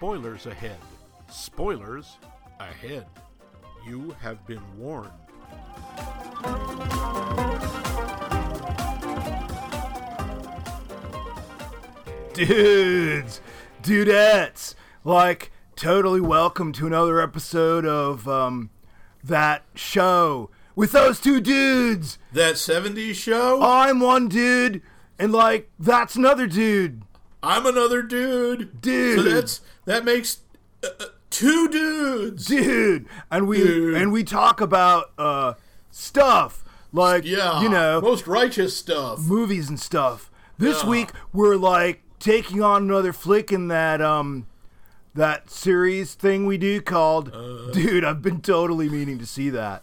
spoilers 0.00 0.46
ahead. 0.46 0.78
Spoilers 1.28 2.16
ahead. 2.58 3.04
You 3.86 4.16
have 4.22 4.46
been 4.46 4.62
warned. 4.78 5.10
dudes, 12.32 13.42
dudettes, 13.82 14.74
like 15.04 15.52
totally 15.76 16.22
welcome 16.22 16.72
to 16.72 16.86
another 16.86 17.20
episode 17.20 17.84
of 17.84 18.26
um 18.26 18.70
that 19.22 19.64
show 19.74 20.48
with 20.74 20.92
those 20.92 21.20
two 21.20 21.42
dudes. 21.42 22.16
That 22.32 22.54
70s 22.54 23.16
show? 23.16 23.60
I'm 23.62 24.00
one 24.00 24.28
dude, 24.28 24.80
and 25.18 25.30
like 25.30 25.68
that's 25.78 26.16
another 26.16 26.46
dude. 26.46 27.02
I'm 27.42 27.66
another 27.66 28.02
dude. 28.02 28.80
Dude. 28.80 29.18
So 29.18 29.22
that's 29.22 29.60
that 29.90 30.04
makes 30.04 30.38
uh, 30.84 30.88
uh, 31.00 31.04
two 31.30 31.68
dudes. 31.68 32.46
Dude, 32.46 33.06
and 33.30 33.46
we 33.48 33.58
Dude. 33.58 33.94
and 33.96 34.12
we 34.12 34.24
talk 34.24 34.60
about 34.60 35.10
uh 35.18 35.54
stuff 35.90 36.64
like 36.92 37.24
Yeah. 37.24 37.60
you 37.62 37.68
know 37.68 38.00
most 38.00 38.26
righteous 38.26 38.76
stuff. 38.76 39.18
movies 39.20 39.68
and 39.68 39.78
stuff. 39.78 40.30
This 40.58 40.82
Yeah. 40.84 40.90
week 40.90 41.10
we're 41.32 41.56
like 41.56 42.02
taking 42.18 42.62
on 42.62 42.82
another 42.84 43.12
flick 43.12 43.50
in 43.52 43.68
that 43.68 44.00
um 44.00 44.46
that 45.14 45.50
series 45.50 46.14
thing 46.14 46.46
we 46.46 46.56
do 46.58 46.80
called 46.80 47.34
Uh. 47.34 47.70
Dude, 47.72 48.04
I've 48.04 48.22
been 48.22 48.40
totally 48.40 48.88
meaning 48.88 49.18
to 49.18 49.26
see 49.26 49.50
that. 49.50 49.82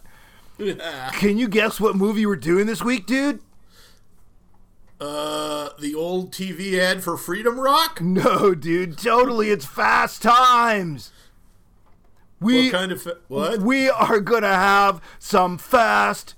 Can 1.12 1.38
you 1.38 1.48
guess 1.48 1.78
what 1.80 1.94
movie 1.96 2.26
we're 2.26 2.34
doing 2.36 2.66
this 2.66 2.82
week, 2.82 3.06
dude? 3.06 3.40
Uh, 5.00 5.70
the 5.78 5.94
old 5.94 6.32
TV 6.32 6.78
ad 6.78 7.02
for 7.02 7.16
Freedom 7.16 7.58
Rock. 7.58 8.00
No, 8.02 8.54
dude, 8.54 8.98
totally 8.98 9.50
it's 9.50 9.64
Fast 9.66 10.22
Times. 10.22 11.12
We 12.40 12.66
What 12.66 12.72
kind 12.72 12.92
of 12.92 13.02
fa- 13.02 13.18
what? 13.28 13.60
we 13.60 13.88
are 13.90 14.20
going 14.20 14.42
to 14.42 14.48
have 14.48 15.00
some 15.18 15.58
fast 15.58 16.34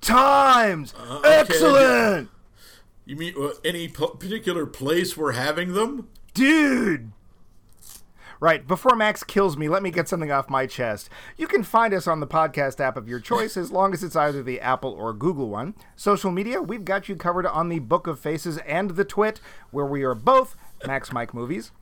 times. 0.00 0.92
Uh, 0.98 1.18
okay. 1.18 1.28
Excellent. 1.40 2.28
You 3.06 3.16
mean 3.16 3.34
uh, 3.40 3.50
any 3.64 3.86
p- 3.88 4.06
particular 4.18 4.66
place 4.66 5.16
we're 5.16 5.32
having 5.32 5.74
them? 5.74 6.08
Dude! 6.34 7.12
Right, 8.40 8.66
before 8.66 8.96
Max 8.96 9.22
kills 9.22 9.56
me, 9.56 9.68
let 9.68 9.82
me 9.82 9.90
get 9.90 10.08
something 10.08 10.30
off 10.30 10.50
my 10.50 10.66
chest. 10.66 11.08
You 11.36 11.46
can 11.46 11.62
find 11.62 11.94
us 11.94 12.06
on 12.06 12.20
the 12.20 12.26
podcast 12.26 12.80
app 12.80 12.96
of 12.96 13.08
your 13.08 13.20
choice 13.20 13.56
as 13.56 13.70
long 13.70 13.92
as 13.92 14.02
it's 14.02 14.16
either 14.16 14.42
the 14.42 14.60
Apple 14.60 14.92
or 14.92 15.12
Google 15.12 15.48
one. 15.48 15.74
Social 15.96 16.30
media, 16.30 16.60
we've 16.60 16.84
got 16.84 17.08
you 17.08 17.16
covered 17.16 17.46
on 17.46 17.68
the 17.68 17.78
Book 17.78 18.06
of 18.06 18.18
Faces 18.18 18.58
and 18.58 18.90
the 18.90 19.04
Twit, 19.04 19.40
where 19.70 19.86
we 19.86 20.02
are 20.02 20.14
both 20.14 20.56
Max 20.86 21.12
Mike 21.12 21.32
Movies. 21.32 21.72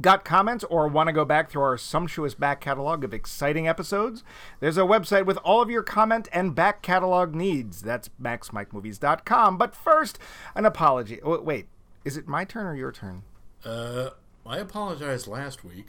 Got 0.00 0.24
comments 0.24 0.64
or 0.64 0.88
want 0.88 1.06
to 1.06 1.12
go 1.12 1.24
back 1.24 1.50
through 1.50 1.62
our 1.62 1.78
sumptuous 1.78 2.34
back 2.34 2.60
catalog 2.60 3.04
of 3.04 3.14
exciting 3.14 3.68
episodes? 3.68 4.24
There's 4.58 4.76
a 4.76 4.80
website 4.80 5.24
with 5.24 5.36
all 5.38 5.62
of 5.62 5.70
your 5.70 5.84
comment 5.84 6.28
and 6.32 6.54
back 6.54 6.82
catalog 6.82 7.32
needs. 7.34 7.80
That's 7.80 8.10
maxmikemovies.com. 8.20 9.56
But 9.56 9.74
first, 9.76 10.18
an 10.56 10.66
apology. 10.66 11.20
Wait, 11.22 11.68
is 12.04 12.16
it 12.16 12.26
my 12.26 12.44
turn 12.44 12.66
or 12.66 12.74
your 12.74 12.90
turn? 12.90 13.22
Uh, 13.64 14.10
I 14.46 14.58
apologized 14.58 15.26
last 15.26 15.64
week. 15.64 15.86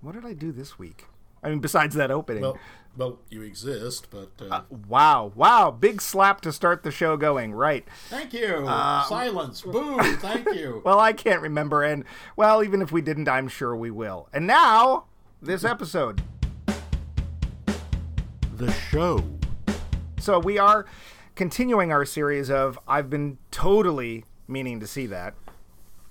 What 0.00 0.12
did 0.12 0.24
I 0.24 0.32
do 0.32 0.50
this 0.52 0.78
week? 0.78 1.04
I 1.42 1.50
mean, 1.50 1.60
besides 1.60 1.94
that 1.94 2.10
opening. 2.10 2.42
Well, 2.42 2.58
well, 2.96 3.18
you 3.30 3.42
exist, 3.42 4.08
but 4.10 4.30
uh, 4.50 4.62
wow, 4.88 5.30
wow, 5.34 5.70
big 5.70 6.00
slap 6.00 6.40
to 6.40 6.52
start 6.52 6.82
the 6.82 6.90
show 6.90 7.16
going. 7.16 7.52
Right. 7.52 7.86
thank 8.08 8.32
you. 8.32 8.64
Uh, 8.66 9.04
Silence. 9.04 9.62
Boo. 9.62 9.98
Thank 10.16 10.46
you. 10.54 10.82
Well, 10.84 10.98
I 10.98 11.12
can't 11.12 11.42
remember, 11.42 11.82
and 11.82 12.04
well, 12.36 12.64
even 12.64 12.80
if 12.80 12.90
we 12.90 13.02
didn't, 13.02 13.28
I'm 13.28 13.48
sure 13.48 13.76
we 13.76 13.90
will. 13.90 14.28
And 14.32 14.46
now, 14.46 15.04
this 15.42 15.62
episode. 15.64 16.22
The 18.56 18.72
show. 18.72 19.22
So 20.18 20.38
we 20.38 20.58
are 20.58 20.86
continuing 21.34 21.92
our 21.92 22.04
series 22.04 22.50
of 22.50 22.78
I've 22.88 23.10
been 23.10 23.38
totally 23.50 24.24
meaning 24.48 24.80
to 24.80 24.86
see 24.86 25.06
that. 25.06 25.34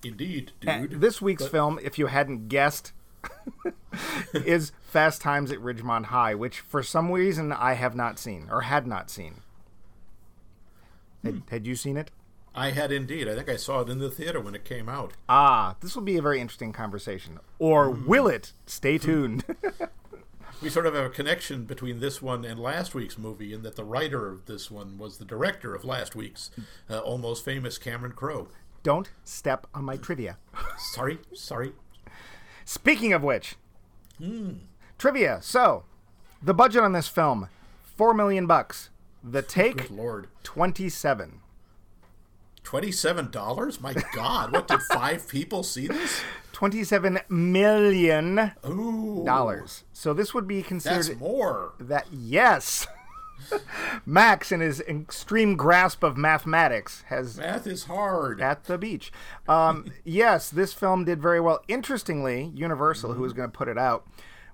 Indeed, 0.05 0.51
And 0.65 0.89
dude. 0.89 1.01
This 1.01 1.21
week's 1.21 1.47
film, 1.47 1.79
if 1.81 1.97
you 1.97 2.07
hadn't 2.07 2.47
guessed, 2.47 2.93
is 4.33 4.71
Fast 4.83 5.21
Times 5.21 5.51
at 5.51 5.59
Ridgemont 5.59 6.05
High, 6.05 6.35
which 6.35 6.59
for 6.59 6.83
some 6.83 7.11
reason 7.11 7.51
I 7.51 7.73
have 7.73 7.95
not 7.95 8.19
seen 8.19 8.47
or 8.51 8.61
had 8.61 8.85
not 8.85 9.09
seen. 9.09 9.41
Had, 11.23 11.41
had 11.49 11.67
you 11.67 11.75
seen 11.75 11.97
it? 11.97 12.11
I 12.53 12.69
had 12.71 12.91
indeed. 12.91 13.27
I 13.27 13.35
think 13.35 13.49
I 13.49 13.55
saw 13.57 13.81
it 13.81 13.89
in 13.89 13.97
the 13.97 14.11
theater 14.11 14.39
when 14.39 14.55
it 14.55 14.63
came 14.63 14.87
out. 14.87 15.13
Ah, 15.27 15.75
this 15.81 15.95
will 15.95 16.03
be 16.03 16.17
a 16.17 16.21
very 16.21 16.39
interesting 16.39 16.71
conversation. 16.71 17.39
Or 17.59 17.89
will 17.89 18.27
it? 18.27 18.53
Stay 18.65 18.97
tuned. 18.97 19.43
We 20.61 20.69
sort 20.69 20.85
of 20.85 20.95
have 20.95 21.05
a 21.05 21.09
connection 21.09 21.65
between 21.65 21.99
this 21.99 22.21
one 22.21 22.45
and 22.45 22.59
last 22.59 22.95
week's 22.95 23.17
movie, 23.17 23.53
in 23.53 23.61
that 23.63 23.75
the 23.75 23.83
writer 23.83 24.29
of 24.29 24.45
this 24.45 24.71
one 24.71 24.97
was 24.97 25.17
the 25.17 25.25
director 25.25 25.75
of 25.75 25.83
last 25.83 26.15
week's 26.15 26.49
uh, 26.89 26.99
almost 26.99 27.43
famous 27.43 27.77
Cameron 27.77 28.13
Crowe. 28.13 28.47
Don't 28.85 29.09
step 29.23 29.65
on 29.73 29.83
my 29.83 29.97
trivia. 29.97 30.37
Sorry, 30.77 31.17
sorry. 31.33 31.73
Speaking 32.65 33.13
of 33.13 33.23
which, 33.23 33.55
hmm. 34.19 34.51
trivia. 34.99 35.39
So, 35.41 35.85
the 36.39 36.53
budget 36.53 36.83
on 36.83 36.91
this 36.93 37.07
film, 37.07 37.49
four 37.97 38.13
million 38.13 38.45
bucks. 38.45 38.91
The 39.23 39.41
take, 39.41 39.77
Good 39.77 39.89
lord. 39.89 40.27
twenty-seven. 40.43 41.39
Twenty-seven 42.63 43.31
dollars? 43.31 43.81
My 43.81 43.95
God! 44.13 44.51
What 44.51 44.67
did 44.67 44.81
five 44.83 45.27
people 45.27 45.63
see 45.63 45.87
this? 45.87 46.21
Twenty-seven 46.51 47.21
million 47.27 48.51
Ooh, 48.67 49.23
dollars. 49.25 49.83
So 49.93 50.13
this 50.13 50.35
would 50.35 50.47
be 50.47 50.57
That's 50.57 50.67
considered 50.67 51.19
more. 51.19 51.73
that 51.79 52.05
yes. 52.11 52.85
Max, 54.05 54.51
in 54.51 54.59
his 54.59 54.81
extreme 54.81 55.55
grasp 55.55 56.03
of 56.03 56.17
mathematics, 56.17 57.03
has 57.07 57.37
Math 57.37 57.67
is 57.67 57.85
hard. 57.85 58.41
at 58.41 58.65
the 58.65 58.77
beach. 58.77 59.11
Um, 59.47 59.91
yes, 60.03 60.49
this 60.49 60.73
film 60.73 61.05
did 61.05 61.21
very 61.21 61.39
well. 61.39 61.61
Interestingly, 61.67 62.51
Universal, 62.53 63.13
who 63.13 63.21
was 63.21 63.33
going 63.33 63.49
to 63.49 63.57
put 63.57 63.67
it 63.67 63.77
out, 63.77 64.07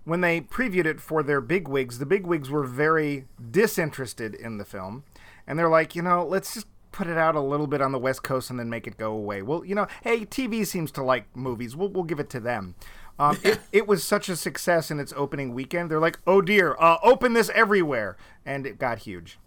when 0.03 0.21
they 0.21 0.41
previewed 0.41 0.85
it 0.85 0.99
for 0.99 1.21
their 1.23 1.41
bigwigs, 1.41 1.99
the 1.99 2.05
bigwigs 2.05 2.49
were 2.49 2.63
very 2.63 3.25
disinterested 3.51 4.33
in 4.35 4.57
the 4.57 4.65
film, 4.65 5.03
and 5.45 5.57
they're 5.59 5.69
like, 5.69 5.95
you 5.95 6.01
know, 6.01 6.25
let's 6.25 6.53
just 6.53 6.67
put 6.91 7.07
it 7.07 7.17
out 7.17 7.35
a 7.35 7.41
little 7.41 7.67
bit 7.67 7.81
on 7.81 7.91
the 7.91 7.99
West 7.99 8.23
Coast 8.23 8.49
and 8.49 8.59
then 8.59 8.69
make 8.69 8.85
it 8.87 8.97
go 8.97 9.11
away. 9.13 9.41
Well, 9.41 9.63
you 9.63 9.75
know, 9.75 9.87
hey, 10.03 10.25
TV 10.25 10.65
seems 10.65 10.91
to 10.93 11.03
like 11.03 11.35
movies. 11.35 11.75
We'll 11.75 11.89
we'll 11.89 12.03
give 12.03 12.19
it 12.19 12.29
to 12.31 12.39
them. 12.39 12.75
Um, 13.21 13.37
it, 13.43 13.59
it 13.71 13.87
was 13.87 14.03
such 14.03 14.29
a 14.29 14.35
success 14.35 14.89
in 14.89 14.99
its 14.99 15.13
opening 15.15 15.53
weekend. 15.53 15.91
They're 15.91 15.99
like, 15.99 16.19
oh 16.25 16.41
dear, 16.41 16.75
uh, 16.79 16.97
open 17.03 17.33
this 17.33 17.51
everywhere, 17.53 18.17
and 18.45 18.65
it 18.65 18.79
got 18.79 18.99
huge. 18.99 19.37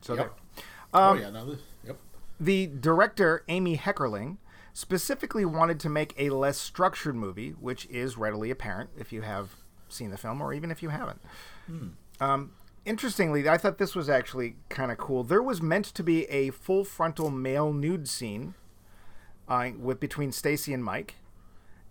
So 0.00 0.14
Yep. 0.14 0.24
there. 0.56 0.64
oh 0.94 1.14
yeah, 1.14 1.30
no, 1.30 1.46
this, 1.46 1.60
yep. 1.86 1.98
The 2.40 2.66
director, 2.66 3.44
Amy 3.48 3.76
Heckerling, 3.76 4.38
specifically 4.72 5.44
wanted 5.44 5.78
to 5.80 5.88
make 5.88 6.14
a 6.18 6.30
less 6.30 6.58
structured 6.58 7.14
movie, 7.14 7.50
which 7.50 7.86
is 7.86 8.16
readily 8.16 8.50
apparent 8.50 8.90
if 8.98 9.12
you 9.12 9.22
have 9.22 9.56
seen 9.88 10.10
the 10.10 10.16
film 10.16 10.40
or 10.40 10.52
even 10.52 10.70
if 10.70 10.82
you 10.82 10.88
haven't. 10.88 11.20
Um, 12.20 12.52
interestingly, 12.84 13.48
I 13.48 13.56
thought 13.58 13.78
this 13.78 13.94
was 13.94 14.08
actually 14.08 14.56
kind 14.68 14.90
of 14.90 14.98
cool. 14.98 15.22
There 15.22 15.42
was 15.42 15.60
meant 15.62 15.84
to 15.86 16.02
be 16.02 16.24
a 16.24 16.50
full 16.50 16.84
frontal 16.84 17.30
male 17.30 17.72
nude 17.72 18.08
scene 18.08 18.54
uh, 19.48 19.70
with 19.78 20.00
between 20.00 20.32
Stacy 20.32 20.72
and 20.72 20.82
Mike, 20.82 21.16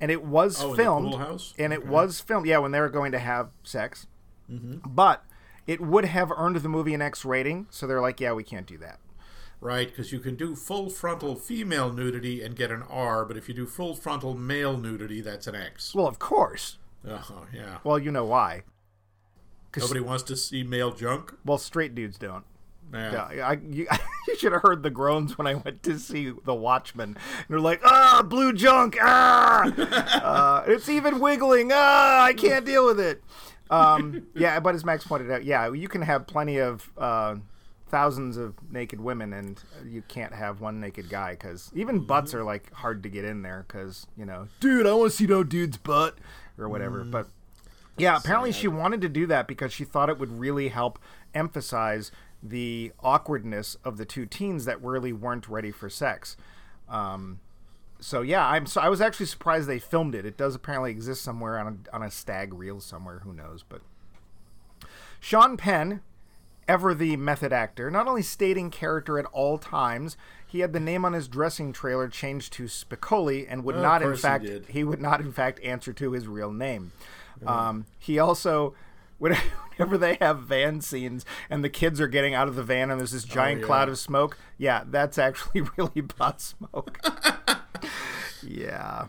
and 0.01 0.11
it 0.11 0.23
was 0.23 0.63
Oh, 0.63 0.73
filmed. 0.73 1.15
And 1.57 1.73
it 1.73 1.85
was 1.85 2.19
filmed, 2.19 2.47
yeah, 2.47 2.57
when 2.59 2.71
they 2.71 2.79
were 2.79 2.89
going 2.89 3.11
to 3.11 3.19
have 3.19 3.49
sex. 3.63 4.07
Mm-hmm. 4.51 4.89
But 4.89 5.23
it 5.67 5.81
would 5.81 6.05
have 6.05 6.31
earned 6.31 6.55
the 6.57 6.69
movie 6.69 6.93
an 6.93 7.01
X 7.01 7.23
rating, 7.25 7.67
so 7.69 7.85
they're 7.85 8.01
like, 8.01 8.19
yeah, 8.19 8.33
we 8.33 8.43
can't 8.43 8.65
do 8.65 8.77
that. 8.79 8.99
Right, 9.61 9.87
because 9.89 10.11
you 10.13 10.19
can 10.19 10.35
do 10.35 10.55
full 10.55 10.89
frontal 10.89 11.35
female 11.35 11.91
nudity 11.91 12.41
and 12.41 12.55
get 12.55 12.71
an 12.71 12.83
R, 12.89 13.25
but 13.25 13.35
if 13.35 13.49
you 13.49 13.53
do 13.53 13.65
full 13.65 13.93
frontal 13.93 14.33
male 14.33 14.77
nudity, 14.77 15.19
that's 15.19 15.47
an 15.47 15.55
X. 15.55 15.93
Well, 15.93 16.07
of 16.07 16.17
course. 16.17 16.77
Oh, 17.05 17.45
yeah. 17.53 17.79
Well, 17.83 17.99
you 17.99 18.11
know 18.11 18.23
why. 18.25 18.63
Nobody 19.77 19.99
wants 19.99 20.23
to 20.23 20.35
see 20.35 20.63
male 20.63 20.91
junk. 20.91 21.35
Well, 21.45 21.57
straight 21.57 21.93
dudes 21.93 22.17
don't. 22.17 22.45
Yeah. 22.93 23.31
Yeah, 23.33 23.47
I, 23.47 23.53
you, 23.53 23.87
you 24.27 24.35
should 24.37 24.51
have 24.51 24.61
heard 24.61 24.83
the 24.83 24.89
groans 24.89 25.37
when 25.37 25.47
I 25.47 25.55
went 25.55 25.83
to 25.83 25.99
see 25.99 26.33
The 26.43 26.55
Watchmen. 26.55 27.09
And 27.09 27.45
they're 27.47 27.59
like, 27.59 27.81
ah, 27.83 28.23
blue 28.27 28.53
junk, 28.53 28.97
ah, 29.01 29.63
uh, 30.23 30.63
it's 30.67 30.89
even 30.89 31.19
wiggling, 31.19 31.71
ah, 31.73 32.23
I 32.23 32.33
can't 32.33 32.65
deal 32.65 32.85
with 32.85 32.99
it. 32.99 33.23
Um, 33.69 34.27
yeah, 34.35 34.59
but 34.59 34.75
as 34.75 34.83
Max 34.83 35.05
pointed 35.05 35.31
out, 35.31 35.45
yeah, 35.45 35.71
you 35.71 35.87
can 35.87 36.01
have 36.01 36.27
plenty 36.27 36.57
of 36.57 36.89
uh, 36.97 37.35
thousands 37.89 38.37
of 38.37 38.55
naked 38.71 38.99
women, 38.99 39.33
and 39.33 39.61
you 39.85 40.01
can't 40.07 40.33
have 40.33 40.61
one 40.61 40.79
naked 40.79 41.09
guy 41.09 41.31
because 41.31 41.71
even 41.75 41.99
butts 41.99 42.33
are 42.33 42.43
like 42.43 42.71
hard 42.73 43.03
to 43.03 43.09
get 43.09 43.25
in 43.25 43.41
there 43.41 43.65
because 43.67 44.07
you 44.17 44.25
know, 44.25 44.47
dude, 44.59 44.87
I 44.87 44.93
want 44.93 45.11
to 45.11 45.17
see 45.17 45.27
no 45.27 45.43
dude's 45.43 45.77
butt 45.77 46.17
or 46.57 46.67
whatever. 46.67 47.03
But 47.03 47.27
yeah, 47.97 48.17
apparently 48.17 48.51
she 48.51 48.67
wanted 48.67 49.01
to 49.01 49.09
do 49.09 49.27
that 49.27 49.47
because 49.47 49.73
she 49.73 49.83
thought 49.83 50.09
it 50.09 50.17
would 50.17 50.39
really 50.39 50.69
help 50.69 50.99
emphasize 51.33 52.11
the 52.41 52.91
awkwardness 53.01 53.77
of 53.83 53.97
the 53.97 54.05
two 54.05 54.25
teens 54.25 54.65
that 54.65 54.81
really 54.83 55.13
weren't 55.13 55.47
ready 55.47 55.71
for 55.71 55.89
sex. 55.89 56.37
Um, 56.87 57.39
so 57.99 58.21
yeah, 58.21 58.47
I'm 58.47 58.65
so 58.65 58.81
I 58.81 58.89
was 58.89 59.01
actually 59.01 59.25
surprised 59.25 59.67
they 59.67 59.79
filmed 59.79 60.15
it. 60.15 60.25
It 60.25 60.37
does 60.37 60.55
apparently 60.55 60.91
exist 60.91 61.21
somewhere 61.21 61.59
on 61.59 61.67
a, 61.91 61.95
on 61.95 62.03
a 62.03 62.11
stag 62.11 62.53
reel 62.53 62.79
somewhere. 62.79 63.19
Who 63.19 63.33
knows? 63.33 63.63
But 63.67 63.81
Sean 65.19 65.57
Penn, 65.57 66.01
ever 66.67 66.93
the 66.93 67.17
method 67.17 67.51
actor, 67.51 67.91
not 67.91 68.07
only 68.07 68.21
stayed 68.21 68.57
in 68.57 68.69
character 68.69 69.19
at 69.19 69.25
all 69.25 69.57
times, 69.57 70.15
he 70.47 70.61
had 70.61 70.71
the 70.71 70.79
name 70.79 71.03
on 71.03 71.13
his 71.13 71.27
dressing 71.27 71.73
trailer 71.73 72.07
changed 72.07 72.53
to 72.53 72.63
Spicoli 72.63 73.45
and 73.49 73.63
would 73.65 73.75
Of 73.75 73.81
not, 73.81 74.01
in 74.01 74.07
course 74.07 74.19
he 74.19 74.21
fact, 74.21 74.45
he 74.69 74.83
would 74.83 75.01
not, 75.01 75.19
in 75.19 75.31
fact, 75.31 75.59
answer 75.61 75.91
to 75.93 76.11
his 76.13 76.27
real 76.27 76.51
name. 76.53 76.91
Um, 77.45 77.85
he 77.97 78.17
also, 78.17 78.75
whenever 79.77 79.97
they 79.97 80.15
have 80.15 80.39
van 80.39 80.81
scenes 80.81 81.25
and 81.49 81.63
the 81.63 81.69
kids 81.69 81.99
are 82.01 82.07
getting 82.07 82.33
out 82.33 82.47
of 82.47 82.55
the 82.55 82.63
van 82.63 82.89
and 82.89 82.99
there's 82.99 83.11
this 83.11 83.25
oh, 83.25 83.33
giant 83.33 83.61
yeah. 83.61 83.67
cloud 83.67 83.89
of 83.89 83.97
smoke, 83.97 84.37
yeah, 84.57 84.83
that's 84.87 85.17
actually 85.17 85.61
really 85.77 86.01
pot 86.01 86.41
smoke. 86.41 86.99
yeah. 88.43 89.07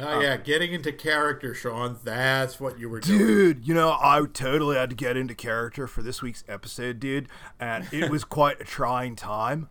Oh 0.00 0.20
yeah, 0.20 0.34
uh, 0.34 0.36
getting 0.36 0.72
into 0.72 0.92
character, 0.92 1.54
Sean. 1.54 1.98
That's 2.04 2.60
what 2.60 2.78
you 2.78 2.88
were 2.88 3.00
doing. 3.00 3.18
Dude, 3.18 3.66
you 3.66 3.74
know, 3.74 3.98
I 4.00 4.22
totally 4.32 4.76
had 4.76 4.90
to 4.90 4.96
get 4.96 5.16
into 5.16 5.34
character 5.34 5.88
for 5.88 6.02
this 6.02 6.22
week's 6.22 6.44
episode, 6.48 7.00
dude, 7.00 7.28
and 7.58 7.84
it 7.92 8.08
was 8.08 8.22
quite 8.24 8.60
a 8.60 8.64
trying 8.64 9.16
time. 9.16 9.68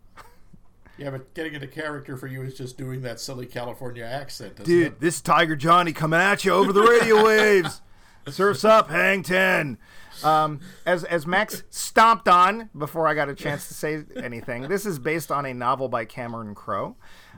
Yeah, 0.97 1.11
but 1.11 1.33
getting 1.33 1.53
into 1.53 1.67
character 1.67 2.17
for 2.17 2.27
you 2.27 2.41
is 2.41 2.57
just 2.57 2.77
doing 2.77 3.03
that 3.03 3.21
silly 3.21 3.45
California 3.45 4.03
accent, 4.03 4.61
Dude, 4.63 4.87
it? 4.87 4.99
this 4.99 5.15
is 5.15 5.21
Tiger 5.21 5.55
Johnny 5.55 5.93
coming 5.93 6.19
at 6.19 6.43
you 6.43 6.51
over 6.51 6.73
the 6.73 6.81
radio 6.81 7.23
waves. 7.23 7.81
Surfs 8.29 8.65
up, 8.65 8.89
hang 8.89 9.23
10. 9.23 9.77
Um, 10.23 10.59
as 10.85 11.03
as 11.03 11.27
Max 11.27 11.63
stomped 11.69 12.27
on 12.27 12.69
before 12.77 13.07
I 13.07 13.13
got 13.13 13.29
a 13.29 13.35
chance 13.35 13.67
to 13.67 13.73
say 13.73 14.03
anything, 14.15 14.67
this 14.67 14.85
is 14.85 14.99
based 14.99 15.31
on 15.31 15.45
a 15.45 15.53
novel 15.53 15.89
by 15.89 16.05
Cameron 16.05 16.55
Crowe. 16.55 16.95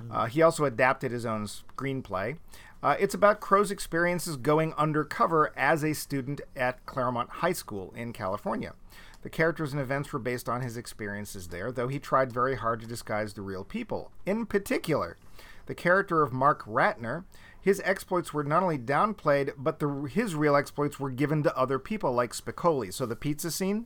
Uh, 0.10 0.26
he 0.26 0.42
also 0.42 0.66
adapted 0.66 1.12
his 1.12 1.26
own 1.26 1.46
screenplay. 1.46 2.38
Uh, 2.82 2.96
it's 2.98 3.14
about 3.14 3.42
Crowe's 3.42 3.72
experiences 3.72 4.38
going 4.38 4.74
undercover 4.78 5.52
as 5.58 5.84
a 5.84 5.94
student 5.94 6.40
at 6.56 6.86
Clairemont 6.86 7.30
High 7.30 7.52
School 7.52 7.94
in 7.96 8.14
California. 8.14 8.74
The 9.22 9.30
characters 9.30 9.74
and 9.74 9.82
events 9.82 10.14
were 10.14 10.20
based 10.20 10.48
on 10.48 10.62
his 10.62 10.78
experiences 10.78 11.50
there, 11.50 11.74
though 11.74 11.90
he 11.90 12.00
tried 12.00 12.32
very 12.32 12.56
hard 12.56 12.80
to 12.80 12.88
disguise 12.88 13.34
the 13.34 13.42
real 13.42 13.66
people. 13.66 14.12
In 14.26 14.46
particular, 14.46 15.18
the 15.66 15.76
character 15.76 16.24
of 16.24 16.32
Mark 16.32 16.64
Ratner, 16.66 17.26
his 17.62 17.82
exploits 17.84 18.34
were 18.34 18.44
not 18.44 18.64
only 18.64 18.78
downplayed, 18.78 19.52
but 19.58 19.80
the, 19.80 20.10
his 20.12 20.36
real 20.36 20.56
exploits 20.56 21.00
were 21.00 21.10
given 21.12 21.44
to 21.44 21.58
other 21.58 21.80
people 21.80 22.14
like 22.14 22.34
Spicoli. 22.34 22.94
So 22.94 23.06
the 23.06 23.16
pizza 23.16 23.52
scene, 23.52 23.86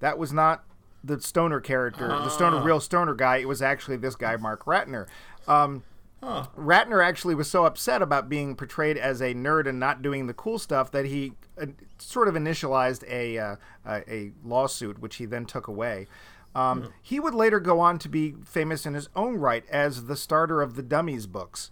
that 0.00 0.18
was 0.18 0.32
not 0.32 0.64
the 1.04 1.20
stoner 1.20 1.60
character, 1.60 2.08
the 2.08 2.28
stoner 2.30 2.60
real 2.62 2.80
stoner 2.80 3.14
guy. 3.14 3.36
It 3.36 3.48
was 3.48 3.62
actually 3.62 3.96
this 3.98 4.16
guy, 4.16 4.36
Mark 4.36 4.64
Ratner. 4.64 5.06
Um, 5.46 5.84
Ratner 6.22 7.04
actually 7.04 7.36
was 7.36 7.48
so 7.48 7.64
upset 7.64 8.02
about 8.02 8.28
being 8.28 8.56
portrayed 8.56 8.96
as 8.96 9.20
a 9.20 9.34
nerd 9.34 9.68
and 9.68 9.78
not 9.78 10.02
doing 10.02 10.26
the 10.26 10.34
cool 10.34 10.58
stuff 10.58 10.90
that 10.90 11.04
he 11.04 11.34
uh, 11.60 11.66
sort 11.98 12.26
of 12.26 12.34
initialized 12.34 13.04
a 13.08 13.38
uh, 13.38 13.56
a 13.86 14.12
a 14.12 14.32
lawsuit, 14.44 14.98
which 14.98 15.16
he 15.16 15.26
then 15.26 15.44
took 15.44 15.68
away. 15.68 16.08
Um, 16.56 16.92
He 17.02 17.20
would 17.20 17.34
later 17.34 17.60
go 17.60 17.78
on 17.80 17.98
to 18.00 18.08
be 18.08 18.34
famous 18.44 18.86
in 18.86 18.94
his 18.94 19.08
own 19.14 19.36
right 19.36 19.64
as 19.68 20.06
the 20.06 20.16
starter 20.16 20.62
of 20.62 20.74
the 20.74 20.82
Dummies 20.82 21.26
books. 21.26 21.70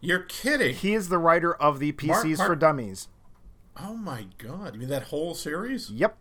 You're 0.00 0.20
kidding. 0.20 0.74
He 0.74 0.94
is 0.94 1.08
the 1.08 1.18
writer 1.18 1.54
of 1.54 1.78
the 1.78 1.92
PCs 1.92 2.36
for 2.36 2.48
Mark- 2.48 2.58
Dummies. 2.60 3.08
Oh 3.82 3.94
my 3.94 4.26
god! 4.38 4.74
You 4.74 4.80
mean 4.80 4.88
that 4.88 5.04
whole 5.04 5.34
series? 5.34 5.90
Yep. 5.90 6.16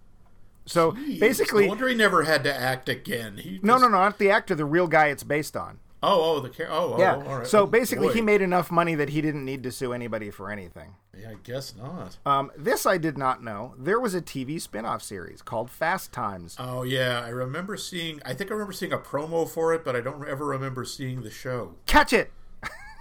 So 0.65 0.91
Jeez, 0.91 1.19
basically, 1.19 1.63
no 1.63 1.69
wonder 1.69 1.87
he 1.87 1.95
never 1.95 2.23
had 2.23 2.43
to 2.43 2.53
act 2.55 2.87
again. 2.89 3.37
He 3.37 3.59
no, 3.63 3.77
no, 3.77 3.87
no, 3.87 3.97
not 3.97 4.19
the 4.19 4.29
actor, 4.29 4.53
the 4.55 4.65
real 4.65 4.87
guy 4.87 5.07
it's 5.07 5.23
based 5.23 5.57
on. 5.57 5.79
Oh, 6.01 6.37
oh, 6.37 6.39
the 6.39 6.47
char- 6.49 6.67
oh, 6.69 6.93
oh, 6.93 6.99
Yeah. 6.99 7.15
all 7.15 7.39
right. 7.39 7.47
So 7.47 7.63
Oh, 7.63 7.65
basically, 7.65 8.07
boy. 8.07 8.13
he 8.13 8.21
made 8.21 8.41
enough 8.41 8.71
money 8.71 8.95
that 8.95 9.09
he 9.09 9.19
didn't 9.21 9.43
need 9.43 9.63
to 9.63 9.71
sue 9.71 9.91
anybody 9.91 10.29
for 10.31 10.49
anything. 10.49 10.95
Yeah, 11.19 11.31
I 11.31 11.35
guess 11.43 11.75
not. 11.75 12.17
Um, 12.25 12.51
this 12.57 12.85
I 12.85 12.97
did 12.97 13.17
not 13.17 13.43
know. 13.43 13.73
There 13.77 13.99
was 13.99 14.13
a 14.15 14.21
TV 14.21 14.61
spin-off 14.61 15.01
series 15.03 15.41
called 15.41 15.69
Fast 15.69 16.13
Times. 16.13 16.55
Oh 16.57 16.83
yeah, 16.83 17.21
I 17.25 17.29
remember 17.29 17.75
seeing. 17.75 18.21
I 18.23 18.33
think 18.33 18.49
I 18.49 18.53
remember 18.53 18.71
seeing 18.71 18.93
a 18.93 18.97
promo 18.97 19.49
for 19.49 19.73
it, 19.73 19.83
but 19.83 19.95
I 19.95 20.01
don't 20.01 20.25
ever 20.25 20.45
remember 20.45 20.85
seeing 20.85 21.23
the 21.23 21.31
show. 21.31 21.75
Catch 21.85 22.13
it! 22.13 22.31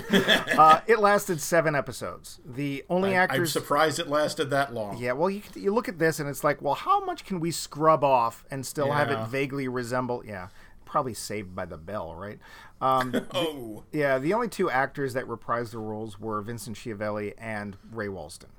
uh, 0.58 0.82
it 0.88 1.00
lasted 1.00 1.42
seven 1.42 1.76
episodes. 1.76 2.40
The 2.46 2.84
only 2.90 3.10
I'm 3.12 3.24
actors. 3.30 3.52
surprised 3.52 4.00
it 4.00 4.08
lasted 4.08 4.50
that 4.52 4.74
long. 4.74 4.98
Yeah, 4.98 5.12
well, 5.14 5.30
you, 5.30 5.42
you 5.56 5.74
look 5.74 5.88
at 5.90 6.00
this 6.00 6.20
and 6.20 6.30
it's 6.30 6.44
like, 6.44 6.62
well, 6.62 6.76
how 6.76 7.04
much 7.04 7.26
can 7.26 7.40
we 7.40 7.52
scrub 7.52 8.04
off 8.04 8.46
and 8.50 8.66
still 8.66 8.92
have 8.92 9.12
it 9.12 9.28
vaguely 9.28 9.68
resemble? 9.68 10.24
Yeah, 10.26 10.48
probably 10.86 11.14
Saved 11.14 11.56
by 11.56 11.66
the 11.66 11.78
Bell, 11.78 12.16
right? 12.16 12.40
Um, 12.82 13.14
Oh, 13.34 13.84
yeah, 13.92 14.18
the 14.18 14.34
only 14.34 14.48
two 14.48 14.70
actors 14.70 15.14
that 15.14 15.26
reprised 15.26 15.72
the 15.72 15.80
roles 15.80 16.20
were 16.20 16.42
Vincent 16.42 16.78
Schiavelli 16.78 17.34
and 17.38 17.78
Ray 17.92 18.08
Walston. 18.08 18.50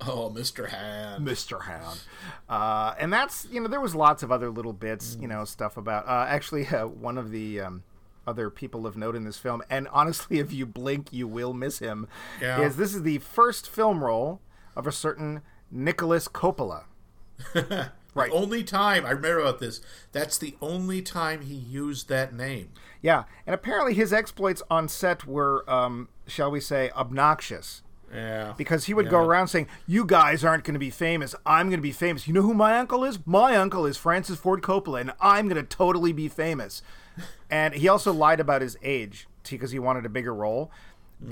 oh, 0.00 0.30
Mr. 0.30 0.68
Hand. 0.68 1.26
Mr. 1.26 1.62
Hound. 1.62 2.00
Uh, 2.48 2.94
and 3.00 3.12
that's, 3.12 3.46
you 3.50 3.60
know, 3.60 3.66
there 3.68 3.80
was 3.80 3.94
lots 3.96 4.22
of 4.22 4.30
other 4.30 4.48
little 4.50 4.72
bits, 4.72 5.16
you 5.20 5.26
know, 5.26 5.44
stuff 5.44 5.76
about. 5.76 6.06
Uh, 6.06 6.24
actually, 6.28 6.66
uh, 6.68 6.86
one 6.86 7.18
of 7.18 7.30
the 7.30 7.60
um, 7.60 7.82
other 8.28 8.50
people 8.50 8.86
of 8.86 8.96
note 8.96 9.16
in 9.16 9.24
this 9.24 9.38
film, 9.38 9.62
and 9.70 9.88
honestly, 9.88 10.38
if 10.44 10.52
you 10.52 10.66
blink, 10.66 11.12
you 11.12 11.26
will 11.26 11.52
miss 11.54 11.78
him, 11.78 12.06
Yeah. 12.40 12.60
is 12.60 12.76
this 12.76 12.94
is 12.94 13.02
the 13.02 13.18
first 13.18 13.68
film 13.68 14.04
role 14.04 14.40
of 14.76 14.86
a 14.86 14.92
certain 14.92 15.40
Nicholas 15.70 16.28
Coppola. 16.28 16.84
Right. 18.14 18.30
The 18.32 18.36
only 18.36 18.64
time 18.64 19.04
I 19.06 19.10
remember 19.10 19.38
about 19.40 19.60
this. 19.60 19.80
That's 20.10 20.38
the 20.38 20.56
only 20.60 21.02
time 21.02 21.42
he 21.42 21.54
used 21.54 22.08
that 22.08 22.34
name. 22.34 22.70
Yeah, 23.00 23.24
and 23.46 23.54
apparently 23.54 23.94
his 23.94 24.12
exploits 24.12 24.60
on 24.68 24.88
set 24.88 25.24
were, 25.24 25.62
um, 25.70 26.08
shall 26.26 26.50
we 26.50 26.58
say, 26.58 26.90
obnoxious. 26.96 27.82
Yeah. 28.14 28.54
because 28.56 28.86
he 28.86 28.94
would 28.94 29.10
go 29.10 29.18
around 29.24 29.48
saying, 29.48 29.68
"You 29.86 30.04
guys 30.04 30.44
aren't 30.44 30.64
going 30.64 30.74
to 30.74 30.78
be 30.80 30.90
famous. 30.90 31.34
I'm 31.44 31.68
going 31.68 31.78
to 31.78 31.82
be 31.82 31.92
famous. 31.92 32.26
You 32.26 32.32
know 32.34 32.42
who 32.42 32.54
my 32.54 32.78
uncle 32.78 33.04
is? 33.04 33.18
My 33.26 33.54
uncle 33.56 33.84
is 33.86 33.96
Francis 33.96 34.38
Ford 34.38 34.62
Coppola, 34.62 35.00
and 35.00 35.12
I'm 35.20 35.48
going 35.48 35.62
to 35.62 35.68
totally 35.76 36.12
be 36.12 36.28
famous." 36.28 36.82
and 37.50 37.74
he 37.74 37.88
also 37.88 38.12
lied 38.12 38.38
about 38.40 38.62
his 38.62 38.76
age 38.82 39.26
because 39.50 39.72
he 39.72 39.78
wanted 39.78 40.06
a 40.06 40.08
bigger 40.08 40.32
role, 40.34 40.70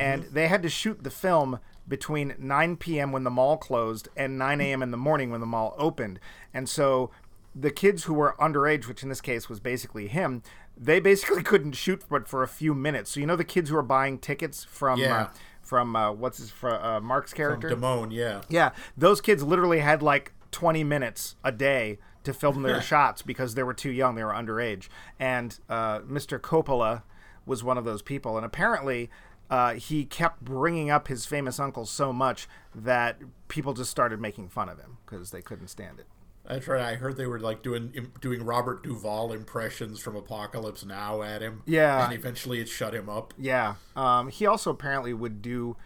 and 0.01 0.25
they 0.25 0.49
had 0.49 0.63
to 0.63 0.69
shoot 0.69 1.05
the 1.05 1.11
film 1.11 1.61
between 1.87 2.35
9 2.39 2.77
p.m. 2.79 3.13
when 3.13 3.23
the 3.23 3.31
mall 3.31 3.57
closed 3.57 4.09
and 4.17 4.37
9 4.37 4.61
a.m. 4.61 4.83
in 4.83 4.91
the 4.91 4.97
morning 4.97 5.31
when 5.31 5.41
the 5.41 5.47
mall 5.47 5.75
opened, 5.79 6.19
and 6.53 6.69
so. 6.69 7.11
The 7.59 7.71
kids 7.71 8.05
who 8.05 8.13
were 8.13 8.37
underage, 8.39 8.87
which 8.87 9.03
in 9.03 9.09
this 9.09 9.23
case 9.23 9.49
was 9.49 9.61
basically 9.61 10.09
him, 10.09 10.43
they 10.77 11.01
basically 11.01 11.43
couldn't 11.51 11.73
shoot 11.73 12.05
but 12.07 12.29
for 12.29 12.43
a 12.43 12.49
few 12.49 12.75
minutes. 12.75 13.13
So 13.13 13.21
you 13.21 13.25
know 13.25 13.35
the 13.35 13.45
kids 13.45 13.71
who 13.71 13.77
are 13.79 13.83
buying 13.83 14.19
tickets 14.19 14.63
from 14.63 14.99
Yeah. 15.01 15.23
uh, 15.23 15.29
from 15.67 15.97
uh, 15.97 16.13
what's 16.13 16.39
his 16.39 16.51
fr- 16.51 16.69
uh, 16.71 17.01
Mark's 17.01 17.33
character? 17.33 17.69
Damone, 17.71 18.13
yeah. 18.13 18.43
Yeah, 18.49 18.71
those 18.97 19.21
kids 19.21 19.43
literally 19.43 19.81
had 19.81 20.03
like 20.03 20.33
20 20.53 20.85
minutes 20.85 21.37
a 21.45 21.53
day 21.53 21.99
to 22.25 22.33
film 22.33 22.63
their 22.63 22.81
shots 22.81 23.23
because 23.23 23.55
they 23.55 23.63
were 23.63 23.75
too 23.75 23.91
young, 23.91 24.15
they 24.15 24.25
were 24.25 24.33
underage. 24.33 24.89
And 25.19 25.59
uh, 25.69 26.01
Mr. 26.01 26.41
Coppola 26.41 27.03
was 27.45 27.63
one 27.63 27.79
of 27.79 27.85
those 27.85 28.03
people, 28.03 28.37
and 28.37 28.47
apparently. 28.47 29.11
Uh, 29.49 29.75
he 29.75 30.05
kept 30.05 30.45
bringing 30.45 30.91
up 30.91 31.07
his 31.07 31.25
famous 31.25 31.61
uncle 31.61 31.87
so 31.87 32.13
much 32.13 32.49
that 32.75 33.21
people 33.47 33.75
just 33.75 33.93
started 33.93 34.21
making 34.21 34.49
fun 34.49 34.69
of 34.69 34.77
him 34.77 34.97
because 35.07 35.31
they 35.31 35.41
couldn't 35.41 35.69
stand 35.69 36.01
it. 36.01 36.07
That's 36.49 36.69
right. 36.69 36.81
I 36.81 36.95
heard 36.95 37.17
they 37.17 37.27
were 37.27 37.41
like 37.41 37.63
doing 37.63 38.11
doing 38.21 38.45
Robert 38.45 38.83
Duvall 38.83 39.33
impressions 39.33 40.01
from 40.01 40.15
Apocalypse 40.15 40.85
Now 40.85 41.23
at 41.23 41.43
him. 41.43 41.63
Yeah. 41.67 42.05
And 42.05 42.15
eventually 42.15 42.61
it 42.61 42.69
shut 42.69 42.95
him 42.95 43.09
up. 43.09 43.35
Yeah. 43.37 43.75
Um, 43.97 44.29
he 44.29 44.47
also 44.47 44.71
apparently 44.71 45.13
would 45.13 45.43
do, 45.43 45.77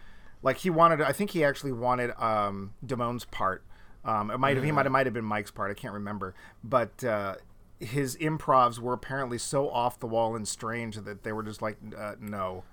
like 0.43 0.57
he 0.57 0.69
wanted. 0.69 1.01
I 1.01 1.13
think 1.13 1.31
he 1.31 1.43
actually 1.43 1.71
wanted 1.71 2.11
um, 2.21 2.73
Damone's 2.85 3.25
part. 3.25 3.63
Um, 4.05 4.29
it 4.29 4.37
might 4.37 4.55
have. 4.55 4.63
He 4.63 4.71
might 4.71 4.85
have. 4.85 4.91
Might 4.91 5.07
have 5.07 5.13
been 5.13 5.25
Mike's 5.25 5.51
part. 5.51 5.71
I 5.71 5.73
can't 5.73 5.93
remember. 5.93 6.35
But 6.63 7.03
uh, 7.03 7.35
his 7.79 8.15
improvs 8.17 8.77
were 8.77 8.93
apparently 8.93 9.39
so 9.39 9.69
off 9.69 9.99
the 9.99 10.07
wall 10.07 10.35
and 10.35 10.47
strange 10.47 10.95
that 10.97 11.23
they 11.23 11.31
were 11.31 11.43
just 11.43 11.61
like, 11.61 11.77
uh, 11.97 12.15
no. 12.19 12.63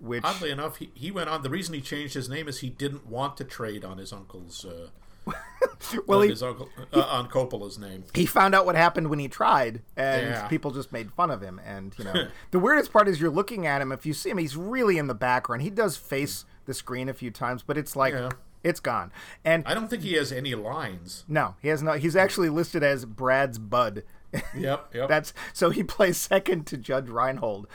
Which 0.00 0.22
Oddly 0.22 0.50
enough, 0.50 0.76
he, 0.76 0.92
he 0.94 1.10
went 1.10 1.28
on. 1.28 1.42
The 1.42 1.50
reason 1.50 1.74
he 1.74 1.80
changed 1.80 2.14
his 2.14 2.28
name 2.28 2.46
is 2.46 2.60
he 2.60 2.70
didn't 2.70 3.08
want 3.08 3.36
to 3.38 3.44
trade 3.44 3.84
on 3.84 3.98
his 3.98 4.12
uncle's. 4.12 4.64
Uh, 4.64 4.90
well, 6.06 6.20
he, 6.22 6.30
his 6.30 6.42
uncle 6.42 6.68
uh, 6.92 7.00
on 7.00 7.28
Coppola's 7.28 7.78
name. 7.78 8.04
he 8.14 8.26
found 8.26 8.54
out 8.54 8.66
what 8.66 8.74
happened 8.74 9.08
when 9.08 9.18
he 9.18 9.28
tried, 9.28 9.82
and 9.96 10.26
Yeah. 10.28 10.48
people 10.48 10.70
just 10.70 10.92
made 10.92 11.10
fun 11.12 11.30
of 11.30 11.40
him. 11.40 11.60
And 11.64 11.94
you 11.98 12.04
know, 12.04 12.28
the 12.50 12.58
weirdest 12.58 12.92
part 12.92 13.08
is 13.08 13.20
you're 13.20 13.30
looking 13.30 13.66
at 13.66 13.80
him. 13.82 13.92
If 13.92 14.04
you 14.06 14.14
see 14.14 14.30
him, 14.30 14.38
he's 14.38 14.56
really 14.56 14.98
in 14.98 15.06
the 15.06 15.14
background. 15.14 15.62
He 15.62 15.70
does 15.70 15.96
face 15.96 16.44
the 16.66 16.74
screen 16.74 17.08
a 17.08 17.14
few 17.14 17.30
times, 17.30 17.62
but 17.62 17.78
it's 17.78 17.96
like 17.96 18.12
Yeah. 18.14 18.28
it's 18.62 18.80
gone. 18.80 19.10
And 19.44 19.64
I 19.66 19.74
don't 19.74 19.88
think 19.88 20.02
he 20.02 20.14
has 20.14 20.30
any 20.32 20.54
lines. 20.54 21.24
No, 21.28 21.54
he 21.60 21.68
has 21.68 21.82
no. 21.82 21.92
He's 21.92 22.16
actually 22.16 22.48
listed 22.50 22.82
as 22.82 23.04
Brad's 23.04 23.58
bud. 23.58 24.02
Yep. 24.54 24.94
Yep. 24.94 25.08
That's 25.08 25.32
so 25.52 25.70
he 25.70 25.82
plays 25.82 26.16
second 26.16 26.66
to 26.66 26.76
Judge 26.76 27.08
Reinhold. 27.08 27.66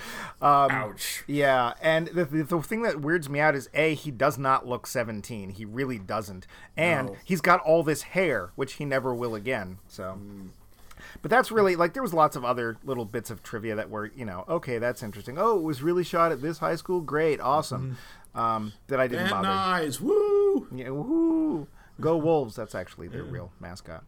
Um, 0.42 0.70
Ouch. 0.72 1.24
yeah, 1.28 1.74
and 1.82 2.08
the, 2.08 2.26
the 2.26 2.44
the 2.44 2.62
thing 2.62 2.82
that 2.84 3.02
weirds 3.02 3.28
me 3.30 3.40
out 3.40 3.56
is 3.56 3.70
a 3.74 3.96
he 3.96 4.12
does 4.12 4.38
not 4.38 4.68
look 4.68 4.86
seventeen. 4.86 5.50
He 5.50 5.66
really 5.66 5.98
doesn't, 5.98 6.46
and 6.78 7.08
No. 7.08 7.16
he's 7.24 7.42
got 7.42 7.60
all 7.62 7.82
this 7.84 8.04
hair, 8.04 8.52
which 8.56 8.74
he 8.74 8.86
never 8.86 9.14
will 9.16 9.34
again. 9.36 9.80
So. 9.88 10.20
But 11.22 11.30
that's 11.32 11.52
really 11.52 11.76
like 11.76 11.94
there 11.94 12.04
was 12.04 12.14
lots 12.14 12.36
of 12.36 12.44
other 12.46 12.78
little 12.84 13.06
bits 13.06 13.30
of 13.30 13.44
trivia 13.44 13.76
that 13.76 13.90
were 13.90 14.12
you 14.16 14.26
know 14.26 14.46
okay 14.48 14.78
that's 14.78 15.04
interesting. 15.04 15.38
Oh, 15.38 15.58
it 15.58 15.64
was 15.64 15.82
really 15.84 16.04
shot 16.04 16.32
at 16.32 16.42
this 16.42 16.60
high 16.60 16.76
school. 16.76 17.02
Great, 17.02 17.40
awesome. 17.40 17.98
Um, 18.36 18.74
that 18.88 19.00
I 19.00 19.08
didn't 19.08 19.24
And 19.24 19.32
bother. 19.32 19.48
eyes, 19.48 20.02
woo! 20.02 20.68
Yeah, 20.74 20.88
woohoo! 20.88 21.68
Go 22.02 22.18
Wolves! 22.18 22.56
That's 22.56 22.74
actually 22.74 23.08
their 23.08 23.24
real 23.24 23.52
mascot. 23.60 24.04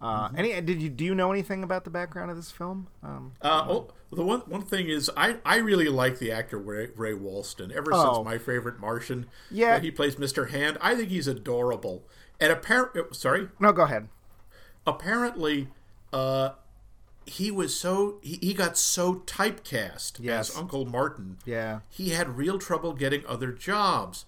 Uh, 0.00 0.28
Mm-hmm. 0.28 0.38
Any? 0.38 0.60
Did 0.62 0.80
you 0.82 0.88
do 0.88 1.04
you 1.04 1.14
know 1.14 1.30
anything 1.30 1.62
about 1.62 1.84
the 1.84 1.90
background 1.90 2.30
of 2.30 2.36
this 2.36 2.50
film? 2.50 2.88
Um, 3.02 3.32
Uh, 3.42 3.66
oh, 3.68 3.88
the 4.12 4.24
one 4.24 4.40
one 4.40 4.62
thing 4.62 4.88
is, 4.88 5.10
I, 5.16 5.36
I 5.44 5.56
really 5.58 5.88
like 5.88 6.18
the 6.18 6.32
actor 6.32 6.58
Ray, 6.58 6.88
Ray 6.96 7.12
Walston. 7.12 7.70
Ever 7.70 7.90
Oh. 7.92 8.14
since 8.14 8.24
my 8.24 8.38
favorite 8.38 8.80
Martian, 8.80 9.26
Yeah. 9.50 9.78
he 9.78 9.90
plays 9.90 10.16
Mr. 10.16 10.50
Hand. 10.50 10.78
I 10.80 10.94
think 10.94 11.10
he's 11.10 11.28
adorable. 11.28 12.04
And 12.40 12.50
apparently, 12.50 13.02
sorry, 13.12 13.48
no, 13.58 13.72
go 13.72 13.82
ahead. 13.82 14.08
apparently, 14.86 15.68
uh, 16.12 16.50
he 17.26 17.50
was 17.50 17.78
so 17.78 18.18
he, 18.22 18.38
he 18.40 18.54
got 18.54 18.76
so 18.78 19.16
typecast 19.26 20.14
Yes. 20.20 20.50
as 20.50 20.56
Uncle 20.56 20.86
Martin. 20.86 21.38
Yeah. 21.44 21.80
he 21.88 22.10
had 22.10 22.36
real 22.36 22.58
trouble 22.58 22.92
getting 22.94 23.24
other 23.26 23.52
jobs, 23.52 24.24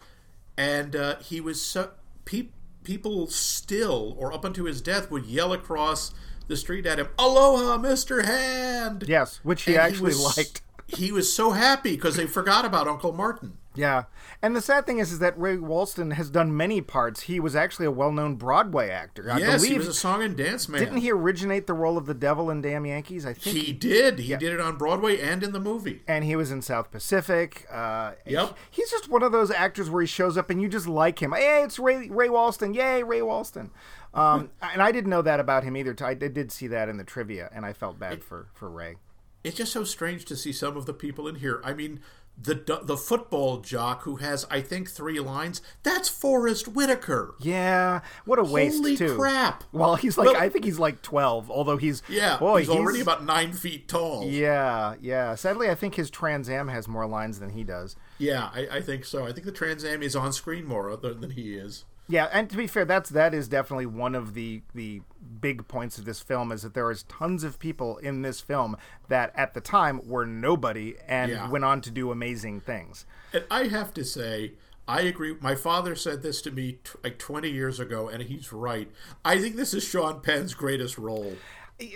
and 0.56 0.94
uh, 0.94 1.16
he 1.20 1.40
was 1.40 1.60
so 1.62 1.92
pe- 2.26 2.48
people 2.84 3.26
still 3.28 4.14
or 4.18 4.32
up 4.32 4.44
until 4.44 4.66
his 4.66 4.80
death 4.80 5.10
would 5.10 5.26
yell 5.26 5.52
across 5.52 6.12
the 6.48 6.56
street 6.56 6.86
at 6.86 6.98
him, 6.98 7.08
"Aloha, 7.18 7.78
Mister 7.78 8.22
Hand!" 8.22 9.04
Yes, 9.06 9.40
which 9.42 9.62
he 9.62 9.74
And 9.74 9.82
actually 9.82 10.14
was- 10.14 10.36
liked. 10.36 10.62
He 10.88 11.10
was 11.12 11.32
so 11.32 11.52
happy 11.52 11.92
because 11.96 12.16
they 12.16 12.26
forgot 12.26 12.64
about 12.64 12.86
Uncle 12.88 13.12
Martin. 13.12 13.56
Yeah, 13.74 14.04
and 14.42 14.54
the 14.54 14.60
sad 14.60 14.84
thing 14.84 14.98
is, 14.98 15.12
is 15.12 15.18
that 15.20 15.38
Ray 15.38 15.56
Walston 15.56 16.12
has 16.12 16.28
done 16.28 16.54
many 16.56 16.80
parts. 16.82 17.22
He 17.22 17.40
was 17.40 17.56
actually 17.56 17.86
a 17.86 17.90
well-known 17.90 18.34
Broadway 18.34 18.90
actor. 18.90 19.30
I 19.30 19.38
yes, 19.38 19.62
he 19.62 19.78
was 19.78 19.88
a 19.88 19.94
song 19.94 20.22
and 20.22 20.36
dance 20.36 20.68
man. 20.68 20.80
didn't 20.80 20.98
he 20.98 21.10
originate 21.10 21.66
the 21.66 21.72
role 21.74 21.96
of 21.96 22.04
the 22.06 22.12
devil 22.14 22.50
in 22.50 22.60
Damn 22.60 22.84
Yankees? 22.84 23.24
I 23.24 23.32
think. 23.32 23.56
He 23.56 23.72
did. 23.72 24.18
He 24.18 24.36
did 24.36 24.52
it 24.52 24.60
on 24.60 24.76
Broadway 24.76 25.18
and 25.20 25.42
in 25.42 25.52
the 25.52 25.60
movie. 25.60 26.02
and 26.06 26.24
he 26.24 26.36
was 26.36 26.50
in 26.50 26.60
South 26.62 26.90
Pacific. 26.90 27.66
Uh, 27.70 28.12
Yep. 28.26 28.56
He's 28.70 28.90
just 28.90 29.08
one 29.08 29.22
of 29.22 29.32
those 29.32 29.50
actors 29.50 29.88
where 29.88 30.02
he 30.02 30.06
shows 30.06 30.36
up 30.36 30.50
and 30.50 30.60
you 30.60 30.68
just 30.68 30.86
like 30.86 31.20
him. 31.22 31.32
Hey, 31.32 31.62
it's 31.62 31.78
Ray 31.78 32.08
Ray 32.08 32.28
Walston. 32.28 32.74
Yay, 32.74 33.02
Ray 33.02 33.20
Walston. 33.20 33.70
Um, 34.14 34.50
and 34.60 34.82
I 34.82 34.92
didn't 34.92 35.08
know 35.10 35.22
that 35.22 35.40
about 35.40 35.64
him 35.64 35.76
either. 35.76 35.96
I 36.04 36.12
did 36.14 36.52
see 36.52 36.66
that 36.66 36.88
in 36.90 36.98
the 36.98 37.04
trivia, 37.04 37.48
and 37.54 37.64
I 37.64 37.72
felt 37.72 37.98
bad 37.98 38.22
for 38.22 38.48
for 38.52 38.68
Ray. 38.68 38.96
It's 39.44 39.56
just 39.56 39.72
so 39.72 39.82
strange 39.84 40.24
to 40.26 40.36
see 40.36 40.52
some 40.52 40.76
of 40.76 40.86
the 40.86 40.92
people 40.94 41.26
in 41.26 41.36
here. 41.36 41.60
I 41.64 41.72
mean, 41.72 42.00
the 42.40 42.80
the 42.82 42.96
football 42.96 43.58
jock 43.58 44.02
who 44.02 44.16
has 44.16 44.46
I 44.50 44.60
think 44.62 44.90
three 44.90 45.20
lines. 45.20 45.60
That's 45.82 46.08
Forest 46.08 46.66
Whitaker. 46.68 47.34
Yeah, 47.38 48.00
what 48.24 48.38
a 48.38 48.42
waste 48.42 48.78
Holy 48.78 48.96
too. 48.96 49.16
crap! 49.16 49.64
Well, 49.72 49.96
he's 49.96 50.16
like 50.18 50.26
Well- 50.26 50.36
I 50.36 50.48
think 50.48 50.64
he's 50.64 50.78
like 50.78 51.02
twelve, 51.02 51.50
although 51.50 51.76
he's 51.76 52.02
Yeah, 52.08 52.38
boy, 52.38 52.60
he's, 52.60 52.68
already 52.68 53.00
about 53.00 53.24
nine 53.24 53.52
feet 53.52 53.86
tall. 53.88 54.24
yeah 54.28 54.94
yeah. 55.00 55.34
Sadly, 55.34 55.68
I 55.70 55.74
think 55.74 55.94
his 55.94 56.10
Trans 56.10 56.48
Am 56.48 56.68
has 56.68 56.88
more 56.88 57.06
lines 57.06 57.38
than 57.38 57.50
he 57.50 57.62
does. 57.64 57.96
Yeah, 58.18 58.50
I, 58.54 58.66
I 58.72 58.80
think 58.80 59.04
so. 59.04 59.24
I 59.26 59.32
think 59.32 59.44
the 59.46 59.52
Trans 59.52 59.84
Am 59.84 60.02
is 60.02 60.16
on 60.16 60.32
screen 60.32 60.64
more 60.64 60.96
than, 60.96 61.20
than 61.20 61.30
he 61.30 61.54
is. 61.54 61.84
Yeah, 62.08 62.28
and 62.32 62.50
to 62.50 62.56
be 62.56 62.66
fair, 62.66 62.84
that's 62.84 63.10
that 63.10 63.32
is 63.34 63.46
definitely 63.46 63.86
one 63.86 64.14
of 64.14 64.34
the 64.34 64.62
the 64.74 65.02
big 65.40 65.66
points 65.68 65.98
of 65.98 66.04
this 66.04 66.20
film 66.20 66.52
is 66.52 66.62
that 66.62 66.74
there 66.74 66.90
is 66.90 67.04
tons 67.04 67.44
of 67.44 67.58
people 67.58 67.96
in 67.98 68.22
this 68.22 68.40
film 68.40 68.76
that 69.08 69.32
at 69.34 69.54
the 69.54 69.60
time 69.60 70.00
were 70.06 70.26
nobody 70.26 70.94
and 71.08 71.30
Yeah. 71.32 71.48
went 71.48 71.64
on 71.64 71.80
to 71.82 71.90
do 71.90 72.10
amazing 72.10 72.60
things. 72.60 73.06
And 73.32 73.44
I 73.50 73.68
have 73.68 73.94
to 73.94 74.04
say, 74.04 74.52
I 74.88 75.02
agree. 75.02 75.36
My 75.40 75.54
father 75.54 75.94
said 75.94 76.22
this 76.22 76.42
to 76.42 76.50
me 76.50 76.72
t- 76.84 76.90
like 77.04 77.18
20 77.18 77.48
years 77.50 77.78
ago, 77.80 78.08
and 78.08 78.22
he's 78.24 78.52
right. 78.52 78.90
I 79.24 79.38
think 79.38 79.56
this 79.56 79.72
is 79.74 79.84
Sean 79.84 80.20
Penn's 80.20 80.54
greatest 80.54 80.98
role. 80.98 81.36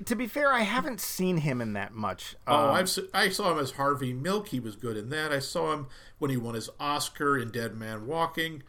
To 0.07 0.16
be 0.16 0.26
fair, 0.26 0.52
I 0.52 0.61
haven't 0.62 1.00
seen 1.00 1.38
him 1.38 1.61
in 1.61 1.73
that 1.75 1.93
much. 1.93 2.35
Oh, 2.47 2.71
Um, 2.71 2.75
I've 2.75 2.99
I 3.12 3.28
saw 3.28 3.52
him 3.52 3.59
as 3.59 3.73
Harvey 3.73 4.12
Milk. 4.12 4.49
He 4.49 4.59
was 4.61 4.75
good 4.75 4.97
in 4.97 5.11
that. 5.11 5.33
I 5.33 5.38
saw 5.38 5.73
him 5.75 5.87
when 6.19 6.31
he 6.31 6.37
won 6.37 6.55
his 6.55 6.71
Oscar 6.81 7.37
in 7.38 7.50
Dead 7.50 7.76
Man 7.76 8.07
Walking. 8.07 8.62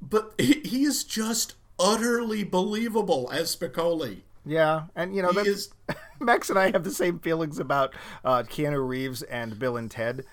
But 0.00 0.32
he, 0.38 0.60
he 0.64 0.84
is 0.84 1.04
just 1.04 1.54
utterly 1.78 2.44
believable 2.44 3.28
as 3.32 3.54
Spicoli. 3.54 4.20
yeah, 4.44 4.84
and 4.94 5.14
you 5.14 5.22
know 5.22 5.28
He 5.30 5.36
that's, 5.36 5.48
is 5.48 5.70
Max 6.20 6.50
and 6.50 6.58
I 6.58 6.70
have 6.70 6.84
the 6.84 6.90
same 6.92 7.18
feelings 7.18 7.58
about 7.58 7.94
uh, 8.24 8.42
Keanu 8.44 8.86
Reeves 8.86 9.22
and 9.22 9.58
Bill 9.58 9.76
and 9.76 9.90
Ted. 9.90 10.24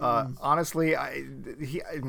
Uh, 0.00 0.24
Mm. 0.26 0.36
honestly, 0.40 0.94
I 0.94 1.24
he. 1.60 1.82
I, 1.82 2.00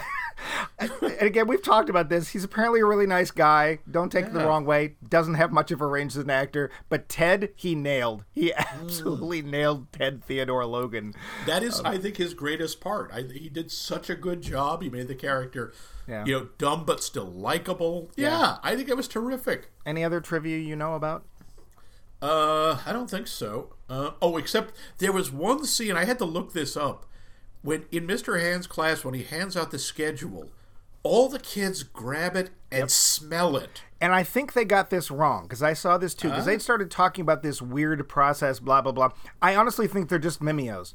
and 0.78 0.92
again, 1.20 1.46
we've 1.48 1.62
talked 1.62 1.90
about 1.90 2.08
this. 2.08 2.28
He's 2.28 2.44
apparently 2.44 2.80
a 2.80 2.86
really 2.86 3.06
nice 3.06 3.30
guy. 3.30 3.80
Don't 3.90 4.10
take 4.10 4.26
it 4.26 4.32
the 4.32 4.46
wrong 4.46 4.64
way. 4.64 4.94
Doesn't 5.08 5.34
have 5.34 5.50
much 5.52 5.70
of 5.70 5.80
a 5.80 5.86
range 5.86 6.12
as 6.16 6.22
an 6.22 6.30
actor, 6.30 6.70
but 6.88 7.08
Ted, 7.08 7.50
he 7.56 7.74
nailed. 7.74 8.24
He 8.32 8.50
Mm. 8.50 8.82
absolutely 8.82 9.42
nailed 9.42 9.92
Ted 9.92 10.24
Theodore 10.24 10.64
Logan. 10.66 11.14
That 11.46 11.62
is, 11.62 11.80
I 11.80 11.98
think, 11.98 12.16
his 12.16 12.32
greatest 12.34 12.80
part. 12.80 13.10
I, 13.12 13.22
he 13.22 13.48
did 13.48 13.70
such 13.72 14.08
a 14.08 14.14
good 14.14 14.40
job. 14.40 14.82
He 14.82 14.88
made 14.88 15.08
the 15.08 15.14
character, 15.14 15.72
Yeah. 16.08 16.24
you 16.24 16.32
know, 16.32 16.48
dumb 16.56 16.84
but 16.84 17.02
still 17.02 17.26
likable. 17.30 18.10
Yeah, 18.16 18.56
I 18.62 18.74
think 18.76 18.88
it 18.88 18.96
was 18.96 19.06
terrific. 19.08 19.70
Any 19.84 20.02
other 20.02 20.20
trivia 20.20 20.56
you 20.58 20.74
know 20.74 20.94
about? 20.94 21.24
Uh, 22.20 22.78
I 22.84 22.92
don't 22.92 23.10
think 23.10 23.26
so. 23.26 23.74
Uh, 23.88 24.12
oh, 24.20 24.36
except 24.36 24.74
there 24.98 25.12
was 25.12 25.30
one 25.30 25.64
scene 25.64 25.96
I 25.96 26.04
had 26.04 26.18
to 26.18 26.24
look 26.24 26.52
this 26.52 26.76
up 26.76 27.06
when 27.62 27.84
in 27.92 28.06
Mr. 28.06 28.40
Hand's 28.40 28.66
class 28.66 29.04
when 29.04 29.14
he 29.14 29.22
hands 29.22 29.56
out 29.56 29.70
the 29.70 29.78
schedule, 29.78 30.48
all 31.02 31.28
the 31.28 31.38
kids 31.38 31.82
grab 31.82 32.34
it 32.36 32.50
and 32.72 32.90
smell 32.90 33.56
it. 33.56 33.82
And 34.00 34.12
I 34.12 34.22
think 34.22 34.52
they 34.52 34.64
got 34.64 34.90
this 34.90 35.10
wrong 35.10 35.44
because 35.44 35.62
I 35.62 35.72
saw 35.72 35.98
this 35.98 36.14
too 36.14 36.28
because 36.28 36.46
they 36.46 36.58
started 36.58 36.90
talking 36.90 37.22
about 37.22 37.42
this 37.42 37.60
weird 37.62 38.08
process, 38.08 38.58
blah 38.60 38.80
blah 38.82 38.92
blah. 38.92 39.10
I 39.42 39.54
honestly 39.54 39.86
think 39.86 40.08
they're 40.08 40.18
just 40.18 40.40
mimeos. 40.40 40.94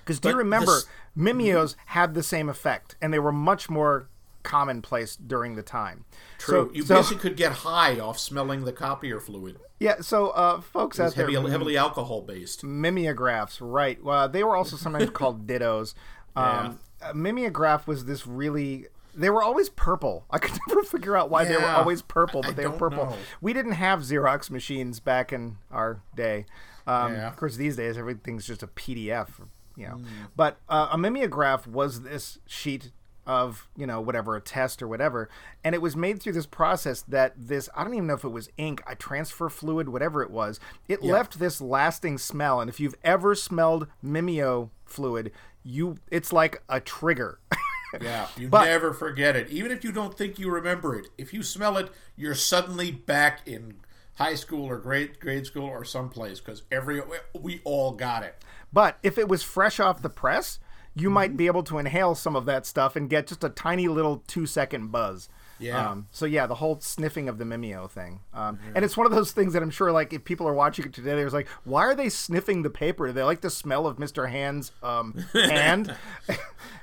Because 0.00 0.20
do 0.20 0.30
you 0.30 0.36
remember 0.36 0.72
this- 0.72 0.86
mimeos 1.16 1.76
had 1.86 2.14
the 2.14 2.22
same 2.22 2.48
effect 2.48 2.96
and 3.02 3.12
they 3.12 3.18
were 3.18 3.32
much 3.32 3.68
more 3.68 4.08
commonplace 4.42 5.16
during 5.16 5.54
the 5.56 5.62
time. 5.62 6.04
True. 6.38 6.68
So, 6.68 6.74
you 6.74 6.82
so- 6.82 6.96
basically 6.96 7.18
could 7.20 7.36
get 7.36 7.52
high 7.52 7.98
off 7.98 8.18
smelling 8.18 8.64
the 8.64 8.72
copier 8.72 9.20
fluid. 9.20 9.58
yeah. 9.78 10.00
So 10.00 10.28
uh, 10.30 10.60
folks 10.60 10.98
out 11.00 11.08
It's 11.08 11.14
there, 11.16 11.30
heavy, 11.30 11.50
heavily 11.50 11.76
alcohol 11.76 12.22
based. 12.22 12.64
mimeographs, 12.64 13.60
right? 13.60 14.02
Well, 14.02 14.28
they 14.28 14.44
were 14.44 14.56
also 14.56 14.76
sometimes 14.76 15.10
called 15.10 15.46
dittos. 15.48 15.94
Um, 16.36 16.78
a 17.02 17.14
mimeograph 17.14 17.86
was 17.86 18.04
this 18.04 18.26
really. 18.26 18.86
They 19.12 19.28
were 19.28 19.42
always 19.42 19.68
purple. 19.68 20.24
I 20.30 20.38
could 20.38 20.56
never 20.68 20.84
figure 20.84 21.16
out 21.16 21.30
why 21.30 21.44
they 21.44 21.56
were 21.56 21.64
always 21.66 22.00
purple, 22.00 22.42
but 22.42 22.50
I 22.50 22.54
they 22.54 22.66
were 22.68 22.78
purple. 22.78 23.06
know. 23.06 23.16
We 23.40 23.52
didn't 23.52 23.72
have 23.72 24.00
Xerox 24.00 24.50
machines 24.50 25.00
back 25.00 25.32
in 25.32 25.56
our 25.72 26.00
day. 26.14 26.46
Um, 26.86 27.14
Yeah. 27.14 27.26
Of 27.28 27.36
course, 27.36 27.56
these 27.56 27.74
days 27.76 27.98
everything's 27.98 28.46
just 28.46 28.62
a 28.62 28.68
PDF, 28.68 29.28
you 29.76 29.86
know. 29.88 29.94
Mm. 29.96 30.04
But 30.36 30.58
uh, 30.68 30.88
a 30.92 30.96
mimeograph 30.98 31.66
was 31.66 32.02
this 32.02 32.38
sheet 32.46 32.92
of 33.30 33.68
you 33.76 33.86
know 33.86 34.00
whatever 34.00 34.34
a 34.34 34.40
test 34.40 34.82
or 34.82 34.88
whatever, 34.88 35.28
and 35.62 35.72
it 35.74 35.80
was 35.80 35.94
made 35.94 36.20
through 36.20 36.32
this 36.32 36.46
process 36.46 37.02
that 37.02 37.32
this 37.36 37.68
I 37.76 37.84
don't 37.84 37.94
even 37.94 38.08
know 38.08 38.14
if 38.14 38.24
it 38.24 38.28
was 38.30 38.50
ink, 38.56 38.82
a 38.88 38.96
transfer 38.96 39.48
fluid, 39.48 39.88
whatever 39.88 40.22
it 40.22 40.30
was. 40.30 40.58
It 40.88 41.02
left 41.02 41.38
this 41.38 41.60
lasting 41.60 42.18
smell, 42.18 42.60
and 42.60 42.68
if 42.68 42.80
you've 42.80 42.96
ever 43.04 43.34
smelled 43.36 43.86
mimeo 44.04 44.70
fluid, 44.84 45.30
you 45.62 45.96
it's 46.10 46.32
like 46.32 46.62
a 46.68 46.80
trigger. 46.80 47.38
Yeah, 48.00 48.28
you 48.36 48.48
But- 48.48 48.66
never 48.66 48.92
forget 48.94 49.34
it. 49.34 49.50
Even 49.50 49.72
if 49.72 49.82
you 49.82 49.90
don't 49.90 50.16
think 50.16 50.38
you 50.38 50.48
remember 50.48 50.94
it, 50.96 51.08
if 51.18 51.34
you 51.34 51.42
smell 51.42 51.76
it, 51.76 51.90
you're 52.14 52.36
suddenly 52.36 52.92
back 52.92 53.40
in 53.48 53.80
high 54.14 54.36
school 54.36 54.64
or 54.66 54.78
grade 54.78 55.18
grade 55.18 55.44
school 55.44 55.66
or 55.66 55.84
someplace 55.84 56.38
because 56.38 56.62
every 56.70 57.02
we 57.36 57.60
all 57.64 57.90
got 57.90 58.22
it. 58.22 58.36
But 58.72 58.98
if 59.02 59.18
it 59.18 59.26
was 59.26 59.42
fresh 59.42 59.80
off 59.80 60.02
the 60.02 60.08
press, 60.08 60.60
you 60.94 61.08
Mm-hmm. 61.08 61.14
might 61.14 61.36
be 61.36 61.46
able 61.46 61.62
to 61.64 61.78
inhale 61.78 62.14
some 62.14 62.34
of 62.36 62.46
that 62.46 62.66
stuff 62.66 62.96
and 62.96 63.08
get 63.08 63.26
just 63.28 63.44
a 63.44 63.48
tiny 63.48 63.88
little 63.88 64.22
two 64.26 64.46
second 64.46 64.90
buzz. 64.90 65.28
Yeah. 65.58 65.90
Um, 65.90 66.08
so 66.10 66.24
yeah, 66.24 66.46
the 66.46 66.54
whole 66.54 66.80
sniffing 66.80 67.28
of 67.28 67.36
the 67.36 67.44
mimeo 67.44 67.88
thing, 67.90 68.20
um, 68.32 68.58
and 68.74 68.82
it's 68.82 68.96
one 68.96 69.04
of 69.06 69.12
those 69.12 69.32
things 69.32 69.52
that 69.52 69.62
I'm 69.62 69.70
sure, 69.70 69.92
like, 69.92 70.10
if 70.12 70.24
people 70.24 70.48
are 70.48 70.54
watching 70.54 70.86
it 70.86 70.94
today, 70.94 71.10
there's 71.10 71.34
like, 71.34 71.48
why 71.64 71.82
are 71.82 71.94
they 71.94 72.08
sniffing 72.08 72.62
the 72.62 72.70
paper? 72.70 73.06
Do 73.08 73.12
they 73.12 73.22
like 73.22 73.42
the 73.42 73.50
smell 73.50 73.86
of 73.86 73.98
Mister 73.98 74.26
Hand's 74.28 74.72
um, 74.82 75.12
hand? 75.34 75.94
and 76.28 76.38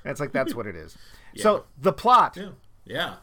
it's 0.05 0.19
like 0.19 0.31
that's 0.31 0.53
what 0.53 0.67
it 0.67 0.75
is. 0.75 0.95
So 1.35 1.65
the 1.81 1.91
plot. 1.91 2.37
Yeah, 2.37 2.49
yeah. 2.85 3.13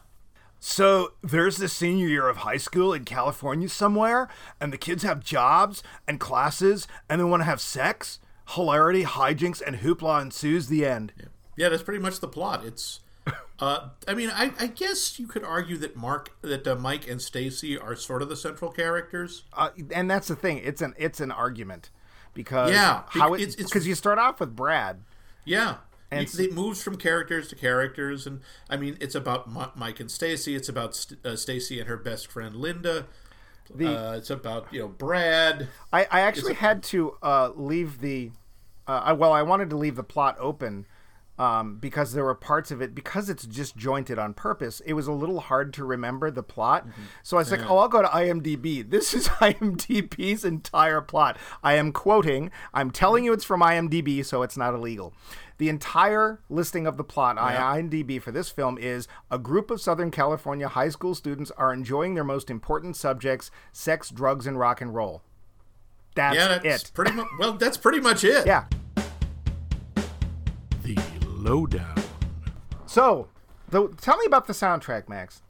So 0.59 1.13
there's 1.23 1.57
the 1.57 1.67
senior 1.69 2.07
year 2.07 2.27
of 2.27 2.37
high 2.37 2.57
school 2.57 2.93
in 2.93 3.05
California 3.05 3.69
somewhere, 3.69 4.27
and 4.59 4.73
the 4.73 4.77
kids 4.77 5.03
have 5.03 5.23
jobs 5.23 5.83
and 6.07 6.19
classes, 6.19 6.87
and 7.07 7.21
they 7.21 7.25
want 7.25 7.41
to 7.41 7.45
have 7.45 7.61
sex. 7.61 8.19
Hilarity, 8.49 9.03
hijinks, 9.03 9.61
and 9.65 9.77
hoopla 9.77 10.21
ensues. 10.21 10.67
The 10.67 10.85
end. 10.85 11.13
Yeah, 11.57 11.69
that's 11.69 11.83
pretty 11.83 12.01
much 12.01 12.19
the 12.19 12.27
plot. 12.27 12.65
It's, 12.65 12.99
uh, 13.59 13.89
I 14.07 14.13
mean, 14.13 14.29
I, 14.29 14.51
I 14.59 14.67
guess 14.67 15.17
you 15.19 15.25
could 15.27 15.43
argue 15.43 15.77
that 15.77 15.95
Mark, 15.95 16.31
that 16.41 16.67
uh, 16.67 16.75
Mike 16.75 17.07
and 17.09 17.21
Stacy 17.21 17.77
are 17.77 17.95
sort 17.95 18.21
of 18.21 18.29
the 18.29 18.35
central 18.35 18.71
characters. 18.71 19.43
Uh, 19.53 19.69
and 19.91 20.09
that's 20.11 20.27
the 20.27 20.35
thing. 20.35 20.59
It's 20.63 20.81
an 20.81 20.93
it's 20.97 21.19
an 21.19 21.31
argument 21.31 21.89
because 22.33 22.71
Yeah, 22.71 23.03
how 23.07 23.33
it, 23.33 23.41
it's- 23.41 23.55
because 23.55 23.87
you 23.87 23.95
start 23.95 24.19
off 24.19 24.39
with 24.39 24.55
Brad. 24.55 25.01
Yeah, 25.43 25.77
And 26.11 26.21
it, 26.21 26.39
it 26.39 26.53
moves 26.53 26.81
from 26.83 26.97
characters 26.97 27.47
to 27.49 27.55
characters, 27.55 28.25
and 28.27 28.41
I 28.69 28.77
mean, 28.77 28.97
it's 28.99 29.13
about 29.15 29.47
Mike 29.77 29.99
and 29.99 30.09
Stacy. 30.11 30.55
It's 30.55 30.67
about 30.69 30.95
St- 30.95 31.23
uh, 31.25 31.35
Stacy 31.35 31.79
and 31.79 31.87
her 31.87 31.97
best 31.97 32.27
friend 32.31 32.55
Linda. 32.55 33.05
The- 33.73 33.87
uh, 33.87 34.13
it's 34.13 34.29
about 34.29 34.67
you 34.71 34.81
know 34.81 34.87
Brad. 34.87 35.67
I, 35.91 36.07
I 36.11 36.19
actually 36.21 36.53
had 36.53 36.83
to 36.83 37.17
uh, 37.23 37.51
leave 37.55 38.01
the. 38.01 38.31
Uh, 38.87 39.01
I, 39.05 39.13
well, 39.13 39.33
I 39.33 39.41
wanted 39.41 39.69
to 39.71 39.75
leave 39.77 39.95
the 39.95 40.03
plot 40.03 40.37
open 40.39 40.85
um, 41.37 41.77
because 41.77 42.13
there 42.13 42.23
were 42.23 42.35
parts 42.35 42.71
of 42.71 42.81
it 42.81 42.95
because 42.95 43.29
it's 43.29 43.45
disjointed 43.45 44.17
on 44.17 44.33
purpose. 44.33 44.81
It 44.85 44.93
was 44.93 45.07
a 45.07 45.11
little 45.11 45.41
hard 45.41 45.73
to 45.73 45.83
remember 45.85 46.31
the 46.31 46.43
plot, 46.43 46.87
so 47.23 47.37
I 47.37 47.41
was 47.41 47.51
like, 47.51 47.69
"Oh, 47.69 47.77
I'll 47.77 47.87
go 47.89 48.01
to 48.01 48.07
IMDb. 48.07 48.89
This 48.89 49.13
is 49.13 49.27
IMDb's 49.39 50.45
entire 50.45 51.01
plot. 51.01 51.37
I 51.63 51.73
am 51.73 51.91
quoting. 51.91 52.51
I'm 52.73 52.91
telling 52.91 53.25
you, 53.25 53.33
it's 53.33 53.43
from 53.43 53.61
IMDb, 53.61 54.23
so 54.23 54.43
it's 54.43 54.57
not 54.57 54.73
illegal." 54.73 55.13
The 55.57 55.69
entire 55.69 56.41
listing 56.49 56.85
of 56.85 56.97
the 56.97 57.03
plot 57.03 57.37
on 57.37 57.53
IMDb 57.53 58.21
for 58.21 58.31
this 58.31 58.49
film 58.49 58.77
is 58.77 59.07
a 59.31 59.39
group 59.39 59.71
of 59.71 59.79
Southern 59.79 60.11
California 60.11 60.67
high 60.67 60.89
school 60.89 61.15
students 61.15 61.49
are 61.51 61.71
enjoying 61.73 62.13
their 62.13 62.23
most 62.23 62.49
important 62.49 62.95
subjects: 62.95 63.51
sex, 63.71 64.09
drugs, 64.09 64.47
and 64.47 64.59
rock 64.59 64.81
and 64.81 64.93
roll. 64.93 65.21
That's 66.15 66.35
Yeah, 66.37 66.57
that's 66.59 66.83
it. 66.83 66.91
pretty 66.93 67.11
much. 67.11 67.27
Well, 67.39 67.53
that's 67.53 67.77
pretty 67.77 67.99
much 67.99 68.23
it. 68.23 68.45
Yeah. 68.45 68.65
The 71.45 71.51
lowdown. 71.53 71.93
So, 72.87 73.27
the, 73.69 73.87
tell 74.01 74.17
me 74.17 74.25
about 74.25 74.47
the 74.47 74.53
soundtrack, 74.53 75.07
Max. 75.07 75.43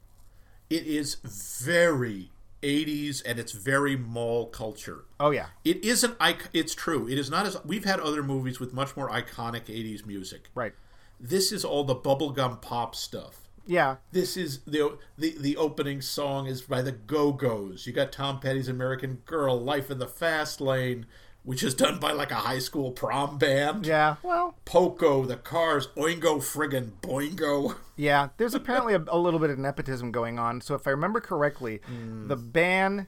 It 0.68 0.86
is 0.86 1.14
very 1.24 2.32
80s 2.62 3.22
and 3.24 3.38
it's 3.38 3.52
very 3.52 3.96
mall 3.96 4.46
culture. 4.48 5.06
Oh 5.18 5.30
yeah. 5.30 5.46
It 5.64 5.82
isn't. 5.82 6.16
ic- 6.20 6.50
It's 6.52 6.74
true. 6.74 7.08
It 7.08 7.16
is 7.16 7.30
not 7.30 7.46
as 7.46 7.56
we've 7.64 7.86
had 7.86 7.98
other 8.00 8.22
movies 8.22 8.60
with 8.60 8.74
much 8.74 8.94
more 8.94 9.08
iconic 9.08 9.66
80s 9.68 10.04
music. 10.04 10.50
Right. 10.54 10.74
This 11.18 11.50
is 11.50 11.64
all 11.64 11.84
the 11.84 11.94
bubblegum 11.96 12.60
pop 12.60 12.94
stuff. 12.94 13.48
Yeah. 13.66 13.96
This 14.12 14.36
is 14.36 14.60
the 14.66 14.98
the 15.16 15.34
the 15.38 15.56
opening 15.56 16.02
song 16.02 16.46
is 16.46 16.60
by 16.62 16.82
the 16.82 16.92
Go 16.92 17.32
Go's. 17.32 17.86
You 17.86 17.94
got 17.94 18.12
Tom 18.12 18.38
Petty's 18.40 18.68
American 18.68 19.22
Girl, 19.24 19.58
Life 19.58 19.90
in 19.90 19.98
the 19.98 20.06
Fast 20.06 20.60
Lane, 20.60 21.06
which 21.46 21.62
is 21.62 21.74
done 21.74 21.98
by 21.98 22.10
like 22.12 22.30
a 22.32 22.34
high 22.34 22.58
school 22.58 22.90
prom 22.90 23.38
band. 23.38 23.86
Yeah. 23.86 24.16
Well. 24.22 24.56
Poco, 24.66 25.24
the 25.24 25.36
Cars, 25.36 25.86
Oingo 25.96 26.38
friggin' 26.40 26.90
Boingo. 27.00 27.76
Yeah. 27.96 28.28
There's 28.36 28.54
apparently 28.54 28.94
a, 28.94 29.02
a 29.08 29.16
little 29.16 29.40
bit 29.40 29.48
of 29.50 29.58
nepotism 29.58 30.10
going 30.10 30.38
on. 30.38 30.60
So 30.60 30.74
if 30.74 30.86
I 30.86 30.90
remember 30.90 31.20
correctly, 31.20 31.80
hmm. 31.86 32.26
the 32.26 32.36
band 32.36 33.06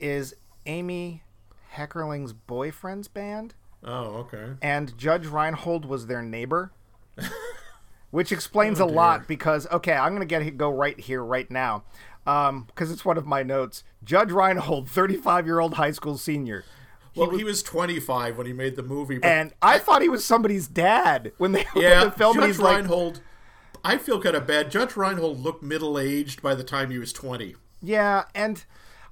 is 0.00 0.34
Amy 0.66 1.22
Heckerling's 1.74 2.32
boyfriend's 2.32 3.08
band, 3.08 3.54
Oh, 3.84 4.26
okay. 4.32 4.54
and 4.62 4.96
Judge 4.96 5.26
Reinhold 5.26 5.84
was 5.84 6.06
their 6.06 6.22
neighbor. 6.22 6.72
Which 8.10 8.30
explains 8.32 8.80
Oh, 8.80 8.84
a 8.84 8.86
lot 8.86 9.26
because 9.26 9.66
okay, 9.72 9.92
I'm 9.92 10.12
gonna 10.12 10.24
get 10.24 10.56
go 10.56 10.70
right 10.70 10.98
here 10.98 11.22
right 11.22 11.50
now, 11.50 11.82
um, 12.26 12.64
because 12.68 12.92
it's 12.92 13.04
one 13.04 13.18
of 13.18 13.26
my 13.26 13.42
notes. 13.42 13.82
Judge 14.04 14.30
Reinhold, 14.30 14.88
35 14.88 15.46
year 15.46 15.58
old 15.58 15.74
high 15.74 15.90
school 15.90 16.16
senior, 16.16 16.64
Well, 17.16 17.30
he 17.30 17.44
was 17.44 17.62
25 17.62 18.36
when 18.36 18.46
he 18.46 18.52
made 18.52 18.76
the 18.76 18.82
movie, 18.82 19.18
and 19.22 19.52
I 19.62 19.78
thought 19.78 20.02
he 20.02 20.08
was 20.08 20.24
somebody's 20.24 20.66
dad 20.66 21.32
when 21.38 21.52
they 21.52 21.66
yeah, 21.76 22.04
the 22.04 22.10
film. 22.10 22.36
Judge 22.36 22.46
he's 22.46 22.58
like, 22.58 22.76
Reinhold. 22.76 23.20
I 23.84 23.98
feel 23.98 24.20
kind 24.20 24.34
of 24.34 24.46
bad. 24.46 24.70
Judge 24.70 24.96
Reinhold 24.96 25.40
looked 25.40 25.62
middle 25.62 25.98
aged 25.98 26.40
by 26.40 26.54
the 26.54 26.64
time 26.64 26.90
he 26.90 26.98
was 26.98 27.12
20. 27.12 27.54
Yeah, 27.82 28.24
and 28.34 28.64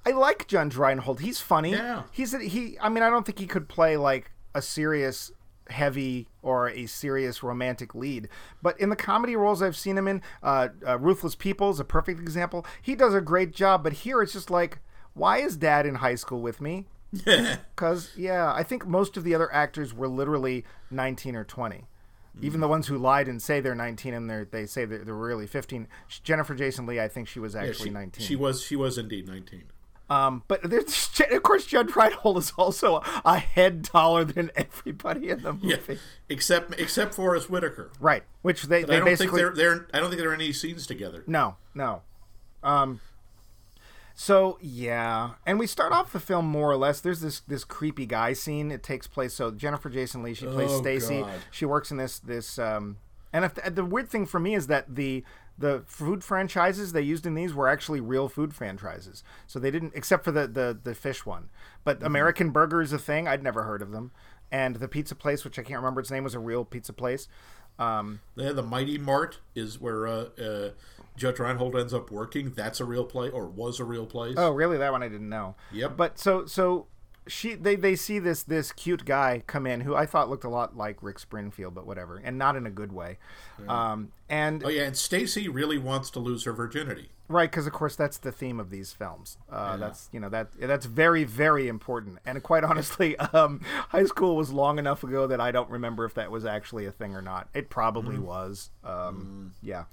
I 0.07 0.11
like 0.11 0.49
Judge 0.49 0.77
Reinhold. 0.77 1.21
He's 1.21 1.41
funny. 1.41 1.73
Yeah. 1.73 2.05
He's 2.11 2.35
a, 2.35 2.41
he. 2.41 2.79
I 2.81 2.89
mean, 2.89 3.03
I 3.03 3.11
don't 3.11 3.25
think 3.25 3.39
he 3.39 3.47
could 3.47 3.69
play 3.69 3.97
like 3.97 4.33
a 4.55 4.63
serious, 4.63 5.31
heavy 5.69 6.29
or 6.43 6.69
a 6.69 6.87
serious 6.87 7.43
romantic 7.43 7.95
lead. 7.95 8.29
But 8.63 8.81
in 8.81 8.89
the 8.89 8.97
comedy 8.97 9.37
roles 9.37 9.63
I've 9.63 9.77
seen 9.77 9.97
him 9.97 10.09
in, 10.09 10.23
uh, 10.43 10.69
uh, 10.87 10.99
Ruthless 10.99 11.35
People 11.35 11.71
is 11.71 11.79
a 11.79 11.85
perfect 11.85 12.19
example. 12.21 12.67
He 12.81 12.95
does 12.95 13.15
a 13.15 13.21
great 13.21 13.53
job. 13.53 13.85
But 13.85 13.93
here 13.93 14.23
it's 14.23 14.33
just 14.33 14.51
like, 14.51 14.79
why 15.15 15.39
is 15.39 15.57
Dad 15.57 15.87
in 15.87 15.97
high 15.97 16.17
school 16.17 16.41
with 16.41 16.61
me? 16.61 16.87
Because 17.75 18.11
yeah, 18.17 18.53
I 18.53 18.63
think 18.63 18.87
most 18.87 19.17
of 19.17 19.25
the 19.25 19.35
other 19.35 19.53
actors 19.53 19.93
were 19.93 20.09
literally 20.09 20.65
19 20.91 21.37
or 21.37 21.45
20. 21.45 21.85
Even 22.41 22.61
the 22.61 22.69
ones 22.69 22.87
who 22.87 22.97
lied 22.97 23.29
and 23.29 23.43
say 23.43 23.61
they're 23.61 23.75
19 23.75 24.15
and 24.15 24.31
they're, 24.31 24.47
they 24.47 24.65
say 24.65 24.87
they're, 24.87 25.05
they're 25.05 25.15
really 25.15 25.47
15. 25.47 25.87
Jennifer 26.25 26.55
Jason 26.55 26.87
Leigh, 26.87 26.99
I 26.99 27.09
think 27.09 27.29
she 27.29 27.39
was 27.39 27.55
actually 27.55 27.91
she, 27.91 27.95
19. 27.95 28.27
she 28.27 28.37
was 28.37 28.63
she 28.63 28.75
was 28.75 28.97
indeed 28.97 29.29
19. 29.29 29.65
Um, 30.09 30.43
but 30.49 30.63
there's, 30.69 31.11
of 31.31 31.43
course, 31.43 31.67
Judge 31.67 31.95
Reinhold 31.95 32.39
is 32.39 32.53
also 32.57 33.03
a 33.25 33.39
head 33.39 33.85
taller 33.85 34.25
than 34.25 34.51
everybody 34.57 35.29
in 35.31 35.43
the 35.43 35.53
movie. 35.63 35.69
Yeah, 35.69 35.95
except 36.29 36.79
except 36.81 37.15
Forest 37.15 37.51
Whitaker. 37.51 37.91
Right. 38.01 38.25
Which 38.43 38.65
they, 38.65 38.79
I 38.79 38.81
they 38.81 38.87
don't 38.97 39.05
think 39.05 39.19
basically 39.19 39.43
they're 39.43 39.55
they're 39.55 39.87
I 39.93 40.01
don't 40.01 40.11
think 40.11 40.21
there 40.21 40.31
are 40.31 40.35
any 40.35 40.53
scenes 40.53 40.87
together. 40.87 41.25
no 41.27 41.57
no. 41.75 42.03
Um. 42.63 43.01
So 44.15 44.59
yeah, 44.61 45.31
and 45.47 45.59
we 45.59 45.67
start 45.67 45.93
off 45.93 46.13
the 46.13 46.21
film 46.21 46.47
more 46.47 46.71
or 46.71 46.77
less. 46.77 47.01
There's 47.01 47.21
this 47.21 47.41
this 47.41 47.65
creepy 47.65 48.07
guy 48.07 48.33
scene. 48.35 48.71
It 48.71 48.83
takes 48.83 49.07
place. 49.07 49.35
So 49.35 49.51
Jennifer 49.51 49.89
Jason 49.91 50.23
Leigh, 50.23 50.35
she 50.35 50.47
plays 50.47 50.71
Oh, 50.73 50.79
Stacy. 50.81 51.25
She 51.51 51.65
works 51.65 51.91
in 51.91 51.97
this 51.97 52.19
this. 52.19 52.59
Um, 52.59 52.99
and 53.33 53.45
if, 53.47 53.55
the 53.55 53.85
weird 53.85 54.11
thing 54.11 54.27
for 54.27 54.39
me 54.39 54.55
is 54.55 54.67
that 54.67 54.95
the 54.95 55.25
the 55.59 55.83
food 55.87 56.25
franchises 56.25 56.93
they 56.93 57.03
used 57.03 57.25
in 57.27 57.35
these 57.35 57.55
were 57.55 57.69
actually 57.69 58.01
real 58.01 58.29
food 58.29 58.55
franchises. 58.55 59.23
So 59.47 59.59
they 59.59 59.71
didn't, 59.71 59.93
except 59.95 60.25
for 60.25 60.33
the 60.33 60.47
the, 60.47 60.79
the 60.83 60.95
fish 60.95 61.25
one. 61.25 61.49
But 61.85 61.99
Mm-hmm. 61.99 62.07
American 62.07 62.51
Burger 62.51 62.83
is 62.83 62.93
a 62.93 62.99
thing. 62.99 63.27
I'd 63.29 63.43
never 63.43 63.63
heard 63.65 63.83
of 63.83 63.93
them. 63.93 64.13
And 64.51 64.77
the 64.77 64.89
pizza 64.89 65.15
place, 65.15 65.45
which 65.45 65.59
I 65.59 65.63
can't 65.63 65.79
remember 65.79 66.01
its 66.01 66.11
name, 66.11 66.25
was 66.25 66.35
a 66.35 66.39
real 66.39 66.65
pizza 66.67 66.93
place. 66.93 67.27
Um, 67.79 68.21
Yeah, 68.37 68.53
the 68.53 68.63
Mighty 68.63 68.99
Mart 68.99 69.39
is 69.55 69.81
where 69.81 70.07
uh, 70.07 70.25
uh, 70.39 70.71
Judge 71.17 71.39
Reinhold 71.39 71.77
ends 71.77 71.93
up 71.95 72.11
working. 72.11 72.53
That's 72.53 72.81
a 72.81 72.85
real 72.85 73.05
place, 73.05 73.33
or 73.33 73.47
was 73.47 73.81
a 73.81 73.85
real 73.85 74.07
place. 74.07 74.35
Oh, 74.39 74.51
really? 74.51 74.79
That 74.79 74.93
one 74.93 75.03
I 75.03 75.09
didn't 75.09 75.29
know. 75.29 75.55
Yep. 75.73 75.97
But 75.97 76.19
so 76.19 76.47
so 76.47 76.87
she 77.29 77.55
they 77.55 77.77
they 77.77 77.95
see 77.95 78.19
this 78.19 78.43
this 78.43 78.73
cute 78.73 79.05
guy 79.05 79.43
come 79.47 79.67
in 79.67 79.83
who 79.83 79.95
I 79.95 80.07
thought 80.07 80.29
looked 80.29 80.45
a 80.45 80.49
lot 80.49 80.77
like 80.77 81.03
Rick 81.03 81.19
Springfield, 81.19 81.75
but 81.75 81.87
whatever, 81.87 82.17
and 82.17 82.37
not 82.39 82.57
in 82.57 82.67
a 82.67 82.71
good 82.71 82.93
way. 82.93 83.19
Um, 83.69 84.13
and 84.29 84.65
Oh 84.65 84.69
yeah, 84.69 84.83
and 84.85 84.97
Stacy 84.97 85.49
really 85.49 85.79
wants 85.79 86.11
to 86.11 86.19
lose 86.19 86.45
her 86.45 86.53
virginity. 86.53 87.11
right, 87.29 87.49
because 87.49 87.67
of 87.69 87.73
course 87.73 87.95
that's 87.95 88.19
the 88.19 88.33
theme 88.33 88.59
of 88.59 88.71
these 88.71 88.93
films. 88.93 89.39
Uh, 89.49 89.77
That's 89.77 90.09
you 90.13 90.19
know 90.19 90.29
that 90.31 90.49
that's 90.59 90.87
very 90.87 91.23
very 91.23 91.69
important. 91.69 92.19
And 92.27 92.43
quite 92.43 92.65
honestly, 92.65 93.17
um, 93.33 93.61
high 93.91 94.05
school 94.05 94.35
was 94.35 94.51
long 94.51 94.81
enough 94.81 95.05
ago 95.05 95.29
that 95.29 95.41
I 95.41 95.53
don't 95.53 95.71
remember 95.71 96.05
if 96.05 96.15
that 96.15 96.31
was 96.33 96.45
actually 96.45 96.87
a 96.87 96.93
thing 96.93 97.15
or 97.15 97.23
not. 97.23 97.49
It 97.55 97.71
probably 97.71 98.19
was. 98.19 98.71
Um, 98.83 99.53
Yeah. 99.63 99.85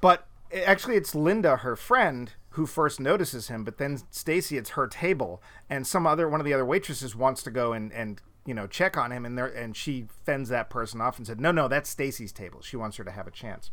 But 0.00 0.26
actually, 0.52 0.96
it's 0.96 1.14
Linda, 1.14 1.58
her 1.58 1.76
friend, 1.76 2.32
who 2.50 2.66
first 2.66 3.00
notices 3.00 3.48
him. 3.48 3.64
But 3.64 3.78
then 3.78 4.00
Stacy, 4.10 4.56
it's 4.56 4.70
her 4.70 4.86
table, 4.86 5.42
and 5.68 5.86
some 5.86 6.06
other 6.06 6.28
one 6.28 6.40
of 6.40 6.46
the 6.46 6.54
other 6.54 6.64
waitresses 6.64 7.14
wants 7.14 7.42
to 7.44 7.50
go 7.50 7.72
and 7.72 7.92
and 7.92 8.20
you 8.44 8.54
know 8.54 8.66
check 8.66 8.96
on 8.96 9.12
him, 9.12 9.24
and 9.24 9.36
there 9.36 9.46
and 9.46 9.76
she 9.76 10.06
fends 10.24 10.48
that 10.48 10.70
person 10.70 11.00
off 11.00 11.18
and 11.18 11.26
said, 11.26 11.40
"No, 11.40 11.52
no, 11.52 11.68
that's 11.68 11.90
Stacy's 11.90 12.32
table. 12.32 12.60
She 12.62 12.76
wants 12.76 12.96
her 12.96 13.04
to 13.04 13.10
have 13.10 13.26
a 13.26 13.30
chance." 13.30 13.70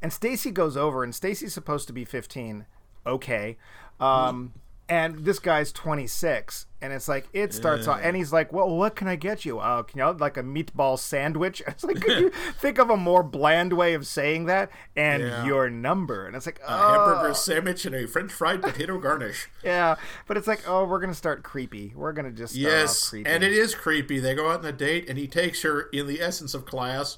And 0.00 0.12
Stacy 0.12 0.50
goes 0.50 0.76
over, 0.76 1.04
and 1.04 1.14
Stacy's 1.14 1.54
supposed 1.54 1.86
to 1.86 1.92
be 1.92 2.04
15. 2.04 2.66
Okay. 3.06 3.56
Um, 4.00 4.52
and 4.88 5.24
this 5.24 5.38
guy's 5.38 5.72
26. 5.72 6.66
And 6.82 6.92
it's 6.92 7.06
like, 7.06 7.28
it 7.32 7.54
starts 7.54 7.86
off, 7.86 8.00
and 8.02 8.16
he's 8.16 8.32
like, 8.32 8.52
Well, 8.52 8.68
what 8.76 8.96
can 8.96 9.06
I 9.06 9.14
get 9.14 9.44
you? 9.44 9.60
Uh, 9.60 9.84
can 9.84 9.98
you 9.98 10.04
have 10.04 10.20
like 10.20 10.36
a 10.36 10.42
meatball 10.42 10.98
sandwich? 10.98 11.62
It's 11.68 11.84
like, 11.84 12.00
could 12.00 12.18
you 12.20 12.30
think 12.58 12.78
of 12.78 12.90
a 12.90 12.96
more 12.96 13.22
bland 13.22 13.72
way 13.72 13.94
of 13.94 14.04
saying 14.06 14.46
that? 14.46 14.70
And 14.96 15.22
Yeah. 15.22 15.44
your 15.46 15.70
number. 15.70 16.26
And 16.26 16.34
it's 16.34 16.44
like, 16.46 16.58
A 16.60 16.74
oh, 16.74 16.92
hamburger 16.92 17.34
sandwich 17.34 17.86
and 17.86 17.94
a 17.94 18.08
French 18.08 18.32
fried 18.32 18.60
potato 18.64 18.98
garnish. 18.98 19.48
yeah. 19.62 19.94
But 20.26 20.36
it's 20.36 20.48
like, 20.48 20.62
oh, 20.66 20.84
we're 20.84 20.98
going 20.98 21.12
to 21.12 21.16
start 21.16 21.44
creepy. 21.44 21.92
We're 21.94 22.12
going 22.12 22.26
to 22.26 22.36
just 22.36 22.56
Yes, 22.56 23.10
creepy. 23.10 23.30
and 23.30 23.44
it 23.44 23.52
is 23.52 23.74
creepy. 23.76 24.18
They 24.18 24.34
go 24.34 24.50
out 24.50 24.60
on 24.60 24.64
a 24.66 24.72
date, 24.72 25.08
and 25.08 25.16
he 25.18 25.28
takes 25.28 25.62
her, 25.62 25.82
in 25.92 26.06
the 26.08 26.20
essence 26.20 26.52
of 26.54 26.64
class, 26.66 27.16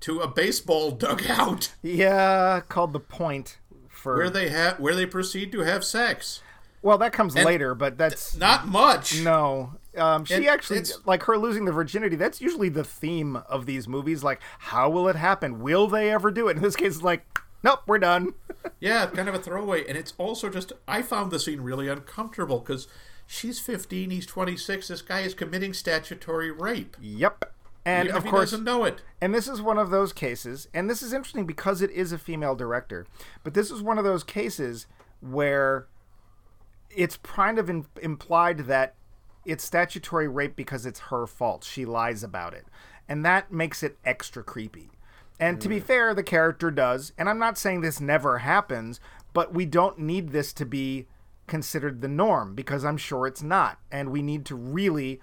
to 0.00 0.20
a 0.20 0.26
baseball 0.26 0.90
dugout 0.90 1.72
yeah, 1.82 2.60
called 2.68 2.92
the 2.94 2.98
point 3.00 3.58
for. 3.88 4.16
where 4.16 4.30
they 4.30 4.48
have 4.48 4.80
where 4.80 4.94
they 4.96 5.06
proceed 5.06 5.52
to 5.52 5.60
have 5.60 5.84
sex. 5.84 6.40
Well, 6.82 6.98
that 6.98 7.12
comes 7.12 7.34
later, 7.34 7.74
but 7.74 7.96
that's. 7.98 8.36
Not 8.36 8.66
much. 8.68 9.20
No. 9.22 9.74
Um, 9.96 10.24
she 10.24 10.34
And 10.34 10.46
actually 10.46 10.78
it's- 10.78 10.98
like 11.04 11.24
her 11.24 11.36
losing 11.38 11.64
the 11.66 11.72
virginity. 11.72 12.16
That's 12.16 12.40
usually 12.40 12.68
the 12.70 12.84
theme 12.84 13.36
of 13.48 13.66
these 13.66 13.86
movies. 13.86 14.22
Like, 14.24 14.40
how 14.58 14.88
will 14.90 15.06
it 15.08 15.16
happen? 15.16 15.60
Will 15.60 15.86
they 15.86 16.10
ever 16.10 16.30
do 16.30 16.48
it? 16.48 16.56
In 16.56 16.62
this 16.62 16.76
case, 16.76 16.94
it's 16.94 17.02
like, 17.02 17.24
nope, 17.62 17.80
we're 17.86 17.98
done. 17.98 18.34
Yeah, 18.78 19.06
kind 19.06 19.28
of 19.28 19.34
a 19.34 19.38
throwaway. 19.40 19.84
And 19.88 19.98
it's 19.98 20.14
also 20.18 20.48
just, 20.48 20.72
I 20.86 21.02
found 21.02 21.32
the 21.32 21.40
scene 21.40 21.60
really 21.62 21.88
uncomfortable 21.88 22.60
because 22.60 22.86
she's 23.26 23.58
15, 23.58 24.10
he's 24.10 24.24
26. 24.26 24.86
This 24.88 25.02
guy 25.02 25.20
is 25.22 25.34
committing 25.34 25.72
statutory 25.72 26.50
rape. 26.52 26.96
yep. 27.00 27.52
And 27.84 28.06
even 28.08 28.16
of 28.16 28.24
course, 28.24 28.52
doesn't 28.52 28.64
know 28.64 28.84
it. 28.84 29.00
and 29.20 29.34
this 29.34 29.48
is 29.48 29.60
one 29.60 29.78
of 29.78 29.90
those 29.90 30.12
cases, 30.12 30.68
and 30.72 30.88
this 30.88 31.02
is 31.02 31.12
interesting 31.12 31.44
because 31.46 31.82
it 31.82 31.90
is 31.90 32.12
a 32.12 32.18
female 32.18 32.54
director, 32.54 33.04
but 33.42 33.54
this 33.54 33.72
is 33.72 33.82
one 33.82 33.98
of 33.98 34.04
those 34.04 34.22
cases 34.22 34.86
where 35.20 35.88
it's 36.94 37.16
kind 37.18 37.58
of 37.58 37.68
in, 37.68 37.86
implied 38.00 38.60
that 38.60 38.94
it's 39.44 39.64
statutory 39.64 40.28
rape 40.28 40.56
because 40.56 40.86
it's 40.86 41.00
her 41.00 41.26
fault. 41.26 41.64
She 41.64 41.84
lies 41.84 42.22
about 42.22 42.54
it. 42.54 42.66
And 43.08 43.24
that 43.24 43.52
makes 43.52 43.82
it 43.82 43.98
extra 44.04 44.42
creepy. 44.42 44.90
And 45.40 45.60
to 45.60 45.68
be 45.68 45.80
mm. 45.80 45.84
fair, 45.84 46.14
the 46.14 46.22
character 46.22 46.70
does, 46.70 47.12
and 47.18 47.28
I'm 47.28 47.38
not 47.38 47.58
saying 47.58 47.80
this 47.80 48.00
never 48.00 48.38
happens, 48.38 49.00
but 49.32 49.52
we 49.52 49.66
don't 49.66 49.98
need 49.98 50.30
this 50.30 50.52
to 50.52 50.64
be 50.64 51.08
considered 51.48 52.00
the 52.00 52.08
norm 52.08 52.54
because 52.54 52.84
I'm 52.84 52.96
sure 52.96 53.26
it's 53.26 53.42
not. 53.42 53.78
And 53.90 54.10
we 54.10 54.22
need 54.22 54.44
to 54.46 54.54
really. 54.54 55.20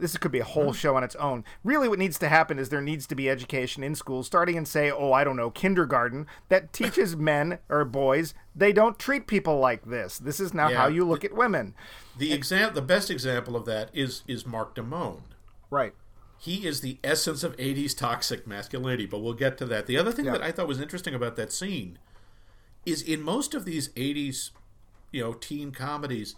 This 0.00 0.16
could 0.16 0.32
be 0.32 0.38
a 0.38 0.44
whole 0.44 0.64
mm-hmm. 0.66 0.72
show 0.72 0.96
on 0.96 1.04
its 1.04 1.14
own. 1.16 1.44
Really, 1.64 1.88
what 1.88 1.98
needs 1.98 2.18
to 2.18 2.28
happen 2.28 2.58
is 2.58 2.68
there 2.68 2.80
needs 2.80 3.06
to 3.08 3.14
be 3.14 3.28
education 3.28 3.82
in 3.82 3.94
schools, 3.94 4.26
starting 4.26 4.56
in, 4.56 4.64
say, 4.66 4.90
oh, 4.90 5.12
I 5.12 5.24
don't 5.24 5.36
know, 5.36 5.50
kindergarten, 5.50 6.26
that 6.48 6.72
teaches 6.72 7.16
men 7.16 7.58
or 7.68 7.84
boys 7.84 8.34
they 8.58 8.72
don't 8.72 8.98
treat 8.98 9.26
people 9.28 9.60
like 9.60 9.84
this. 9.84 10.18
This 10.18 10.40
is 10.40 10.52
not 10.52 10.72
Yeah. 10.72 10.78
how 10.78 10.86
you 10.88 11.04
look 11.04 11.24
at 11.24 11.32
women. 11.32 11.74
The 12.16 12.32
exam, 12.32 12.74
the 12.74 12.82
best 12.82 13.08
example 13.10 13.54
of 13.54 13.64
that 13.66 13.90
is 13.92 14.24
is 14.26 14.44
Mark 14.44 14.74
Damone. 14.74 15.22
Right. 15.70 15.94
He 16.38 16.66
is 16.66 16.80
the 16.80 16.98
essence 17.04 17.42
of 17.44 17.56
80s 17.56 17.94
toxic 17.96 18.46
masculinity, 18.46 19.06
but 19.06 19.20
we'll 19.20 19.34
get 19.34 19.58
to 19.58 19.66
that. 19.66 19.86
The 19.86 19.96
other 19.96 20.12
thing 20.12 20.24
Yeah. 20.24 20.32
that 20.32 20.42
I 20.42 20.50
thought 20.52 20.68
was 20.68 20.80
interesting 20.80 21.14
about 21.14 21.36
that 21.36 21.52
scene 21.52 21.98
is 22.84 23.02
in 23.02 23.22
most 23.22 23.54
of 23.54 23.64
these 23.64 23.90
80s, 23.90 24.50
you 25.12 25.22
know, 25.22 25.32
teen 25.34 25.72
comedies, 25.72 26.36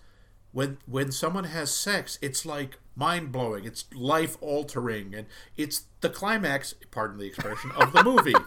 when 0.53 0.79
when 0.87 1.13
someone 1.13 1.45
has 1.45 1.73
sex, 1.73 2.19
it's 2.21 2.45
like 2.45 2.79
mind 2.97 3.33
blowing, 3.33 3.65
it's 3.65 3.85
life 3.95 4.37
altering, 4.41 5.15
and 5.15 5.27
it's 5.57 5.85
the 6.01 6.11
climax, 6.11 6.75
pardon 6.91 7.19
the 7.19 7.27
expression, 7.27 7.71
of 7.73 7.93
the 7.93 8.03
movie. 8.05 8.35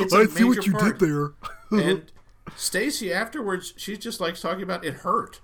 It's 0.00 0.12
a 0.12 0.18
I 0.18 0.26
see 0.26 0.42
what 0.42 0.66
you 0.66 0.72
part. 0.72 0.98
did 0.98 1.08
there. 1.08 1.32
and 1.70 2.10
Stacy 2.56 3.12
afterwards, 3.12 3.74
she 3.76 3.96
just 3.96 4.20
likes 4.20 4.40
talking 4.40 4.62
about 4.64 4.84
it 4.84 4.94
hurt. 4.94 5.40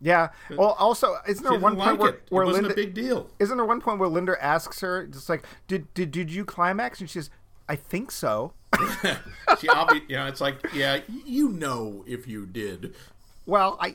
Yeah. 0.00 0.30
Well, 0.50 0.74
also, 0.78 1.18
isn't 1.28 1.42
there 1.44 1.52
didn't 1.52 1.62
one 1.62 1.76
like 1.76 1.88
point 1.90 2.00
where, 2.00 2.10
it. 2.10 2.14
It 2.26 2.32
where 2.32 2.44
wasn't 2.44 2.66
Linda 2.66 2.80
a 2.82 2.84
big 2.84 2.94
deal. 2.94 3.30
isn't 3.38 3.56
there 3.56 3.64
one 3.66 3.80
point 3.80 4.00
where 4.00 4.08
Linda 4.08 4.36
asks 4.42 4.80
her 4.80 5.06
just 5.06 5.28
like, 5.28 5.44
"Did 5.68 5.92
did 5.94 6.10
did 6.10 6.32
you 6.32 6.44
climax?" 6.44 6.98
And 6.98 7.08
she 7.08 7.20
says, 7.20 7.30
"I 7.68 7.76
think 7.76 8.10
so." 8.10 8.54
She 9.60 9.68
obvi- 9.68 10.08
you 10.08 10.16
know, 10.16 10.26
it's 10.26 10.40
like, 10.40 10.56
yeah, 10.74 11.00
you 11.24 11.50
know 11.50 12.04
if 12.08 12.26
you 12.26 12.46
did. 12.46 12.94
Well, 13.46 13.76
I, 13.80 13.94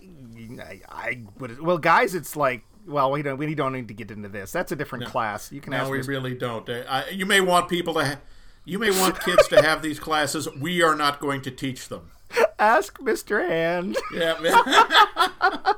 I, 0.59 0.81
I 0.89 1.21
would. 1.39 1.59
Well, 1.61 1.77
guys, 1.77 2.15
it's 2.15 2.35
like, 2.35 2.63
well, 2.85 3.11
we 3.11 3.21
don't 3.21 3.37
we 3.37 3.53
don't 3.55 3.73
need 3.73 3.87
to 3.87 3.93
get 3.93 4.11
into 4.11 4.29
this. 4.29 4.51
That's 4.51 4.71
a 4.71 4.75
different 4.75 5.05
class. 5.05 5.51
You 5.51 5.61
can 5.61 5.71
No, 5.71 5.77
ask. 5.77 5.91
we 5.91 5.97
Miss- 5.99 6.07
really 6.07 6.33
don't. 6.35 6.69
I, 6.69 7.09
you 7.09 7.25
may 7.25 7.41
want 7.41 7.69
people 7.69 7.93
to, 7.95 8.05
ha- 8.05 8.19
you 8.65 8.77
may 8.79 8.91
want 8.91 9.19
kids 9.21 9.47
to 9.49 9.61
have 9.61 9.81
these 9.81 9.99
classes. 9.99 10.47
We 10.59 10.81
are 10.81 10.95
not 10.95 11.19
going 11.19 11.41
to 11.43 11.51
teach 11.51 11.87
them. 11.87 12.11
ask 12.59 12.97
Mr. 12.99 13.47
Hand. 13.47 13.97
Yeah, 14.13 14.37
man. 14.39 15.75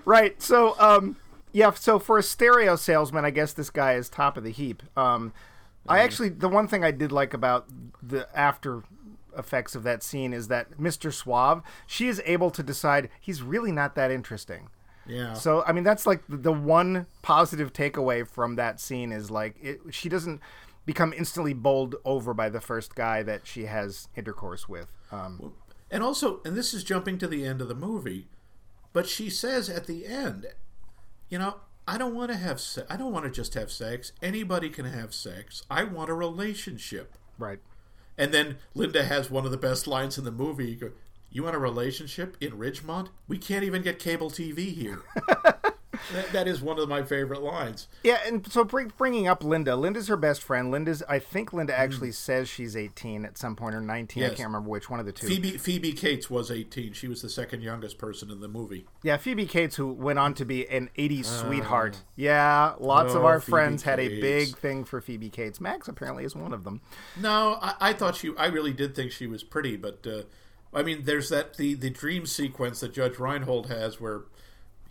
right. 0.04 0.40
So, 0.42 0.74
um, 0.78 1.16
yeah. 1.52 1.70
So 1.72 1.98
for 1.98 2.18
a 2.18 2.22
stereo 2.22 2.76
salesman, 2.76 3.24
I 3.24 3.30
guess 3.30 3.52
this 3.52 3.70
guy 3.70 3.94
is 3.94 4.08
top 4.08 4.36
of 4.36 4.44
the 4.44 4.50
heap. 4.52 4.82
Um, 4.96 5.32
I 5.88 6.00
actually, 6.00 6.28
the 6.28 6.48
one 6.48 6.68
thing 6.68 6.84
I 6.84 6.90
did 6.90 7.10
like 7.10 7.34
about 7.34 7.66
the 8.02 8.28
after 8.38 8.82
effects 9.36 9.74
of 9.74 9.82
that 9.84 10.02
scene 10.02 10.32
is 10.32 10.48
that 10.48 10.78
Mr. 10.78 11.12
Suave, 11.12 11.62
she 11.86 12.08
is 12.08 12.20
able 12.24 12.50
to 12.50 12.62
decide 12.62 13.08
he's 13.20 13.42
really 13.42 13.72
not 13.72 13.94
that 13.94 14.10
interesting. 14.10 14.68
yeah. 15.06 15.34
So 15.34 15.62
I 15.66 15.72
mean, 15.72 15.84
that's 15.84 16.06
like 16.06 16.22
the- 16.28 16.52
one 16.52 17.06
positive 17.22 17.72
takeaway 17.72 18.26
from 18.26 18.56
that 18.56 18.80
scene 18.80 19.12
is 19.12 19.30
like 19.30 19.56
it, 19.62 19.80
she 19.90 20.08
doesn't 20.08 20.40
become 20.86 21.12
instantly 21.12 21.52
bowled 21.54 21.94
over 22.04 22.32
by 22.34 22.48
the 22.48 22.60
first 22.60 22.94
guy 22.94 23.22
that 23.22 23.46
she 23.46 23.64
has 23.66 24.08
intercourse 24.16 24.68
with. 24.68 24.88
Um, 25.12 25.52
And 25.90 26.02
also, 26.02 26.40
and 26.44 26.56
this 26.56 26.72
is 26.72 26.84
jumping 26.84 27.18
to 27.18 27.26
the 27.28 27.44
end 27.44 27.60
of 27.60 27.68
the 27.68 27.74
movie, 27.74 28.28
but 28.92 29.08
she 29.08 29.28
says 29.30 29.68
at 29.68 29.86
the 29.86 30.06
end, 30.06 30.46
you 31.28 31.38
know, 31.38 31.56
I 31.88 31.98
don't 31.98 32.14
want 32.14 32.30
to 32.30 32.36
have 32.36 32.60
se- 32.60 32.86
I 32.88 32.96
don't 32.96 33.12
want 33.12 33.24
to 33.24 33.30
just 33.30 33.54
have 33.54 33.70
sex. 33.72 34.12
Anybody 34.22 34.70
can 34.70 34.84
have 34.86 35.12
sex. 35.12 35.62
I 35.70 35.82
want 35.84 36.08
a 36.10 36.14
relationship. 36.14 37.16
right. 37.38 37.58
And 38.20 38.34
then 38.34 38.58
Linda 38.74 39.02
has 39.02 39.30
one 39.30 39.46
of 39.46 39.50
the 39.50 39.56
best 39.56 39.86
lines 39.86 40.18
in 40.18 40.24
the 40.24 40.30
movie. 40.30 40.78
You, 41.30 41.42
want 41.42 41.56
a 41.56 41.58
relationship 41.58 42.36
in 42.38 42.52
Ridgemont? 42.52 43.08
We 43.26 43.38
can't 43.38 43.64
even 43.64 43.80
get 43.80 43.98
cable 43.98 44.30
TV 44.30 44.74
here. 44.74 45.00
that, 46.12 46.32
that 46.32 46.48
is 46.48 46.60
one 46.60 46.78
of 46.78 46.88
my 46.88 47.02
favorite 47.02 47.42
lines. 47.42 47.88
Yeah, 48.02 48.20
and 48.26 48.46
so 48.50 48.64
bring, 48.64 48.92
bringing 48.96 49.28
up 49.28 49.44
Linda, 49.44 49.76
Linda's 49.76 50.08
her 50.08 50.16
best 50.16 50.42
friend. 50.42 50.70
Linda's, 50.70 51.02
I 51.08 51.18
think 51.18 51.52
Linda 51.52 51.78
actually 51.78 52.12
says 52.12 52.48
she's 52.48 52.76
18 52.76 53.24
at 53.24 53.38
some 53.38 53.56
point 53.56 53.74
or 53.74 53.80
19. 53.80 54.22
I 54.22 54.28
can't 54.28 54.40
remember 54.40 54.68
which 54.68 54.90
one 54.90 55.00
of 55.00 55.06
the 55.06 55.12
two. 55.12 55.26
Phoebe 55.26 55.58
Phoebe 55.58 55.92
Cates 55.92 56.30
was 56.30 56.50
18. 56.50 56.92
She 56.92 57.08
was 57.08 57.22
the 57.22 57.28
second 57.28 57.62
youngest 57.62 57.98
person 57.98 58.30
in 58.30 58.40
the 58.40 58.48
movie. 58.48 58.86
Yeah, 59.02 59.16
Phoebe 59.16 59.46
Cates, 59.46 59.76
who 59.76 59.88
went 59.92 60.18
on 60.18 60.34
to 60.34 60.44
be 60.44 60.68
an 60.68 60.90
80s 60.98 61.26
sweetheart. 61.26 62.02
Yeah, 62.16 62.74
lots 62.78 63.14
of 63.14 63.22
oh, 63.22 63.26
our 63.26 63.40
Phoebe 63.40 63.50
friends 63.50 63.82
had 63.82 64.00
a 64.00 64.20
big 64.20 64.56
thing 64.56 64.84
for 64.84 65.00
Phoebe 65.00 65.30
Cates. 65.30 65.60
Max 65.60 65.88
apparently 65.88 66.24
is 66.24 66.34
one 66.34 66.52
of 66.52 66.64
them. 66.64 66.80
No, 67.20 67.58
I, 67.60 67.74
I 67.80 67.92
thought 67.92 68.16
she. 68.16 68.32
I 68.36 68.46
really 68.46 68.72
did 68.72 68.94
think 68.94 69.12
she 69.12 69.26
was 69.26 69.42
pretty, 69.42 69.76
but 69.76 70.06
uh, 70.06 70.22
I 70.72 70.82
mean, 70.82 71.02
there's 71.04 71.28
that 71.30 71.56
the 71.56 71.74
the 71.74 71.90
dream 71.90 72.26
sequence 72.26 72.80
that 72.80 72.92
Judge 72.92 73.18
Reinhold 73.18 73.68
has 73.68 74.00
where 74.00 74.22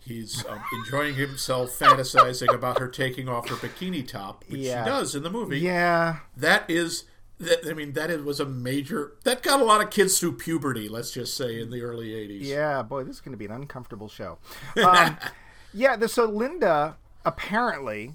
he's 0.00 0.44
um, 0.46 0.60
enjoying 0.84 1.14
himself, 1.14 1.70
fantasizing 1.78 2.52
about 2.54 2.78
her 2.78 2.88
taking 2.88 3.28
off 3.28 3.48
her 3.48 3.56
bikini 3.56 4.06
top, 4.06 4.44
which 4.48 4.60
Yeah. 4.60 4.84
she 4.84 4.90
does 4.90 5.14
in 5.14 5.22
the 5.22 5.30
movie. 5.30 5.60
Yeah, 5.60 6.16
That 6.36 6.68
is. 6.70 7.04
That, 7.38 7.66
I 7.66 7.72
mean, 7.72 7.94
that 7.94 8.10
was 8.22 8.38
a 8.38 8.44
major. 8.44 9.12
That 9.24 9.42
got 9.42 9.60
a 9.60 9.64
lot 9.64 9.80
of 9.82 9.88
kids 9.88 10.18
through 10.20 10.32
puberty. 10.36 10.90
Let's 10.90 11.10
just 11.10 11.34
say 11.38 11.58
in 11.58 11.70
the 11.70 11.80
early 11.80 12.10
'80s. 12.10 12.40
Yeah, 12.42 12.82
boy, 12.82 13.04
this 13.04 13.16
is 13.16 13.20
going 13.22 13.32
to 13.32 13.38
be 13.38 13.46
an 13.46 13.52
uncomfortable 13.52 14.08
show. 14.10 14.36
Um, 14.84 15.16
yeah, 15.72 15.96
the, 15.96 16.06
so 16.06 16.26
Linda 16.26 16.98
apparently 17.24 18.14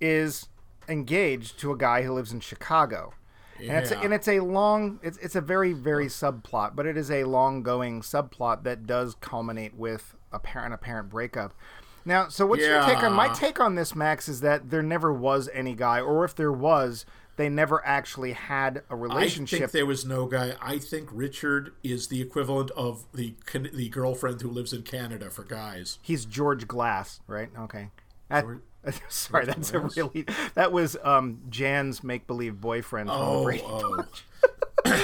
is 0.00 0.48
engaged 0.88 1.58
to 1.60 1.70
a 1.70 1.76
guy 1.76 2.02
who 2.02 2.12
lives 2.14 2.32
in 2.32 2.40
Chicago. 2.40 3.12
And 3.60 3.70
it's, 3.72 3.90
Yeah. 3.90 4.00
and 4.02 4.12
it's 4.14 4.26
a 4.26 4.40
long, 4.40 4.98
it's, 5.02 5.18
it's 5.18 5.36
a 5.36 5.40
very, 5.42 5.72
very 5.74 6.06
subplot, 6.06 6.74
but 6.74 6.86
it 6.86 6.96
is 6.96 7.10
a 7.10 7.24
long 7.24 7.62
going 7.62 8.00
subplot 8.00 8.64
that 8.64 8.86
does 8.86 9.14
culminate 9.20 9.74
with 9.74 10.16
a 10.32 10.38
parent 10.38 10.74
apparent 10.74 11.08
breakup. 11.10 11.54
Now, 12.04 12.28
so 12.28 12.46
what's 12.46 12.62
your 12.62 12.82
take 12.84 13.02
on 13.02 13.12
my 13.12 13.28
take 13.28 13.60
on 13.60 13.74
this, 13.76 13.94
Max? 13.94 14.28
Is 14.28 14.40
that 14.40 14.70
there 14.70 14.82
never 14.82 15.12
was 15.12 15.48
any 15.52 15.74
guy, 15.74 16.00
or 16.00 16.24
if 16.24 16.34
there 16.34 16.50
was, 16.52 17.06
they 17.36 17.48
never 17.48 17.84
actually 17.86 18.32
had 18.32 18.82
a 18.90 18.96
relationship. 18.96 19.56
I 19.58 19.60
think 19.60 19.70
there 19.72 19.86
was 19.86 20.04
no 20.04 20.26
guy. 20.26 20.54
I 20.60 20.78
think 20.78 21.08
Richard 21.12 21.72
is 21.84 22.08
the 22.08 22.20
equivalent 22.20 22.70
of 22.72 23.04
the 23.14 23.34
the 23.72 23.88
girlfriend 23.88 24.40
who 24.40 24.50
lives 24.50 24.72
in 24.72 24.82
Canada 24.82 25.30
for 25.30 25.44
guys. 25.44 25.98
He's 26.02 26.24
George 26.24 26.66
Glass, 26.66 27.20
right? 27.26 27.50
Okay. 27.58 27.90
That- 28.28 28.44
George- 28.44 28.60
sorry, 29.08 29.46
that's 29.46 29.72
a 29.72 29.78
really 29.78 30.26
that 30.54 30.72
was 30.72 30.96
um, 31.04 31.40
Jan's 31.48 32.02
make 32.02 32.26
believe 32.26 32.60
boyfriend 32.60 33.10
Oh, 33.12 33.48
oh. 33.64 34.04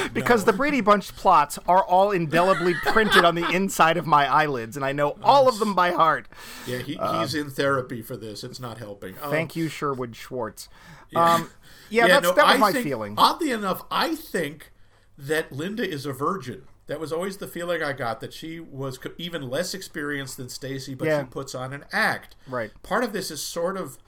because 0.15 0.45
the 0.45 0.53
Brady 0.53 0.81
Bunch 0.81 1.15
plots 1.17 1.59
are 1.69 1.83
all 1.85 2.11
indelibly 2.11 2.75
printed 2.87 3.25
on 3.25 3.35
the 3.35 3.49
inside 3.51 3.97
of 3.97 4.07
my 4.07 4.27
eyelids, 4.27 4.77
and 4.77 4.85
I 4.85 4.93
know 4.93 5.17
all 5.23 5.49
of 5.49 5.59
them 5.59 5.75
by 5.75 5.91
heart. 5.93 6.29
Yeah, 6.67 6.79
he, 6.79 6.99
he's 7.19 7.35
in 7.35 7.51
therapy 7.51 8.03
for 8.03 8.17
this. 8.17 8.45
It's 8.45 8.61
not 8.61 8.79
helping. 8.79 9.15
Um, 9.19 9.25
Uh, 9.25 9.31
Thank 9.31 9.57
you, 9.57 9.69
Sherwood 9.69 10.15
Schwartz. 10.17 10.69
Yeah, 11.11 11.35
um, 11.35 11.51
yeah, 11.91 12.07
that's, 12.07 12.23
no, 12.25 12.33
that 12.35 12.47
was 12.47 12.55
I 12.55 12.59
my 12.59 12.73
think- 12.73 12.85
feeling. 12.87 13.15
Oddly 13.17 13.51
enough, 13.51 13.85
I 13.91 14.15
think 14.15 14.73
that 15.17 15.51
Linda 15.53 15.89
is 15.89 16.05
a 16.07 16.13
virgin. 16.13 16.63
That 16.87 17.01
was 17.01 17.13
always 17.13 17.37
the 17.37 17.47
feeling 17.49 17.83
I 17.83 17.93
got 17.93 18.21
that 18.21 18.33
she 18.33 18.61
was 18.61 18.99
even 19.19 19.43
less 19.51 19.75
experienced 19.75 20.37
than 20.39 20.49
Stacy, 20.49 20.95
but 20.95 21.07
Yeah. 21.07 21.21
she 21.21 21.27
puts 21.27 21.55
on 21.55 21.73
an 21.75 21.85
act. 21.93 22.35
Right. 22.47 22.71
Part 22.83 23.05
of 23.05 23.13
this 23.13 23.31
is 23.31 23.43
sort 23.43 23.77
of 23.77 23.99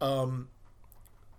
um, 0.00 0.48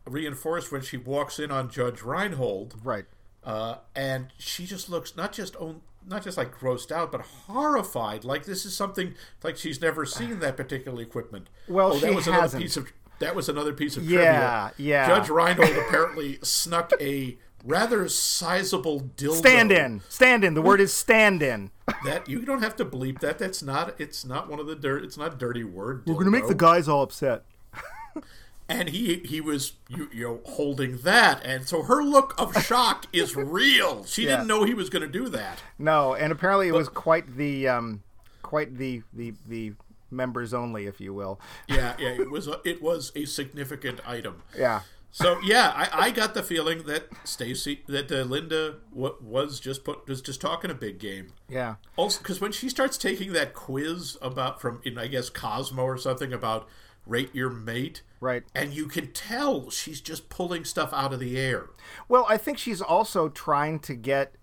reinforced 0.05 0.71
when 0.71 0.81
she 0.81 0.97
walks 0.97 1.39
in 1.39 1.51
on 1.51 1.69
Judge 1.69 2.01
Reinhold, 2.03 2.75
Right. 2.83 3.05
Uh, 3.47 3.77
and 3.95 4.27
she 4.37 4.65
just 4.65 4.89
looks 4.89 5.15
not 5.15 5.31
just 5.31 5.55
on, 5.55 5.79
not 6.05 6.21
just 6.21 6.37
like 6.37 6.53
grossed 6.53 6.91
out, 6.91 7.13
but 7.13 7.21
horrified. 7.21 8.25
Like 8.25 8.43
this 8.43 8.65
is 8.65 8.75
something 8.75 9.15
like 9.41 9.55
she's 9.55 9.79
never 9.81 10.05
seen 10.05 10.39
that 10.39 10.57
particular 10.57 11.01
equipment. 11.01 11.47
Well, 11.69 11.93
oh, 11.93 11.99
that 11.99 12.13
was 12.13 12.27
another 12.27 12.41
hasn't. 12.41 12.61
piece 12.63 12.75
of 12.75 12.91
that 13.19 13.35
was 13.35 13.47
another 13.47 13.71
piece 13.71 13.95
of 13.95 14.03
Yeah, 14.03 14.17
trivia. 14.17 14.73
yeah. 14.77 15.07
Judge 15.07 15.29
Reinhold 15.29 15.77
apparently 15.77 16.39
snuck 16.43 16.91
a 16.99 17.37
rather 17.63 18.09
sizable 18.09 18.99
dildo. 19.15 19.35
Stand 19.35 19.71
in. 19.71 20.01
Stand 20.09 20.43
in. 20.43 20.53
The 20.53 20.61
word 20.61 20.81
is 20.81 20.93
stand 20.93 21.41
in. 21.41 21.71
That 22.03 22.27
you 22.27 22.43
don't 22.43 22.61
have 22.61 22.75
to 22.75 22.85
bleep 22.85 23.19
that. 23.21 23.39
That's 23.39 23.63
not. 23.63 23.95
It's 23.97 24.25
not 24.25 24.49
one 24.49 24.59
of 24.59 24.67
the 24.67 24.75
dirt. 24.75 25.05
It's 25.05 25.17
not 25.17 25.33
a 25.33 25.37
dirty 25.37 25.63
word. 25.63 26.03
We're 26.05 26.15
gonna 26.15 26.31
make 26.31 26.47
the 26.47 26.53
guys 26.53 26.89
all 26.89 27.01
upset. 27.01 27.45
and 28.69 28.89
he 28.89 29.15
he 29.25 29.41
was 29.41 29.73
you, 29.87 30.09
you 30.13 30.23
know 30.23 30.39
holding 30.45 30.97
that, 30.99 31.41
and 31.45 31.67
so 31.67 31.83
her 31.83 32.03
look 32.03 32.33
of 32.37 32.55
shock 32.63 33.05
is 33.13 33.35
real. 33.35 34.03
She 34.05 34.23
Yeah. 34.25 34.37
didn't 34.37 34.47
know 34.47 34.63
he 34.63 34.73
was 34.73 34.89
going 34.89 35.03
to 35.03 35.07
do 35.07 35.29
that. 35.29 35.61
No, 35.79 36.13
and 36.13 36.31
apparently 36.31 36.67
it 36.67 36.73
was 36.73 36.89
quite 36.89 37.37
the 37.37 37.67
um, 37.67 38.03
quite 38.41 38.77
the 38.77 39.03
the 39.13 39.33
the 39.47 39.73
members 40.11 40.53
only, 40.53 40.85
if 40.85 41.01
you 41.01 41.13
will. 41.13 41.39
Yeah, 41.67 41.95
yeah. 41.99 42.09
It 42.09 42.29
was 42.31 42.47
a, 42.47 42.59
it 42.63 42.81
was 42.81 43.11
a 43.15 43.25
significant 43.25 43.99
item. 44.07 44.43
Yeah. 44.57 44.81
So 45.11 45.39
yeah, 45.43 45.71
I, 45.75 46.07
I 46.07 46.11
got 46.11 46.33
the 46.33 46.43
feeling 46.43 46.83
that 46.83 47.07
Stacy, 47.23 47.81
that 47.87 48.11
uh, 48.11 48.17
Linda 48.23 48.75
w- 48.93 49.15
was 49.21 49.59
just 49.59 49.83
put 49.83 50.07
was 50.07 50.21
just 50.21 50.39
talking 50.41 50.69
a 50.69 50.75
big 50.75 50.99
game. 50.99 51.33
Yeah. 51.49 51.75
Also, 51.95 52.19
because 52.19 52.39
when 52.39 52.51
she 52.51 52.69
starts 52.69 52.97
taking 52.97 53.33
that 53.33 53.53
quiz 53.53 54.17
about 54.21 54.61
from 54.61 54.79
in 54.83 54.97
I 54.97 55.07
guess 55.07 55.29
Cosmo 55.29 55.83
or 55.83 55.97
something 55.97 56.33
about 56.33 56.67
rate 57.07 57.33
your 57.33 57.49
mate, 57.49 58.01
Right. 58.19 58.43
and 58.55 58.73
you 58.73 58.87
can 58.87 59.11
tell 59.13 59.69
she's 59.69 60.01
just 60.01 60.29
pulling 60.29 60.65
stuff 60.65 60.91
out 60.93 61.13
of 61.13 61.19
the 61.19 61.37
air. 61.39 61.67
Well, 62.07 62.25
I 62.27 62.37
think 62.37 62.57
she's 62.57 62.81
also 62.81 63.29
trying 63.29 63.79
to 63.81 63.95
get. 63.95 64.33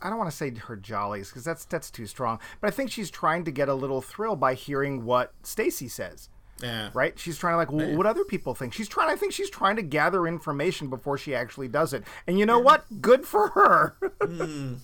I 0.00 0.08
don't 0.08 0.18
want 0.18 0.30
to 0.30 0.36
say 0.36 0.50
her 0.52 0.76
jollies 0.76 1.28
because 1.28 1.44
that's 1.44 1.64
that's 1.64 1.90
too 1.90 2.06
strong. 2.06 2.40
But 2.60 2.68
I 2.68 2.70
think 2.70 2.90
she's 2.90 3.10
trying 3.10 3.44
to 3.44 3.50
get 3.50 3.68
a 3.68 3.74
little 3.74 4.00
thrill 4.02 4.34
by 4.36 4.54
hearing 4.54 5.04
what 5.04 5.32
Stacy 5.42 5.88
says. 5.88 6.28
Yeah. 6.60 6.90
Right? 6.94 7.18
She's 7.18 7.38
trying 7.38 7.54
to 7.54 7.56
like 7.56 7.72
well, 7.72 7.96
what 7.96 8.06
other 8.06 8.24
people 8.24 8.54
think. 8.54 8.72
She's 8.72 8.88
trying. 8.88 9.10
I 9.10 9.16
think 9.16 9.32
she's 9.32 9.50
trying 9.50 9.76
to 9.76 9.82
gather 9.82 10.26
information 10.26 10.88
before 10.88 11.18
she 11.18 11.34
actually 11.34 11.68
does 11.68 11.92
it. 11.92 12.04
And 12.26 12.38
you 12.38 12.46
know 12.46 12.58
what? 12.60 13.02
Good 13.02 13.26
for 13.26 13.48
her. 13.48 13.96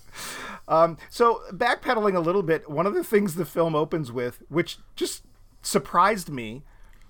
um, 0.69 0.97
so 1.11 1.43
backpedaling 1.53 2.15
a 2.17 2.21
little 2.21 2.43
bit, 2.43 2.69
one 2.69 2.87
of 2.87 2.95
the 2.95 3.05
things 3.05 3.35
the 3.35 3.45
film 3.45 3.75
opens 3.75 4.11
with, 4.11 4.43
which 4.49 4.79
just 4.97 5.23
surprised 5.63 6.29
me, 6.31 6.63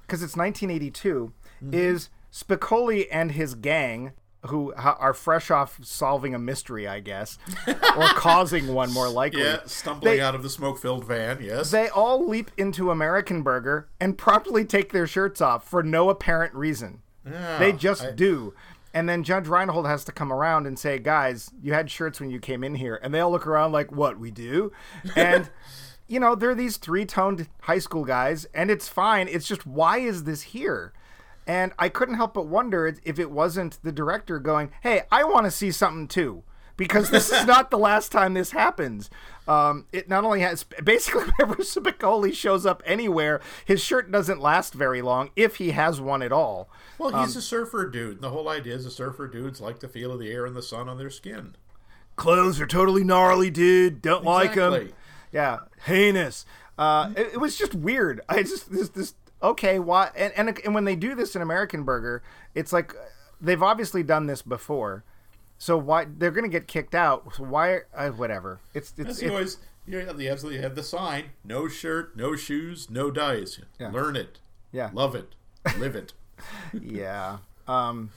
because 0.09 0.23
it's 0.23 0.37
1982, 0.37 1.33
mm-hmm. 1.63 1.75
is 1.75 2.09
Spicoli 2.33 3.07
and 3.13 3.33
his 3.33 3.55
gang. 3.55 4.13
Who 4.47 4.73
ha- 4.77 4.97
are 5.01 5.15
fresh 5.15 5.51
off 5.51 5.81
solving 5.83 6.33
a 6.33 6.39
mystery, 6.39 6.87
I 6.87 7.01
guess, 7.01 7.39
or 7.67 8.07
causing 8.15 8.73
one 8.73 8.93
more 8.93 9.09
likely. 9.09 9.43
Yeah, 9.43 9.63
stumbling 9.67 10.17
They- 10.17 10.21
out 10.23 10.37
of 10.37 10.45
the 10.45 10.49
smoke-filled 10.49 11.05
van. 11.05 11.39
Yes. 11.43 11.73
They 11.73 11.89
all 11.89 12.25
leap 12.27 12.53
into 12.57 12.93
American 12.93 13.43
Burger 13.43 13.89
and 13.99 14.17
promptly 14.17 14.65
take 14.65 14.93
their 14.93 15.09
shirts 15.09 15.41
off 15.41 15.69
for 15.69 15.83
no 15.83 16.09
apparent 16.09 16.55
reason. 16.55 17.03
Yeah, 17.29 17.59
they 17.59 17.73
just 17.73 18.05
I- 18.05 18.11
do. 18.13 18.55
And 18.95 19.09
then 19.09 19.25
Judge 19.25 19.49
Reinhold 19.49 19.87
has 19.87 20.05
to 20.05 20.13
come 20.13 20.33
around 20.33 20.69
and 20.69 20.79
say, 20.79 21.01
guys, 21.01 21.51
you 21.61 21.73
had 21.73 21.91
shirts 21.91 22.21
when 22.21 22.31
you 22.31 22.39
came 22.39 22.63
in 22.63 22.77
here. 22.77 22.99
And 23.03 23.13
they 23.13 23.19
all 23.19 23.33
look 23.33 23.47
around 23.47 23.73
like, 23.73 23.91
what, 23.91 24.21
we 24.21 24.31
do? 24.31 24.71
And, 25.17 25.51
you 26.09 26.19
know, 26.19 26.35
they're 26.35 26.55
these 26.55 26.77
three 26.79 27.05
toned 27.05 27.49
high 27.63 27.79
school 27.79 28.05
guys, 28.05 28.47
and 28.55 28.71
it's 28.71 28.89
fine. 28.89 29.29
It's 29.29 29.47
just, 29.47 29.67
why 29.67 29.99
is 29.99 30.25
this 30.25 30.43
here? 30.43 30.93
And 31.47 31.73
I 31.79 31.89
couldn't 31.89 32.17
help 32.17 32.35
but 32.35 32.47
wonder 32.47 32.87
if 33.05 33.19
it 33.19 33.31
wasn't 33.31 33.79
the 33.83 33.93
director 33.93 34.39
going, 34.39 34.71
hey, 34.83 35.03
I 35.11 35.25
want 35.25 35.45
to 35.47 35.51
see 35.51 35.71
something 35.71 36.09
too. 36.09 36.43
Because 36.77 37.11
this 37.11 37.33
is 37.33 37.45
not 37.45 37.73
the 37.73 37.79
last 37.79 38.13
time 38.13 38.35
this 38.35 38.53
happens. 38.53 39.11
Um, 39.49 39.87
it 39.93 40.09
not 40.09 40.25
only 40.25 40.43
has 40.43 40.63
basically 40.85 41.25
whenever 41.39 41.57
Spicoli 41.63 42.33
shows 42.33 42.65
up 42.65 42.83
anywhere, 42.87 43.41
his 43.65 43.83
shirt 43.83 44.13
doesn't 44.13 44.41
last 44.41 44.75
very 44.75 45.03
long 45.03 45.31
if 45.35 45.57
he 45.57 45.73
has 45.73 46.01
one 46.01 46.23
at 46.23 46.31
all. 46.33 46.69
Well, 46.97 47.13
Um, 47.17 47.25
he's 47.27 47.35
a 47.35 47.43
surfer 47.43 47.89
dude. 47.91 48.13
and 48.17 48.21
The 48.21 48.31
whole 48.31 48.49
idea 48.49 48.75
is 48.77 48.85
the 48.85 48.91
surfer 48.93 49.27
dudes 49.27 49.61
like 49.61 49.81
the 49.81 49.89
feel 49.89 50.13
of 50.13 50.21
the 50.21 50.31
air 50.31 50.47
and 50.47 50.55
the 50.55 50.63
sun 50.63 50.89
on 50.89 50.99
their 50.99 51.11
skin. 51.11 51.57
Clothes 52.15 52.61
are 52.61 52.67
totally 52.67 53.03
gnarly, 53.05 53.51
dude. 53.51 54.01
Don't 54.03 54.25
like 54.25 54.57
'em. 54.57 54.91
Yeah, 55.33 55.59
Heinous. 55.87 56.45
Uh, 56.79 57.11
it, 57.17 57.35
it 57.35 57.41
was 57.41 57.57
just 57.57 57.75
weird. 57.75 58.21
I 58.29 58.43
just 58.43 58.71
this 58.71 58.89
this 58.91 59.15
okay. 59.43 59.79
Why? 59.79 60.11
And, 60.17 60.33
and 60.37 60.59
and 60.65 60.75
when 60.75 60.85
they 60.85 60.97
do 60.97 61.15
this 61.15 61.35
in 61.35 61.43
American 61.43 61.83
Burger, 61.83 62.23
it's 62.55 62.73
like 62.73 62.95
uh, 62.95 62.99
they've 63.41 63.63
obviously 63.63 64.03
done 64.03 64.27
this 64.27 64.43
before. 64.43 65.05
So 65.59 65.77
why 65.77 66.07
they're 66.09 66.31
gonna 66.31 66.49
get 66.49 66.69
kicked 66.69 66.95
out? 66.95 67.35
So 67.35 67.43
why? 67.45 67.81
Uh, 67.95 68.11
whatever. 68.11 68.61
It's 68.75 68.95
it's, 68.97 69.21
it's 69.21 69.31
always, 69.31 69.59
you 69.87 70.03
know, 70.05 70.13
they 70.13 70.29
absolutely 70.29 70.63
had 70.63 70.77
the 70.77 70.85
sign: 70.85 71.31
no 71.45 71.67
shirt, 71.67 72.17
no 72.17 72.37
shoes, 72.37 72.89
no 72.89 73.11
dice. 73.11 73.61
Yeah. 73.81 73.91
Learn 73.91 74.15
it, 74.15 74.39
yeah 74.71 74.91
love 74.93 75.17
it, 75.17 75.35
live 75.79 75.97
it. 75.97 76.13
yeah. 76.81 77.39
Um, 77.67 78.11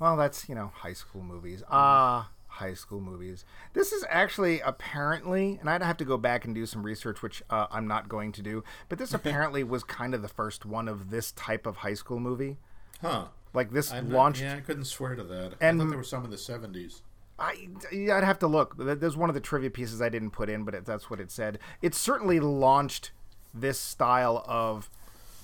well, 0.00 0.16
that's 0.16 0.48
you 0.48 0.56
know 0.56 0.72
high 0.74 0.94
school 0.94 1.22
movies. 1.22 1.62
Ah, 1.70 2.30
high 2.60 2.74
school 2.74 3.00
movies. 3.00 3.44
This 3.74 3.90
is 3.92 4.04
actually 4.08 4.60
apparently, 4.60 5.58
and 5.60 5.68
I'd 5.68 5.82
have 5.82 5.96
to 5.98 6.04
go 6.04 6.16
back 6.16 6.44
and 6.44 6.54
do 6.54 6.64
some 6.66 6.82
research, 6.84 7.20
which 7.22 7.42
uh, 7.50 7.66
I'm 7.70 7.86
not 7.88 8.08
going 8.08 8.32
to 8.32 8.42
do. 8.42 8.62
But 8.88 8.98
this 8.98 9.12
apparently 9.20 9.64
was 9.64 9.82
kind 9.82 10.14
of 10.14 10.22
the 10.22 10.28
first 10.28 10.64
one 10.64 10.88
of 10.88 11.10
this 11.10 11.32
type 11.32 11.66
of 11.66 11.78
high 11.78 11.94
school 11.94 12.20
movie. 12.20 12.56
Huh? 13.02 13.26
Like 13.52 13.72
this 13.72 13.90
I'm 13.92 14.08
not- 14.08 14.16
launched 14.16 14.42
yeah, 14.42 14.54
I 14.56 14.60
couldn't 14.60 14.84
swear 14.84 15.14
to 15.16 15.24
that. 15.24 15.54
And- 15.60 15.80
I 15.80 15.84
thought 15.84 15.90
there 15.90 15.98
were 15.98 16.04
some 16.04 16.24
in 16.24 16.30
the 16.30 16.38
seventies. 16.38 17.02
I, 17.38 17.68
I'd 17.90 18.22
have 18.24 18.38
to 18.40 18.46
look. 18.46 18.76
Th- 18.76 18.98
There's 18.98 19.16
one 19.16 19.30
of 19.30 19.34
the 19.34 19.40
trivia 19.40 19.70
pieces 19.70 20.02
I 20.02 20.10
didn't 20.10 20.30
put 20.32 20.50
in, 20.50 20.64
but 20.64 20.74
it, 20.74 20.84
that's 20.84 21.08
what 21.08 21.20
it 21.20 21.30
said. 21.30 21.58
It 21.80 21.94
certainly 21.94 22.38
launched 22.38 23.12
this 23.54 23.78
style 23.80 24.44
of 24.46 24.90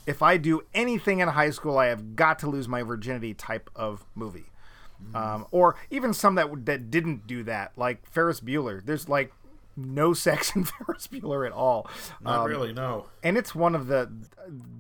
if 0.07 0.21
I 0.23 0.37
do 0.37 0.61
anything 0.75 1.21
in 1.21 1.29
high 1.29 1.49
school, 1.51 1.79
I 1.79 1.87
have 1.87 2.15
got 2.15 2.39
to 2.41 2.51
lose 2.51 2.69
my 2.69 2.83
virginity 2.83 3.33
type 3.35 3.71
of 3.75 4.05
movie. 4.15 4.45
Um, 5.15 5.47
or 5.51 5.77
even 5.91 6.13
some 6.15 6.35
that 6.37 6.65
that 6.67 6.91
didn't 6.91 7.27
do 7.27 7.43
that, 7.45 7.73
like 7.77 8.05
Ferris 8.11 8.41
Bueller. 8.41 8.85
There's 8.85 9.09
like 9.09 9.33
no 9.77 10.13
sex 10.27 10.55
in 10.57 10.65
Ferris 10.65 11.07
Bueller 11.07 11.47
at 11.47 11.53
all, 11.53 11.89
Not 12.21 12.41
Um, 12.41 12.47
really. 12.47 12.73
No. 12.73 13.07
and 13.23 13.37
it's 13.37 13.55
one 13.55 13.75
of 13.75 13.87
the 13.89 14.11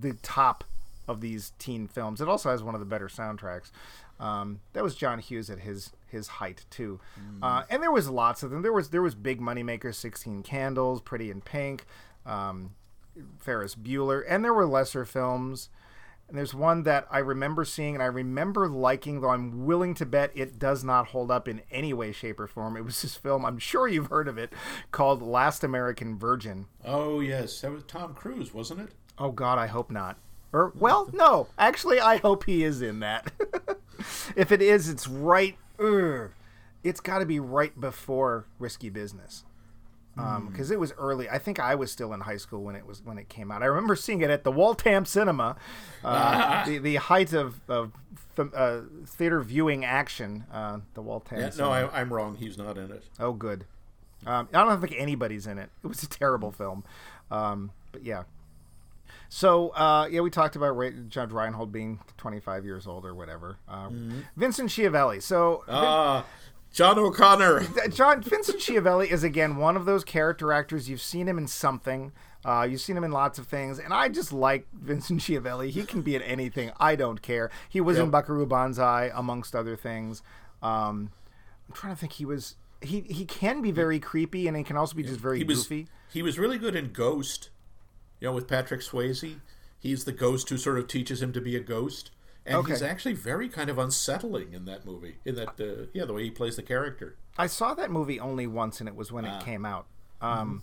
the 0.00 0.14
top 0.22 0.64
of 1.08 1.20
these 1.20 1.52
teen 1.58 1.86
films. 1.86 2.20
It 2.20 2.28
also 2.28 2.50
has 2.50 2.62
one 2.62 2.74
of 2.74 2.80
the 2.80 2.86
better 2.86 3.08
soundtracks. 3.08 3.70
Um, 4.18 4.60
that 4.72 4.82
was 4.82 4.94
John 4.94 5.18
Hughes 5.18 5.50
at 5.50 5.60
his 5.60 5.92
his 6.06 6.28
height 6.28 6.64
too, 6.70 6.98
uh, 7.42 7.64
and 7.68 7.82
there 7.82 7.90
was 7.92 8.08
lots 8.08 8.42
of 8.42 8.50
them. 8.50 8.62
There 8.62 8.72
was 8.72 8.88
there 8.88 9.02
was 9.02 9.14
big 9.14 9.40
moneymakers, 9.40 9.96
Sixteen 9.96 10.42
Candles, 10.42 11.02
Pretty 11.02 11.30
in 11.30 11.42
Pink, 11.42 11.84
um, 12.24 12.70
Ferris 13.38 13.74
Bueller, 13.74 14.22
and 14.26 14.42
there 14.42 14.54
were 14.54 14.64
lesser 14.66 15.04
films. 15.04 15.68
And 16.28 16.36
there's 16.36 16.54
one 16.54 16.82
that 16.82 17.06
I 17.10 17.18
remember 17.18 17.64
seeing 17.64 17.94
and 17.94 18.02
I 18.02 18.06
remember 18.06 18.68
liking, 18.68 19.20
though 19.20 19.30
I'm 19.30 19.64
willing 19.64 19.94
to 19.94 20.06
bet 20.06 20.32
it 20.34 20.58
does 20.58 20.82
not 20.82 21.08
hold 21.08 21.30
up 21.30 21.46
in 21.46 21.62
any 21.70 21.92
way, 21.92 22.10
shape, 22.10 22.40
or 22.40 22.48
form. 22.48 22.76
It 22.76 22.84
was 22.84 23.00
this 23.02 23.14
film, 23.14 23.44
I'm 23.44 23.58
sure 23.58 23.86
you've 23.86 24.08
heard 24.08 24.26
of 24.26 24.36
it, 24.36 24.52
called 24.90 25.22
Last 25.22 25.62
American 25.62 26.18
Virgin. 26.18 26.66
Oh 26.84 27.20
yes, 27.20 27.60
that 27.60 27.70
was 27.70 27.84
Tom 27.84 28.14
Cruise, 28.14 28.52
wasn't 28.52 28.80
it? 28.80 28.90
Oh 29.18 29.30
God, 29.30 29.58
I 29.58 29.68
hope 29.68 29.90
not. 29.90 30.18
Or 30.52 30.72
well, 30.76 31.08
no. 31.12 31.48
Actually, 31.58 32.00
I 32.00 32.16
hope 32.16 32.44
he 32.44 32.64
is 32.64 32.82
in 32.82 33.00
that. 33.00 33.30
if 34.36 34.50
it 34.50 34.62
is, 34.62 34.88
it's 34.88 35.06
right. 35.06 35.56
Ugh, 35.78 36.30
it's 36.82 37.00
got 37.00 37.18
to 37.18 37.26
be 37.26 37.38
right 37.38 37.78
before 37.80 38.46
Risky 38.58 38.90
Business, 38.90 39.44
because 40.16 40.70
it 40.70 40.80
was 40.80 40.92
early. 40.98 41.28
I 41.28 41.38
think 41.38 41.60
I 41.60 41.74
was 41.74 41.92
still 41.92 42.12
in 42.14 42.20
high 42.20 42.38
school 42.38 42.62
when 42.62 42.74
it 42.74 42.86
was 42.86 43.02
when 43.04 43.18
it 43.18 43.28
came 43.28 43.50
out. 43.52 43.62
I 43.62 43.66
remember 43.66 43.94
seeing 43.96 44.22
it 44.22 44.30
at 44.30 44.44
the 44.44 44.50
Waltham 44.52 45.04
Cinema, 45.04 45.56
uh, 46.02 46.64
the 46.66 46.78
the 46.78 46.94
height 46.96 47.32
of 47.34 47.60
of 47.68 47.92
uh, 48.38 48.80
theater 49.06 49.40
viewing 49.42 49.84
action. 49.84 50.44
Uh, 50.52 50.78
the 50.94 51.02
Waltham. 51.02 51.38
Yeah, 51.40 51.50
no, 51.58 51.70
I, 51.70 52.00
I'm 52.00 52.12
wrong. 52.12 52.36
He's 52.36 52.56
not 52.56 52.78
in 52.78 52.90
it. 52.90 53.04
Oh, 53.20 53.32
good. 53.32 53.64
Um, 54.26 54.48
I 54.52 54.64
don't 54.64 54.80
think 54.80 54.94
anybody's 54.96 55.46
in 55.46 55.58
it. 55.58 55.68
It 55.84 55.86
was 55.86 56.02
a 56.02 56.08
terrible 56.08 56.50
film, 56.50 56.82
um, 57.30 57.70
but 57.92 58.02
yeah. 58.04 58.24
So 59.28 59.70
uh, 59.70 60.08
yeah, 60.10 60.20
we 60.20 60.30
talked 60.30 60.56
about 60.56 60.76
Ra- 60.76 60.90
Judge 61.08 61.30
Reinhold 61.32 61.72
being 61.72 61.98
25 62.16 62.64
years 62.64 62.86
old 62.86 63.04
or 63.04 63.14
whatever. 63.14 63.58
Uh, 63.68 63.90
Vincent 64.36 64.70
Schiavelli. 64.70 65.20
So 65.20 65.64
Ah, 65.68 66.24
John 66.76 66.98
O'Connor. 66.98 67.64
John 67.88 68.20
Vincent 68.20 68.60
Schiavelli 68.60 69.10
is 69.10 69.24
again 69.24 69.56
one 69.56 69.78
of 69.78 69.86
those 69.86 70.04
character 70.04 70.52
actors. 70.52 70.90
You've 70.90 71.00
seen 71.00 71.26
him 71.26 71.38
in 71.38 71.46
something. 71.46 72.12
Uh, 72.44 72.66
you've 72.70 72.82
seen 72.82 72.98
him 72.98 73.02
in 73.02 73.12
lots 73.12 73.38
of 73.38 73.46
things, 73.46 73.78
and 73.78 73.94
I 73.94 74.10
just 74.10 74.30
like 74.30 74.66
Vincent 74.74 75.20
Schiavelli. 75.22 75.70
He 75.70 75.84
can 75.84 76.02
be 76.02 76.14
in 76.14 76.20
anything. 76.20 76.72
I 76.78 76.94
don't 76.94 77.22
care. 77.22 77.50
He 77.66 77.80
was 77.80 77.96
in 77.96 78.04
Yep. 78.04 78.12
Buckaroo 78.12 78.44
Banzai, 78.44 79.10
amongst 79.14 79.56
other 79.56 79.74
things. 79.74 80.22
Um, 80.62 81.12
I'm 81.66 81.74
trying 81.74 81.94
to 81.94 81.98
think. 81.98 82.12
He 82.12 82.26
was. 82.26 82.56
He 82.82 83.00
he 83.08 83.24
can 83.24 83.62
be 83.62 83.70
very 83.70 83.98
creepy, 83.98 84.46
and 84.46 84.54
he 84.54 84.62
can 84.62 84.76
also 84.76 84.94
be 84.96 85.02
just 85.02 85.18
very 85.18 85.38
He 85.38 85.44
was 85.44 85.62
goofy. 85.62 85.88
he 86.12 86.20
was 86.22 86.38
really 86.38 86.58
good 86.58 86.76
in 86.76 86.92
Ghost. 86.92 87.48
You 88.20 88.28
know, 88.28 88.34
with 88.34 88.46
Patrick 88.48 88.82
Swayze, 88.82 89.36
he's 89.78 90.04
the 90.04 90.12
ghost 90.12 90.50
who 90.50 90.58
sort 90.58 90.78
of 90.78 90.88
teaches 90.88 91.22
him 91.22 91.32
to 91.32 91.40
be 91.40 91.56
a 91.56 91.60
ghost, 91.60 92.10
and 92.46 92.66
he's 92.66 92.82
actually 92.82 93.14
very 93.14 93.48
kind 93.48 93.68
of 93.70 93.78
unsettling 93.78 94.52
in 94.52 94.64
that 94.66 94.84
movie. 94.86 95.16
In 95.24 95.34
that, 95.36 95.60
uh, 95.60 95.86
yeah, 95.92 96.04
the 96.04 96.12
way 96.12 96.24
he 96.24 96.30
plays 96.30 96.56
the 96.56 96.62
character. 96.62 97.16
I 97.38 97.46
saw 97.46 97.74
that 97.74 97.90
movie 97.90 98.18
only 98.20 98.46
once, 98.46 98.80
and 98.80 98.88
it 98.88 98.94
was 98.94 99.10
when 99.12 99.24
Ah. 99.26 99.38
it 99.38 99.44
came 99.44 99.64
out. 99.66 99.86
Mm-hmm. 100.22 100.38
Um, 100.40 100.62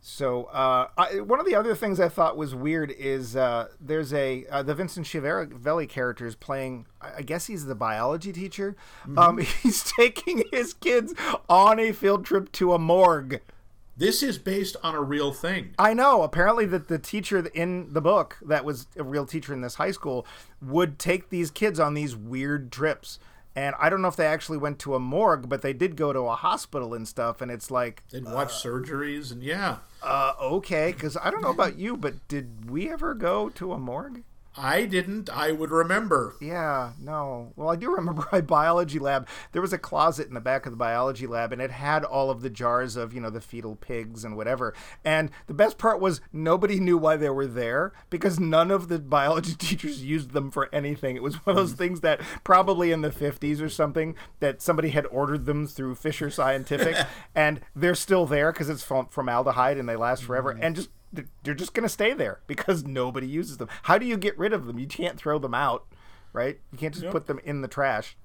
So 0.00 0.44
uh, 0.44 0.88
I, 0.96 1.20
one 1.20 1.40
of 1.40 1.46
the 1.46 1.54
other 1.56 1.74
things 1.74 1.98
I 1.98 2.08
thought 2.08 2.36
was 2.36 2.54
weird 2.54 2.92
is 2.92 3.34
uh, 3.34 3.68
there's 3.80 4.12
a 4.12 4.46
uh, 4.50 4.62
the 4.62 4.74
Vincent 4.74 5.06
Schiavelli 5.06 5.88
character 5.88 6.26
is 6.26 6.36
playing. 6.36 6.86
I 7.00 7.14
I 7.18 7.22
guess 7.22 7.46
he's 7.46 7.64
the 7.66 7.74
biology 7.74 8.32
teacher. 8.32 8.76
Mm-hmm. 9.02 9.18
Um, 9.18 9.38
he's 9.62 9.82
taking 9.98 10.44
his 10.52 10.74
kids 10.74 11.12
on 11.48 11.80
a 11.80 11.92
field 11.92 12.24
trip 12.24 12.52
to 12.52 12.72
a 12.74 12.78
morgue. 12.78 13.40
This 13.96 14.22
is 14.22 14.36
based 14.36 14.76
on 14.82 14.94
a 14.94 15.00
real 15.00 15.32
thing. 15.32 15.74
I 15.78 15.94
know. 15.94 16.22
Apparently, 16.22 16.66
that 16.66 16.88
the 16.88 16.98
teacher 16.98 17.46
in 17.54 17.92
the 17.92 18.02
book 18.02 18.38
that 18.44 18.64
was 18.64 18.86
a 18.96 19.02
real 19.02 19.24
teacher 19.24 19.54
in 19.54 19.62
this 19.62 19.76
high 19.76 19.90
school 19.90 20.26
would 20.60 20.98
take 20.98 21.30
these 21.30 21.50
kids 21.50 21.80
on 21.80 21.94
these 21.94 22.14
weird 22.14 22.70
trips. 22.70 23.18
And 23.54 23.74
I 23.80 23.88
don't 23.88 24.02
know 24.02 24.08
if 24.08 24.16
they 24.16 24.26
actually 24.26 24.58
went 24.58 24.78
to 24.80 24.94
a 24.94 25.00
morgue, 25.00 25.48
but 25.48 25.62
they 25.62 25.72
did 25.72 25.96
go 25.96 26.12
to 26.12 26.20
a 26.20 26.34
hospital 26.34 26.92
and 26.92 27.08
stuff. 27.08 27.40
And 27.40 27.50
it's 27.50 27.70
like, 27.70 28.02
And 28.12 28.26
watch 28.30 28.52
surgeries, 28.52 29.32
and 29.32 29.42
yeah, 29.42 29.78
uh, 30.02 30.34
okay, 30.42 30.92
because 30.92 31.16
I 31.16 31.30
don't 31.30 31.40
know 31.40 31.50
about 31.50 31.78
you, 31.78 31.96
but 31.96 32.28
did 32.28 32.68
we 32.70 32.90
ever 32.90 33.14
go 33.14 33.48
to 33.48 33.72
a 33.72 33.78
morgue? 33.78 34.24
I 34.58 34.86
didn't. 34.86 35.28
I 35.28 35.52
would 35.52 35.70
remember. 35.70 36.34
Yeah, 36.40 36.92
no. 36.98 37.52
Well, 37.56 37.68
I 37.68 37.76
do 37.76 37.94
remember 37.94 38.26
my 38.32 38.40
biology 38.40 38.98
lab. 38.98 39.28
There 39.52 39.62
was 39.62 39.72
a 39.72 39.78
closet 39.78 40.28
in 40.28 40.34
the 40.34 40.40
back 40.40 40.66
of 40.66 40.72
the 40.72 40.76
biology 40.76 41.26
lab, 41.26 41.52
and 41.52 41.60
it 41.60 41.70
had 41.70 42.04
all 42.04 42.30
of 42.30 42.40
the 42.40 42.50
jars 42.50 42.96
of, 42.96 43.12
you 43.12 43.20
know, 43.20 43.30
the 43.30 43.40
fetal 43.40 43.76
pigs 43.76 44.24
and 44.24 44.36
whatever. 44.36 44.74
And 45.04 45.30
the 45.46 45.54
best 45.54 45.78
part 45.78 46.00
was 46.00 46.20
nobody 46.32 46.80
knew 46.80 46.96
why 46.96 47.16
they 47.16 47.30
were 47.30 47.46
there 47.46 47.92
because 48.10 48.40
none 48.40 48.70
of 48.70 48.88
the 48.88 48.98
biology 48.98 49.54
teachers 49.58 50.02
used 50.02 50.30
them 50.30 50.50
for 50.50 50.74
anything. 50.74 51.16
It 51.16 51.22
was 51.22 51.36
one 51.46 51.56
of 51.56 51.56
those 51.56 51.72
hmm. 51.72 51.78
things 51.78 52.00
that 52.00 52.20
probably 52.44 52.92
in 52.92 53.02
the 53.02 53.10
50s 53.10 53.60
or 53.60 53.68
something 53.68 54.14
that 54.40 54.62
somebody 54.62 54.90
had 54.90 55.06
ordered 55.06 55.44
them 55.46 55.66
through 55.66 55.96
Fisher 55.96 56.30
Scientific, 56.30 56.96
and 57.34 57.60
they're 57.74 57.94
still 57.94 58.26
there 58.26 58.52
because 58.52 58.70
it's 58.70 58.82
formaldehyde 58.82 59.76
and 59.76 59.88
they 59.88 59.96
last 59.96 60.24
forever. 60.24 60.54
Hmm. 60.54 60.62
And 60.62 60.76
just 60.76 60.90
they're 61.42 61.54
just 61.54 61.72
going 61.74 61.82
to 61.84 61.88
stay 61.88 62.12
there 62.12 62.40
because 62.46 62.84
nobody 62.84 63.26
uses 63.26 63.56
them. 63.58 63.68
How 63.84 63.96
do 63.98 64.06
you 64.06 64.16
get 64.16 64.36
rid 64.38 64.52
of 64.52 64.66
them? 64.66 64.78
You 64.78 64.86
can't 64.86 65.16
throw 65.18 65.38
them 65.38 65.54
out, 65.54 65.86
right? 66.32 66.58
You 66.72 66.78
can't 66.78 66.92
just 66.92 67.04
Yep. 67.04 67.12
put 67.12 67.26
them 67.26 67.40
in 67.44 67.62
the 67.62 67.68
trash. 67.68 68.16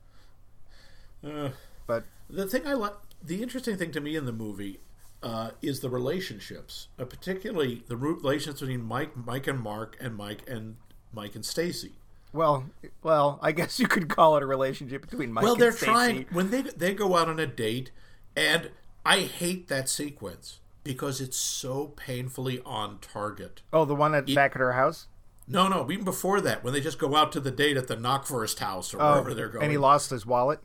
Uh, 1.24 1.50
But 1.88 2.06
the 2.30 2.48
thing 2.48 2.66
I 2.66 2.74
like, 2.74 2.94
the 3.24 3.42
interesting 3.44 3.78
thing 3.78 3.92
to 3.92 4.02
me 4.02 4.16
in 4.16 4.26
the 4.26 4.32
movie 4.32 4.80
uh, 5.24 5.52
is 5.62 5.82
the 5.82 5.90
relationships, 5.90 6.88
uh, 6.98 7.06
particularly 7.06 7.84
the 7.88 7.96
relationships 7.98 8.62
between 8.62 8.84
Mike, 8.84 9.16
Mike 9.16 9.46
and 9.48 9.60
Mark, 9.60 9.96
and 10.00 10.16
Mike 10.16 10.48
and 10.50 10.78
Mike 11.14 11.36
and 11.36 11.46
Stacy. 11.46 11.94
well, 12.34 12.66
well, 13.04 13.38
I 13.42 13.52
guess 13.52 13.80
you 13.80 13.88
could 13.88 14.08
call 14.10 14.38
it 14.38 14.44
a 14.44 14.46
relationship 14.48 15.02
between 15.08 15.32
Mike 15.32 15.44
well, 15.44 15.54
and 15.54 15.62
they're 15.62 15.72
Stacy. 15.72 15.86
trying 15.92 16.26
when 16.32 16.50
they 16.50 16.62
they 16.64 16.94
go 16.94 17.16
out 17.18 17.28
on 17.30 17.40
a 17.40 17.46
date, 17.46 17.92
and 18.36 18.72
I 19.06 19.20
hate 19.20 19.68
that 19.68 19.90
sequence 19.90 20.60
because 20.84 21.22
it's 21.22 21.38
so 21.38 21.88
painfully 21.96 22.62
on 22.66 23.00
target. 23.00 23.62
Oh, 23.72 23.86
the 23.86 23.96
one 23.96 24.14
at 24.16 24.26
back 24.34 24.56
at 24.56 24.60
her 24.62 24.74
house. 24.74 25.08
No, 25.48 25.68
no, 25.68 25.90
even 25.92 26.06
before 26.06 26.40
that, 26.42 26.64
when 26.64 26.74
they 26.74 26.80
just 26.82 26.98
go 27.00 27.16
out 27.16 27.32
to 27.34 27.40
the 27.40 27.52
date 27.52 27.76
at 27.78 27.88
the 27.88 27.98
Knockwurst 27.98 28.60
house 28.60 28.94
or 28.94 29.02
Oh, 29.02 29.12
wherever 29.12 29.34
they're 29.34 29.50
going. 29.50 29.64
and 29.64 29.72
he 29.72 29.78
lost 29.78 30.10
his 30.10 30.26
wallet. 30.26 30.60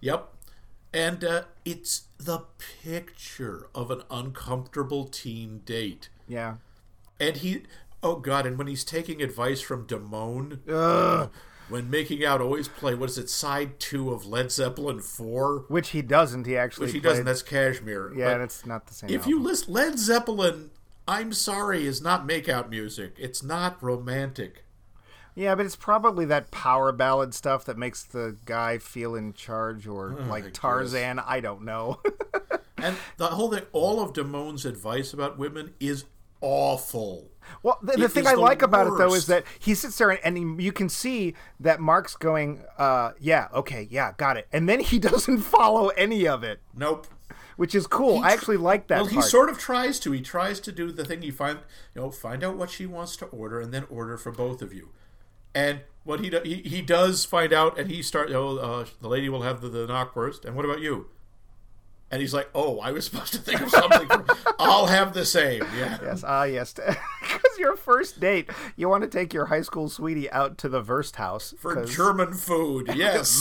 Yep. 0.00 0.28
And 0.92 1.24
uh, 1.24 1.42
it's 1.64 2.02
the 2.18 2.40
picture 2.82 3.68
of 3.74 3.90
an 3.90 4.02
uncomfortable 4.10 5.04
teen 5.06 5.60
date. 5.64 6.08
Yeah. 6.28 6.54
And 7.18 7.38
he, 7.38 7.62
oh 8.02 8.16
God, 8.16 8.46
and 8.46 8.56
when 8.58 8.66
he's 8.66 8.84
taking 8.84 9.22
advice 9.22 9.60
from 9.60 9.86
Damone, 9.86 10.60
when 11.70 11.88
making 11.90 12.24
out, 12.24 12.40
always 12.40 12.68
play, 12.68 12.94
what 12.94 13.08
is 13.10 13.16
it, 13.18 13.30
side 13.30 13.78
two 13.80 14.10
of 14.12 14.26
Led 14.26 14.50
Zeppelin 14.52 15.00
4? 15.00 15.64
Which 15.68 15.90
he 15.90 16.02
doesn't. 16.02 16.46
He 16.46 16.56
actually. 16.56 16.86
Which 16.86 16.94
he 16.94 17.00
played- 17.00 17.10
doesn't, 17.10 17.24
that's 17.24 17.42
Kashmir. 17.42 18.12
Yeah, 18.14 18.26
But 18.26 18.34
and 18.34 18.42
it's 18.42 18.66
not 18.66 18.86
the 18.86 18.94
same. 18.94 19.10
if 19.10 19.20
album. 19.22 19.30
you 19.30 19.42
list 19.42 19.68
Led 19.68 19.98
Zeppelin, 19.98 20.70
I'm 21.08 21.32
sorry, 21.32 21.86
is 21.86 22.02
not 22.02 22.26
make 22.26 22.46
makeout 22.46 22.68
music. 22.68 23.14
It's 23.18 23.42
not 23.42 23.82
romantic. 23.82 24.64
Yeah, 25.36 25.54
but 25.54 25.64
it's 25.64 25.76
probably 25.76 26.24
that 26.26 26.50
power 26.50 26.90
ballad 26.92 27.32
stuff 27.34 27.64
that 27.66 27.78
makes 27.78 28.02
the 28.02 28.36
guy 28.44 28.78
feel 28.78 29.14
in 29.14 29.32
charge, 29.32 29.86
or 29.86 30.10
mm, 30.10 30.24
I 30.24 30.26
like. 30.28 30.52
Tarzan. 30.52 31.18
I 31.20 31.40
don't 31.40 31.62
know. 31.62 32.00
And 32.82 32.96
the 33.18 33.26
whole 33.26 33.50
thing, 33.52 33.64
all 33.72 34.00
of 34.00 34.14
Damone's 34.14 34.64
advice 34.64 35.12
about 35.12 35.36
women 35.38 35.74
is 35.80 36.06
awful. 36.40 37.30
Well, 37.62 37.78
the, 37.82 37.96
the 37.96 38.08
thing 38.08 38.26
I 38.26 38.34
like 38.34 38.62
about 38.62 38.86
it 38.86 38.96
though 38.96 39.14
is 39.14 39.26
that 39.26 39.44
he 39.58 39.74
sits 39.74 39.98
there 39.98 40.10
and, 40.10 40.20
and 40.22 40.60
he, 40.60 40.64
you 40.64 40.72
can 40.72 40.88
see 40.88 41.34
that 41.58 41.80
Mark's 41.80 42.16
going, 42.16 42.62
uh, 42.78 43.12
"Yeah, 43.18 43.48
okay, 43.52 43.88
yeah, 43.90 44.12
got 44.16 44.36
it," 44.36 44.46
and 44.52 44.68
then 44.68 44.80
he 44.80 44.98
doesn't 45.10 45.38
follow 45.38 45.88
any 45.88 46.28
of 46.28 46.44
it, 46.44 46.60
Nope. 46.74 47.06
which 47.56 47.74
is 47.74 47.86
cool. 47.86 48.22
I 48.22 48.32
actually 48.32 48.56
like 48.56 48.86
that 48.88 49.02
Well, 49.02 49.06
he 49.10 49.22
sort 49.22 49.50
of 49.50 49.58
tries 49.58 49.98
to. 50.00 50.12
He 50.12 50.20
tries 50.20 50.60
to 50.60 50.72
do 50.72 50.92
the 50.92 51.04
thing. 51.04 51.22
He 51.22 51.30
find, 51.30 51.58
you 51.94 52.02
know, 52.02 52.10
find 52.10 52.44
out 52.44 52.56
what 52.56 52.70
she 52.70 52.86
wants 52.86 53.16
to 53.16 53.26
order, 53.26 53.60
and 53.60 53.72
then 53.74 53.84
order 53.90 54.16
for 54.16 54.30
both 54.30 54.62
of 54.62 54.72
you. 54.72 54.90
And 55.54 55.80
what 56.04 56.20
he 56.20 56.30
do, 56.30 56.40
he, 56.44 56.56
he 56.56 56.80
does 56.82 57.24
find 57.24 57.52
out, 57.52 57.78
and 57.78 57.90
he 57.90 58.02
start. 58.02 58.30
Oh, 58.30 58.58
uh, 58.58 58.86
the 59.00 59.08
lady 59.08 59.28
will 59.28 59.42
have 59.42 59.60
the, 59.60 59.68
the 59.68 59.86
knockwurst. 59.86 60.44
And 60.44 60.54
what 60.54 60.64
about 60.64 60.80
you? 60.80 61.08
And 62.12 62.20
he's 62.20 62.34
like, 62.34 62.50
"Oh, 62.56 62.80
I 62.80 62.90
was 62.90 63.04
supposed 63.04 63.32
to 63.34 63.38
think 63.38 63.60
of 63.60 63.70
something. 63.70 64.08
I'll 64.58 64.86
have 64.86 65.12
the 65.14 65.24
same." 65.24 65.62
Yeah. 65.78 65.98
yes, 66.02 66.24
ah, 66.26 66.42
yes, 66.42 66.72
because 67.20 67.58
your 67.58 67.76
first 67.76 68.18
date, 68.18 68.50
you 68.76 68.88
want 68.88 69.02
to 69.04 69.08
take 69.08 69.32
your 69.32 69.46
high 69.46 69.62
school 69.62 69.88
sweetie 69.88 70.28
out 70.32 70.58
to 70.58 70.68
the 70.68 70.80
Verst 70.82 71.16
house 71.16 71.54
For 71.58 71.74
'cause 71.74 71.94
German 71.94 72.34
food, 72.34 72.90
yes. 72.96 73.40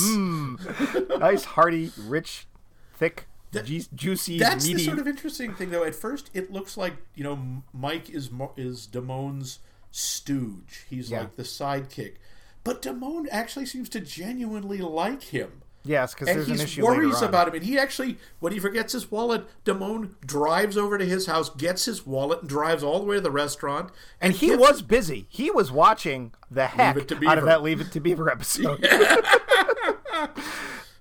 nice, 1.18 1.44
hearty, 1.46 1.92
rich, 1.98 2.46
thick, 2.94 3.28
ju- 3.64 3.82
juicy, 3.96 4.38
That's 4.38 4.66
meaty. 4.68 4.78
the 4.78 4.84
sort 4.86 5.00
of 5.00 5.08
interesting 5.08 5.54
thing, 5.56 5.72
though. 5.72 5.84
At 5.84 5.96
first, 5.96 6.30
it 6.36 6.52
looks 6.52 6.78
like 6.78 6.94
you 7.16 7.24
know 7.24 7.64
Mike 7.74 8.10
is 8.10 8.30
is 8.56 8.88
Damone's 8.88 9.60
stooge. 9.92 10.86
He's 10.90 11.10
Yeah. 11.10 11.22
like 11.22 11.36
the 11.38 11.44
sidekick, 11.44 12.18
but 12.64 12.82
Damone 12.84 13.26
actually 13.32 13.66
seems 13.66 13.90
to 13.90 14.00
genuinely 14.00 14.78
like 14.78 15.24
him, 15.24 15.64
yes, 15.84 16.14
because 16.14 16.28
and 16.30 16.38
there's 16.38 16.50
an 16.50 16.60
issue 16.60 16.84
worries 16.84 17.14
later 17.14 17.26
on. 17.26 17.30
about 17.30 17.48
him. 17.48 17.56
And 17.56 17.64
he 17.64 17.78
actually, 17.80 18.18
when 18.40 18.54
he 18.54 18.60
forgets 18.60 18.94
his 18.94 19.10
wallet, 19.12 19.46
Damone 19.66 20.20
drives 20.26 20.78
over 20.78 20.98
to 20.98 21.06
his 21.06 21.26
house, 21.26 21.50
gets 21.50 21.86
his 21.86 22.06
wallet, 22.06 22.42
and 22.42 22.50
drives 22.50 22.84
all 22.84 23.00
the 23.00 23.06
way 23.06 23.16
to 23.16 23.22
the 23.22 23.32
restaurant. 23.32 23.92
And 24.22 24.34
he 24.34 24.48
gives- 24.48 24.60
was 24.60 24.82
busy. 24.82 25.26
He 25.30 25.50
was 25.52 25.72
watching 25.72 26.34
the 26.52 26.68
heck 26.68 26.98
out 27.26 27.38
of 27.38 27.46
that 27.46 27.62
Leave 27.62 27.82
It 27.82 27.92
to 27.94 28.00
Beaver 28.00 28.30
episode. 28.32 28.86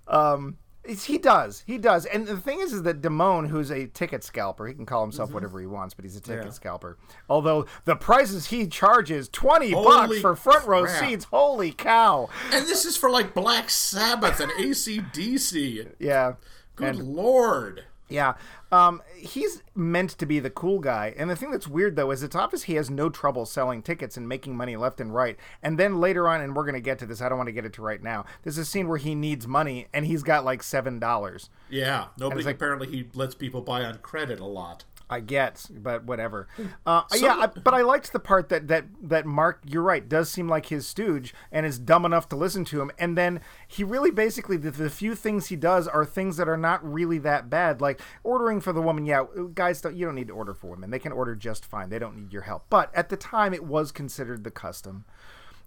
um, 0.09 0.57
he 0.89 1.19
does. 1.19 1.63
He 1.67 1.79
does. 1.79 2.05
And 2.07 2.27
the 2.27 2.37
thing 2.37 2.61
is, 2.61 2.73
is 2.73 2.83
that 2.83 3.01
Damone, 3.03 3.49
who's 3.49 3.71
a 3.71 3.87
ticket 3.87 4.25
scalper, 4.25 4.67
he 4.67 4.75
can 4.75 4.87
call 4.87 5.03
himself 5.03 5.33
whatever 5.33 5.61
he 5.61 5.67
wants, 5.67 5.95
but 5.95 6.05
he's 6.05 6.17
a 6.17 6.21
ticket 6.21 6.39
Mm-hmm. 6.41 6.47
Yeah. 6.49 6.53
scalper. 6.53 6.99
Although 7.29 7.67
the 7.85 7.97
prices 7.97 8.47
he 8.47 8.67
charges, 8.67 9.29
20 9.29 9.73
bucks 9.75 10.19
for 10.21 10.35
front 10.37 10.67
row 10.67 10.85
crap. 10.85 10.99
seats. 11.05 11.25
Holy 11.27 11.73
cow. 11.73 12.29
and 12.53 12.67
this 12.67 12.85
is 12.85 12.97
for 12.97 13.11
like 13.11 13.35
Black 13.35 13.71
Sabbath 13.71 14.41
and 14.41 14.51
ACDC. 14.53 15.95
Yeah. 15.99 16.35
Good 16.77 16.97
And- 16.97 17.09
lord. 17.15 17.85
Yeah. 18.09 18.35
Um, 18.73 19.03
he's 19.17 19.63
meant 19.75 20.11
to 20.11 20.27
be 20.27 20.41
the 20.41 20.51
cool 20.51 20.79
guy. 20.79 21.15
And 21.17 21.29
the 21.29 21.37
thing 21.37 21.51
that's 21.51 21.69
weird, 21.69 21.97
though, 21.97 22.11
is 22.11 22.23
it's 22.23 22.37
obvious 22.37 22.65
he 22.65 22.75
has 22.75 22.91
no 22.91 23.09
trouble 23.09 23.47
selling 23.47 23.83
tickets 23.83 24.17
and 24.17 24.29
making 24.29 24.57
money 24.57 24.77
left 24.77 25.01
and 25.01 25.15
right. 25.15 25.37
And 25.63 25.79
then 25.79 26.01
later 26.01 26.29
on, 26.29 26.41
and 26.41 26.55
we're 26.57 26.65
going 26.65 26.75
to 26.75 26.81
get 26.81 26.99
to 27.01 27.07
this, 27.07 27.21
I 27.21 27.29
don't 27.29 27.39
want 27.39 27.49
to 27.49 27.53
get 27.53 27.65
it 27.65 27.73
to 27.75 27.83
right 27.83 28.03
now, 28.03 28.25
there's 28.43 28.59
a 28.59 28.65
scene 28.65 28.89
where 28.89 28.99
he 28.99 29.15
needs 29.15 29.47
money 29.47 29.89
and 29.93 30.07
he's 30.07 30.23
got 30.23 30.45
like 30.45 30.63
$7. 30.63 31.49
Yeah, 31.71 32.07
nobody. 32.19 32.43
like- 32.43 32.57
apparently, 32.57 32.89
he 32.89 33.09
lets 33.15 33.35
people 33.35 33.61
buy 33.61 33.85
on 33.85 33.99
credit 33.99 34.41
a 34.41 34.47
lot. 34.47 34.85
I 35.11 35.21
get, 35.21 35.67
but 35.71 36.05
whatever. 36.05 36.49
Uh, 36.85 37.03
yeah, 37.17 37.35
I, 37.35 37.47
but 37.47 37.73
I 37.73 37.81
liked 37.81 38.13
the 38.13 38.19
part 38.19 38.51
that, 38.51 38.69
that 38.69 38.85
that 39.03 39.25
Mark, 39.25 39.61
you're 39.67 39.83
right, 39.83 40.07
does 40.07 40.29
seem 40.29 40.49
like 40.49 40.67
his 40.67 40.87
stooge 40.87 41.35
and 41.51 41.65
is 41.65 41.79
dumb 41.79 42.05
enough 42.05 42.29
to 42.29 42.37
listen 42.37 42.65
to 42.67 42.81
him. 42.81 42.91
And 42.99 43.17
then 43.17 43.41
he 43.67 43.85
really 43.85 44.11
basically 44.11 44.59
the, 44.59 44.71
the 44.71 44.91
few 44.91 45.15
things 45.15 45.47
he 45.47 45.57
does 45.57 45.89
are 45.89 46.05
things 46.05 46.37
that 46.37 46.49
are 46.49 46.59
not 46.59 46.85
really 46.85 47.19
that 47.19 47.49
bad, 47.49 47.81
like 47.81 48.01
ordering 48.23 48.61
for 48.61 48.73
the 48.73 48.83
woman. 48.83 49.07
Yeah, 49.07 49.25
guys, 49.55 49.81
don't 49.81 49.97
you 49.97 50.05
don't 50.05 50.15
need 50.15 50.29
to 50.29 50.35
order 50.35 50.53
for 50.53 50.69
women; 50.69 50.91
they 50.91 50.99
can 50.99 51.13
order 51.13 51.35
just 51.35 51.65
fine. 51.65 51.89
They 51.89 51.99
don't 51.99 52.17
need 52.17 52.33
your 52.33 52.43
help. 52.43 52.67
But 52.69 52.95
at 52.95 53.09
the 53.09 53.17
time, 53.17 53.55
it 53.55 53.65
was 53.65 53.93
considered 53.93 54.45
the 54.45 54.51
custom. 54.51 55.05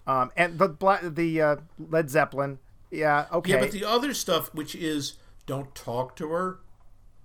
Um, 0.06 0.32
and 0.36 0.60
the 0.60 0.68
the 1.14 1.42
uh, 1.42 1.56
Led 1.80 2.10
Zeppelin, 2.10 2.60
yeah, 2.90 3.28
okay, 3.32 3.54
Yeah, 3.54 3.60
but 3.60 3.72
the 3.72 3.86
other 3.86 4.14
stuff, 4.14 4.54
which 4.54 4.76
is 4.76 5.18
don't 5.46 5.74
talk 5.76 6.16
to 6.18 6.30
her, 6.30 6.60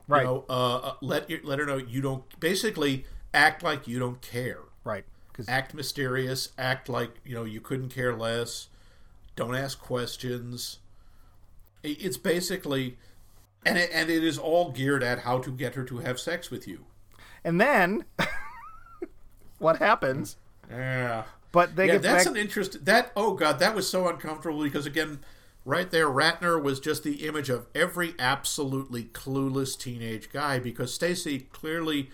right, 0.08 0.20
you 0.20 0.26
know, 0.26 0.44
uh, 0.48 0.76
uh, 0.76 0.92
let 1.00 1.28
your, 1.30 1.40
let 1.42 1.58
her 1.58 1.66
know 1.66 1.76
you 1.76 2.00
don't. 2.00 2.38
Basically, 2.40 3.04
act 3.34 3.62
like 3.62 3.86
you 3.88 3.98
don't 3.98 4.20
care. 4.22 4.60
right, 4.84 5.04
because 5.32 5.48
Act 5.48 5.74
mysterious. 5.74 6.50
Act 6.58 6.88
like 6.88 7.10
you 7.24 7.34
know 7.34 7.44
you 7.44 7.60
couldn't 7.60 7.90
care 7.90 8.14
less. 8.14 8.68
Don't 9.36 9.54
ask 9.54 9.78
questions. 9.78 10.78
It's 11.82 12.16
basically, 12.16 12.96
and 13.64 13.78
it, 13.78 13.90
and 13.92 14.10
it 14.10 14.24
is 14.24 14.38
all 14.38 14.70
geared 14.72 15.02
at 15.02 15.20
how 15.20 15.38
to 15.38 15.50
get 15.50 15.74
her 15.74 15.84
to 15.84 15.98
have 15.98 16.18
sex 16.18 16.50
with 16.50 16.66
you. 16.66 16.86
and 17.44 17.60
then 17.60 18.04
what 19.58 19.76
happens? 19.78 20.36
Yeah. 20.70 21.24
But 21.52 21.76
they 21.76 21.86
yeah, 21.86 21.98
that's 21.98 22.24
back- 22.24 22.34
an 22.34 22.36
interest. 22.40 22.84
That 22.84 23.12
oh 23.16 23.34
god, 23.34 23.58
that 23.60 23.74
was 23.74 23.88
so 23.88 24.08
uncomfortable 24.08 24.62
because 24.62 24.84
again, 24.86 25.20
right 25.66 25.90
there, 25.90 26.06
Ratner 26.06 26.62
was 26.62 26.80
just 26.80 27.02
the 27.02 27.26
image 27.26 27.50
of 27.50 27.66
every 27.74 28.14
absolutely 28.18 29.04
clueless 29.04 29.78
teenage 29.78 30.30
guy 30.30 30.58
because 30.58 30.94
Stacy 30.94 31.40
clearly, 31.40 32.08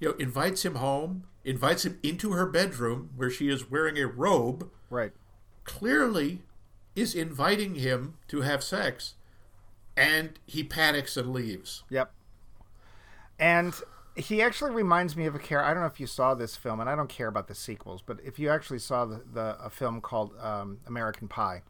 you 0.00 0.08
know, 0.08 0.14
invites 0.16 0.64
him 0.64 0.74
home, 0.74 1.24
invites 1.44 1.86
him 1.86 1.98
into 2.02 2.32
her 2.32 2.44
bedroom 2.44 3.10
where 3.16 3.30
she 3.30 3.48
is 3.48 3.70
wearing 3.70 3.96
a 3.96 4.06
robe, 4.06 4.68
right. 4.90 5.12
clearly 5.64 6.42
is 6.96 7.14
inviting 7.14 7.76
him 7.76 8.18
to 8.26 8.40
have 8.40 8.62
sex, 8.62 9.14
and 9.96 10.40
he 10.44 10.64
panics 10.64 11.16
and 11.16 11.32
leaves. 11.32 11.84
Yep. 11.88 12.12
And 13.38 13.72
he 14.16 14.42
actually 14.42 14.72
reminds 14.72 15.16
me 15.16 15.26
of 15.26 15.36
a 15.36 15.38
character. 15.38 15.70
I 15.70 15.72
don't 15.72 15.84
know 15.84 15.86
if 15.86 16.00
you 16.00 16.08
saw 16.08 16.34
this 16.34 16.56
film, 16.56 16.80
and 16.80 16.90
I 16.90 16.96
don't 16.96 17.08
care 17.08 17.28
about 17.28 17.46
the 17.46 17.54
sequels, 17.54 18.02
but 18.04 18.18
if 18.24 18.40
you 18.40 18.50
actually 18.50 18.80
saw 18.80 19.04
the, 19.06 19.22
the 19.32 19.56
a 19.62 19.70
film 19.70 20.00
called 20.00 20.34
um, 20.40 20.78
American 20.86 21.28
Pie, 21.28 21.62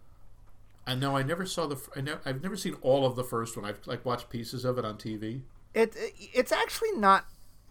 And 0.86 1.00
no, 1.00 1.16
I 1.16 1.22
never 1.22 1.46
saw 1.46 1.66
the. 1.66 1.76
I 1.94 2.00
ne- 2.00 2.18
I've 2.24 2.42
never 2.42 2.56
seen 2.56 2.76
all 2.80 3.06
of 3.06 3.16
the 3.16 3.24
first 3.24 3.56
one. 3.56 3.64
I've 3.64 3.86
like 3.86 4.04
watched 4.04 4.30
pieces 4.30 4.64
of 4.64 4.78
it 4.78 4.84
on 4.84 4.96
TV. 4.96 5.42
it 5.74 5.96
it's 6.34 6.52
actually 6.52 6.92
not 6.92 7.26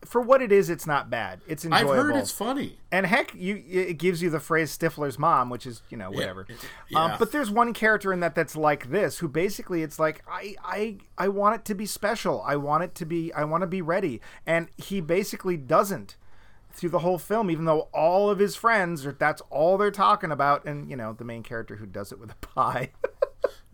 for 0.05 0.21
what 0.21 0.41
it 0.41 0.51
is, 0.51 0.69
it's 0.69 0.87
not 0.87 1.09
bad. 1.09 1.41
It's 1.47 1.65
enjoyable. 1.65 1.91
I've 1.91 1.97
heard 1.97 2.15
it's 2.15 2.31
funny. 2.31 2.77
And 2.91 3.05
heck, 3.05 3.35
you 3.35 3.61
it 3.67 3.97
gives 3.97 4.21
you 4.21 4.29
the 4.29 4.39
phrase 4.39 4.75
Stifler's 4.75 5.19
mom, 5.19 5.49
which 5.49 5.65
is 5.65 5.81
you 5.89 5.97
know 5.97 6.09
whatever. 6.09 6.47
Yeah. 6.89 7.03
Um, 7.03 7.15
but 7.19 7.31
there's 7.31 7.51
one 7.51 7.73
character 7.73 8.13
in 8.13 8.21
that 8.21 8.35
that's 8.35 8.55
like 8.55 8.89
this, 8.91 9.19
who 9.19 9.27
basically 9.27 9.83
it's 9.83 9.99
like 9.99 10.23
I 10.29 10.55
I 10.63 10.97
I 11.17 11.27
want 11.27 11.55
it 11.55 11.65
to 11.65 11.75
be 11.75 11.85
special. 11.85 12.41
I 12.45 12.55
want 12.55 12.83
it 12.83 12.95
to 12.95 13.05
be 13.05 13.33
I 13.33 13.43
want 13.43 13.61
to 13.61 13.67
be 13.67 13.81
ready, 13.81 14.21
and 14.45 14.69
he 14.77 15.01
basically 15.01 15.57
doesn't 15.57 16.15
through 16.79 16.89
the 16.89 16.99
whole 16.99 17.17
film, 17.17 17.51
even 17.51 17.65
though 17.65 17.89
all 17.93 18.29
of 18.29 18.39
his 18.39 18.55
friends 18.55 19.05
are 19.05 19.11
that's 19.11 19.41
all 19.49 19.77
they're 19.77 19.91
talking 19.91 20.31
about, 20.31 20.65
and 20.65 20.89
you 20.89 20.95
know 20.95 21.13
the 21.13 21.23
main 21.23 21.43
character 21.43 21.75
who 21.77 21.85
does 21.85 22.11
it 22.11 22.19
with 22.19 22.31
a 22.31 22.35
pie. 22.35 22.91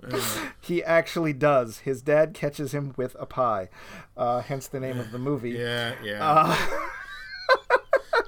he 0.62 0.84
actually 0.84 1.34
does. 1.34 1.80
His 1.80 2.02
dad 2.02 2.34
catches 2.34 2.74
him 2.74 2.94
with 2.98 3.16
a 3.20 3.26
pie, 3.26 3.70
uh, 4.16 4.42
hence 4.42 4.68
the 4.68 4.80
name 4.80 5.00
of 5.00 5.12
the 5.12 5.20
movie. 5.20 5.52
Yeah, 5.52 5.96
yeah. 6.04 6.20
Uh, 6.22 6.56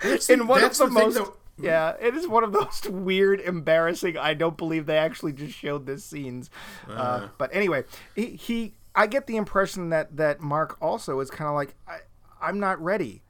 in 0.29 0.47
one 0.47 0.59
of 0.59 0.63
that's 0.63 0.77
the, 0.77 0.87
most 0.87 1.15
that- 1.15 1.31
yeah 1.59 1.95
it 1.99 2.15
is 2.15 2.27
one 2.27 2.43
of 2.43 2.51
the 2.51 2.61
most 2.61 2.87
weird 2.89 3.39
embarrassing 3.41 4.17
i 4.17 4.33
don't 4.33 4.57
believe 4.57 4.85
they 4.85 4.97
actually 4.97 5.33
just 5.33 5.57
showed 5.57 5.85
this 5.85 6.05
scenes 6.05 6.49
uh, 6.89 7.27
but 7.37 7.49
anyway 7.53 7.83
he, 8.15 8.27
he 8.27 8.73
i 8.95 9.07
get 9.07 9.27
the 9.27 9.35
impression 9.37 9.89
that 9.89 10.15
that 10.15 10.39
mark 10.39 10.77
also 10.81 11.19
is 11.19 11.29
kind 11.31 11.47
of 11.47 11.55
like 11.55 11.73
I, 11.87 11.99
i'm 12.41 12.59
not 12.59 12.81
ready 12.81 13.23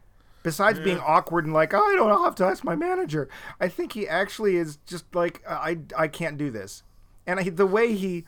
besides 0.44 0.80
being 0.80 1.00
awkward 1.00 1.46
and 1.46 1.54
like 1.54 1.74
oh, 1.74 1.84
i 1.84 1.96
don't 1.96 2.24
have 2.24 2.36
to 2.36 2.46
ask 2.46 2.64
my 2.64 2.76
manager 2.76 3.28
i 3.60 3.68
think 3.68 3.94
he 3.94 4.08
actually 4.08 4.56
is 4.56 4.78
just 4.86 5.04
like 5.14 5.42
uh, 5.48 5.54
i 5.54 5.78
i 5.98 6.08
can't 6.08 6.38
do 6.38 6.50
this 6.50 6.84
and 7.26 7.40
I, 7.40 7.44
the 7.50 7.66
way 7.66 7.94
he 7.94 8.26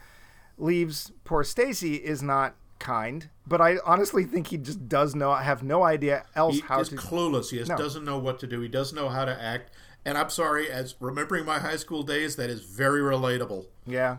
leaves 0.57 1.11
poor 1.23 1.43
stacy 1.43 1.95
is 1.95 2.21
not 2.21 2.55
kind 2.79 3.29
but 3.47 3.59
i 3.61 3.77
honestly 3.85 4.23
think 4.23 4.47
he 4.47 4.57
just 4.57 4.87
does 4.89 5.15
know 5.15 5.31
I 5.31 5.43
have 5.43 5.63
no 5.63 5.83
idea 5.83 6.25
else 6.35 6.59
how 6.61 6.61
he 6.61 6.67
how 6.67 6.79
is 6.81 6.89
to 6.89 6.95
clueless. 6.95 7.51
He 7.51 7.57
just 7.57 7.69
No. 7.69 7.77
doesn't 7.77 8.05
know 8.05 8.17
what 8.17 8.39
to 8.39 8.47
do. 8.47 8.59
He 8.61 8.67
doesn't 8.69 8.95
know 8.95 9.09
how 9.09 9.25
to 9.25 9.41
act. 9.41 9.71
And 10.05 10.17
I'm 10.17 10.29
sorry, 10.29 10.69
as 10.71 10.95
remembering 11.01 11.45
my 11.45 11.59
high 11.59 11.75
school 11.75 12.03
days, 12.03 12.37
that 12.37 12.49
is 12.49 12.61
very 12.61 13.01
relatable. 13.01 13.65
Yeah. 13.85 14.17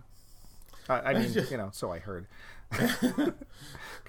I, 0.89 1.01
I 1.01 1.15
mean, 1.19 1.33
you 1.51 1.57
know, 1.57 1.71
so 1.73 1.91
I 1.91 2.01
heard. 2.01 2.27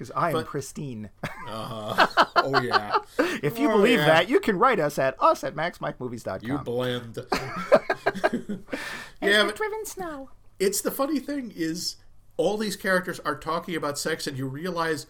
Because 0.02 0.12
I 0.16 0.30
am 0.30 0.34
But- 0.34 0.48
pristine. 0.48 1.12
Uh-huh. 1.48 2.08
Oh 2.38 2.60
yeah, 2.60 2.98
If 3.44 3.60
you 3.60 3.70
Oh, 3.70 3.74
believe 3.78 4.00
yeah. 4.00 4.06
that, 4.08 4.30
you 4.30 4.40
can 4.40 4.58
write 4.58 4.80
us 4.80 4.98
at 4.98 5.16
us 5.22 5.44
at 5.44 5.54
maxmikemovies.com. 5.56 6.40
you 6.50 6.58
blend. 6.58 7.20
yeah, 9.22 9.44
but 9.44 9.56
driven 9.56 9.86
snow. 9.86 10.30
it's 10.60 10.82
the 10.82 10.90
funny 10.90 11.20
thing 11.20 11.54
is 11.56 11.98
all 12.38 12.58
these 12.58 12.76
characters 12.76 13.20
are 13.20 13.36
talking 13.36 13.76
about 13.76 14.00
sex, 14.00 14.26
and 14.26 14.38
you 14.38 14.48
realize 14.48 15.06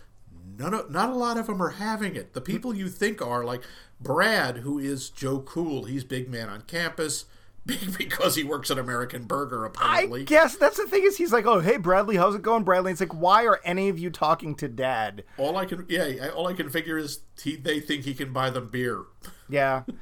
none 0.58 0.74
of, 0.74 0.92
not 0.92 1.10
a 1.10 1.16
lot 1.16 1.38
of 1.38 1.48
them 1.48 1.62
are 1.64 1.70
having 1.70 2.16
it. 2.18 2.34
The 2.34 2.42
people 2.42 2.76
you 2.76 2.90
think 2.90 3.22
are 3.22 3.46
like 3.46 3.62
Brad, 4.00 4.58
who 4.58 4.78
is 4.78 5.10
Joe 5.10 5.40
Cool. 5.40 5.86
He's 5.86 6.04
big 6.04 6.30
man 6.30 6.50
on 6.50 6.62
campus. 6.64 7.26
Because 7.98 8.36
he 8.36 8.44
works 8.44 8.72
at 8.72 8.80
American 8.80 9.26
Burger, 9.26 9.66
apparently. 9.66 10.22
I 10.22 10.24
guess 10.24 10.56
that's 10.56 10.78
the 10.78 10.88
thing 10.88 11.04
is 11.04 11.18
he's 11.18 11.32
like, 11.32 11.46
oh, 11.46 11.60
hey, 11.60 11.78
Bradley, 11.78 12.16
how's 12.18 12.34
it 12.36 12.42
going, 12.42 12.64
Bradley? 12.64 12.92
It's 12.92 13.00
like, 13.02 13.14
why 13.14 13.46
are 13.46 13.60
any 13.64 13.88
of 13.90 14.00
you 14.00 14.10
talking 14.10 14.56
to 14.56 14.68
dad? 14.68 15.24
all 15.38 15.56
I 15.58 15.66
can, 15.66 15.86
yeah, 15.88 16.30
all 16.36 16.48
I 16.48 16.54
can 16.54 16.70
figure 16.70 16.98
is 16.98 17.20
he, 17.42 17.56
they 17.56 17.80
think 17.80 18.04
he 18.06 18.14
can 18.16 18.34
buy 18.34 18.50
them 18.50 18.70
beer. 18.70 19.04
Yeah. 19.48 19.84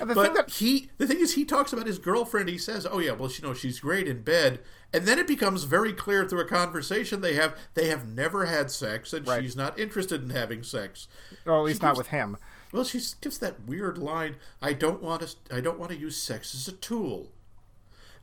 And 0.00 0.08
the 0.08 0.14
But 0.14 0.24
thing 0.26 0.34
that 0.34 0.50
he, 0.50 0.90
the 0.98 1.06
thing 1.08 1.18
is, 1.20 1.34
he 1.34 1.44
talks 1.44 1.72
about 1.72 1.86
his 1.86 1.98
girlfriend. 1.98 2.48
He 2.48 2.58
says, 2.58 2.86
"Oh 2.88 2.98
yeah, 3.00 3.12
well, 3.12 3.30
you 3.30 3.42
know, 3.42 3.52
she's 3.54 3.80
great 3.80 4.06
in 4.06 4.22
bed." 4.22 4.60
And 4.92 5.06
then 5.06 5.18
it 5.18 5.26
becomes 5.26 5.64
very 5.64 5.92
clear 5.92 6.24
through 6.26 6.40
a 6.40 6.44
conversation 6.44 7.20
they 7.20 7.34
have 7.34 7.56
they 7.74 7.88
have 7.88 8.06
never 8.06 8.46
had 8.46 8.70
sex, 8.70 9.12
and 9.12 9.26
Right. 9.26 9.42
she's 9.42 9.56
not 9.56 9.78
interested 9.78 10.22
in 10.22 10.30
having 10.30 10.62
sex. 10.62 11.08
or 11.46 11.58
at 11.58 11.64
least 11.64 11.82
not 11.82 11.96
with 11.96 12.08
him. 12.08 12.36
Well, 12.72 12.84
she 12.84 13.00
gives 13.20 13.38
that 13.38 13.66
weird 13.66 13.98
line, 13.98 14.36
"I 14.62 14.72
don't 14.72 15.02
want 15.02 15.22
to, 15.22 15.54
I 15.56 15.60
don't 15.60 15.78
want 15.78 15.90
to 15.92 15.98
use 15.98 16.16
sex 16.16 16.54
as 16.54 16.68
a 16.68 16.72
tool." 16.72 17.32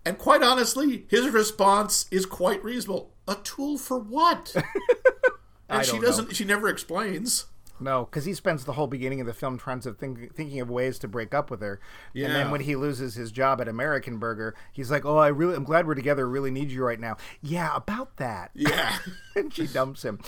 And 0.06 0.18
quite 0.18 0.44
honestly, 0.44 1.06
his 1.10 1.28
response 1.30 2.06
is 2.12 2.26
quite 2.28 2.64
reasonable. 2.64 3.12
A 3.28 3.36
tool 3.36 3.78
for 3.80 3.98
what? 3.98 4.56
and 5.70 5.84
she 5.86 5.94
don't 5.94 6.02
know. 6.02 6.08
doesn't. 6.08 6.36
She 6.36 6.46
never 6.46 6.68
explains. 6.70 7.46
No, 7.78 8.06
because 8.06 8.24
he 8.24 8.34
spends 8.34 8.64
the 8.64 8.72
whole 8.74 8.88
beginning 8.88 9.20
of 9.20 9.28
the 9.28 9.34
film 9.34 9.58
trying 9.58 9.82
to 9.82 9.92
think, 9.92 10.34
thinking 10.34 10.62
of 10.62 10.70
ways 10.70 10.98
to 11.00 11.10
break 11.10 11.34
up 11.34 11.52
with 11.52 11.60
her. 11.60 11.82
yeah. 12.14 12.28
And 12.28 12.34
then 12.36 12.50
when 12.50 12.62
he 12.62 12.78
loses 12.78 13.16
his 13.16 13.34
job 13.34 13.60
at 13.60 13.68
American 13.68 14.18
Burger, 14.18 14.56
he's 14.72 14.90
like, 14.90 15.04
"Oh, 15.04 15.18
I 15.18 15.28
really, 15.28 15.56
I'm 15.56 15.66
glad 15.66 15.86
we're 15.86 15.94
together. 15.96 16.26
I 16.26 16.30
really 16.30 16.52
need 16.52 16.72
you 16.72 16.86
right 16.86 17.00
now." 17.00 17.18
Yeah, 17.42 17.76
about 17.76 18.16
that. 18.16 18.52
Yeah. 18.54 18.98
and 19.36 19.54
she 19.54 19.68
dumps 19.68 20.06
him. 20.06 20.20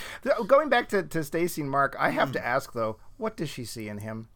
Going 0.48 0.68
back 0.68 0.90
to, 0.90 1.04
to 1.04 1.24
Stacy 1.24 1.62
and 1.62 1.72
Mark, 1.72 1.96
I 1.98 2.10
Hmm. 2.12 2.18
have 2.18 2.32
to 2.34 2.46
ask 2.46 2.74
though, 2.74 2.98
what 3.18 3.36
does 3.38 3.50
she 3.50 3.66
see 3.66 3.88
in 3.90 4.00
him? 4.00 4.28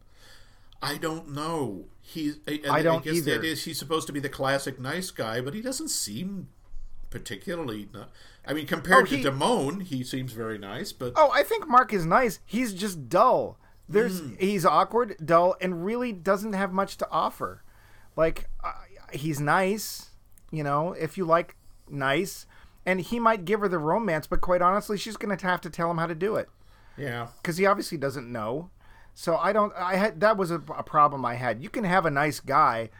I 0.82 0.96
don't 0.98 1.28
know. 1.32 1.84
He's. 2.00 2.38
I, 2.48 2.60
I 2.70 2.82
don't 2.82 3.04
guess 3.04 3.12
the 3.22 3.30
either. 3.32 3.38
idea 3.40 3.52
is 3.52 3.64
he's 3.64 3.78
supposed 3.78 4.06
to 4.08 4.12
be 4.12 4.18
the 4.20 4.28
classic 4.28 4.80
nice 4.80 5.10
guy, 5.10 5.40
but 5.40 5.54
he 5.54 5.62
doesn't 5.62 5.88
seem 5.90 6.48
particularly. 7.10 7.88
Not, 7.92 8.10
I 8.46 8.52
mean, 8.52 8.66
compared 8.66 9.02
Oh, 9.02 9.04
he- 9.06 9.22
to 9.22 9.30
Damone, 9.30 9.82
he 9.82 10.02
seems 10.02 10.32
very 10.32 10.58
nice, 10.58 10.92
but 10.92 11.12
Oh, 11.16 11.30
I 11.32 11.42
think 11.44 11.68
Mark 11.68 11.92
is 11.92 12.04
nice. 12.06 12.40
He's 12.44 12.72
just 12.74 13.08
dull. 13.08 13.58
There's 13.88 14.20
Hmm. 14.20 14.34
he's 14.38 14.64
awkward, 14.64 15.16
dull, 15.24 15.54
and 15.60 15.84
really 15.84 16.12
doesn't 16.12 16.54
have 16.54 16.72
much 16.72 16.96
to 16.98 17.08
offer. 17.10 17.62
Like 18.16 18.48
uh, 18.64 18.72
he's 19.12 19.40
nice, 19.40 20.10
you 20.50 20.62
know, 20.64 20.92
if 20.94 21.16
you 21.16 21.24
like 21.24 21.56
nice, 21.88 22.46
and 22.86 23.00
he 23.00 23.20
might 23.20 23.44
give 23.44 23.60
her 23.60 23.68
the 23.68 23.78
romance, 23.78 24.26
but 24.26 24.40
quite 24.40 24.62
honestly, 24.62 24.96
she's 24.98 25.16
going 25.16 25.36
to 25.36 25.46
have 25.46 25.60
to 25.60 25.70
tell 25.70 25.90
him 25.90 25.98
how 25.98 26.06
to 26.06 26.14
do 26.14 26.36
it. 26.36 26.48
Yeah, 26.96 27.28
because 27.40 27.56
he 27.56 27.66
obviously 27.66 27.98
doesn't 27.98 28.30
know. 28.30 28.70
So 29.14 29.36
I 29.36 29.52
don't. 29.52 29.72
I 29.76 29.96
had 29.96 30.20
that 30.20 30.36
was 30.36 30.50
a, 30.50 30.56
a 30.76 30.82
problem 30.82 31.24
I 31.24 31.34
had. 31.34 31.62
You 31.62 31.68
can 31.68 31.84
have 31.84 32.06
a 32.06 32.10
nice 32.10 32.40
guy, 32.40 32.90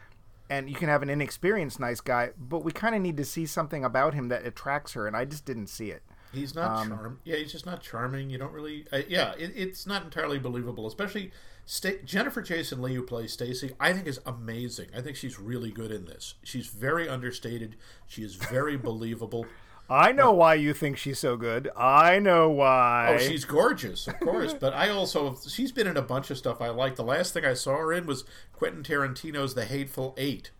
and 0.49 0.69
you 0.69 0.75
can 0.75 0.89
have 0.89 1.01
an 1.01 1.09
inexperienced 1.09 1.79
nice 1.79 2.01
guy, 2.01 2.31
but 2.37 2.63
we 2.63 2.71
kind 2.71 2.95
of 2.95 3.01
need 3.01 3.17
to 3.17 3.25
see 3.25 3.45
something 3.45 3.83
about 3.83 4.13
him 4.13 4.27
that 4.29 4.45
attracts 4.45 4.93
her, 4.93 5.07
and 5.07 5.15
I 5.15 5.25
just 5.25 5.45
didn't 5.45 5.67
see 5.67 5.89
it. 5.91 6.03
he's 6.31 6.53
not 6.55 6.81
Um, 6.81 6.89
charm. 6.89 7.19
Yeah, 7.23 7.37
he's 7.37 7.51
just 7.51 7.65
not 7.65 7.81
charming. 7.81 8.29
You 8.29 8.37
don't 8.37 8.53
really. 8.53 8.85
Uh, 8.91 9.01
yeah, 9.07 9.33
it, 9.37 9.51
it's 9.55 9.87
not 9.87 10.03
entirely 10.03 10.39
believable, 10.39 10.85
especially. 10.87 11.31
Sta- 11.65 12.03
Jennifer 12.03 12.41
Jason 12.41 12.81
Leigh, 12.81 12.95
who 12.95 13.03
plays 13.03 13.31
Stacy, 13.31 13.71
I 13.79 13.93
think 13.93 14.05
is 14.05 14.19
amazing. 14.25 14.89
I 14.93 14.99
think 14.99 15.15
she's 15.15 15.39
really 15.39 15.71
good 15.71 15.91
in 15.91 16.03
this. 16.03 16.33
She's 16.43 16.67
very 16.67 17.07
understated. 17.07 17.77
She 18.05 18.21
is 18.21 18.35
very 18.35 18.75
believable. 18.89 19.45
I 19.93 20.11
know 20.11 20.31
why 20.31 20.55
you 20.55 20.73
think 20.73 20.97
she's 20.97 21.19
so 21.19 21.37
good. 21.37 21.69
I 21.77 22.17
know 22.19 22.49
why. 22.49 23.09
Oh, 23.11 23.17
she's 23.19 23.45
gorgeous, 23.45 24.07
of 24.07 24.19
course. 24.19 24.53
but 24.53 24.73
I 24.73 24.89
also 24.89 25.35
she's 25.47 25.71
been 25.71 25.85
in 25.87 25.97
a 25.97 26.01
bunch 26.01 26.31
of 26.31 26.37
stuff 26.37 26.61
I 26.61 26.69
like. 26.69 26.95
The 26.95 27.03
last 27.03 27.33
thing 27.33 27.45
I 27.45 27.53
saw 27.53 27.77
her 27.77 27.93
in 27.93 28.05
was 28.05 28.23
Quentin 28.53 28.81
Tarantino's 28.83 29.53
The 29.53 29.65
Hateful 29.65 30.15
Eight, 30.17 30.51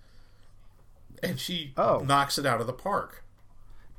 and 1.24 1.40
she 1.40 1.74
Oh. 1.78 2.00
knocks 2.06 2.38
it 2.38 2.46
out 2.46 2.62
of 2.62 2.68
the 2.68 2.74
park. 2.74 3.24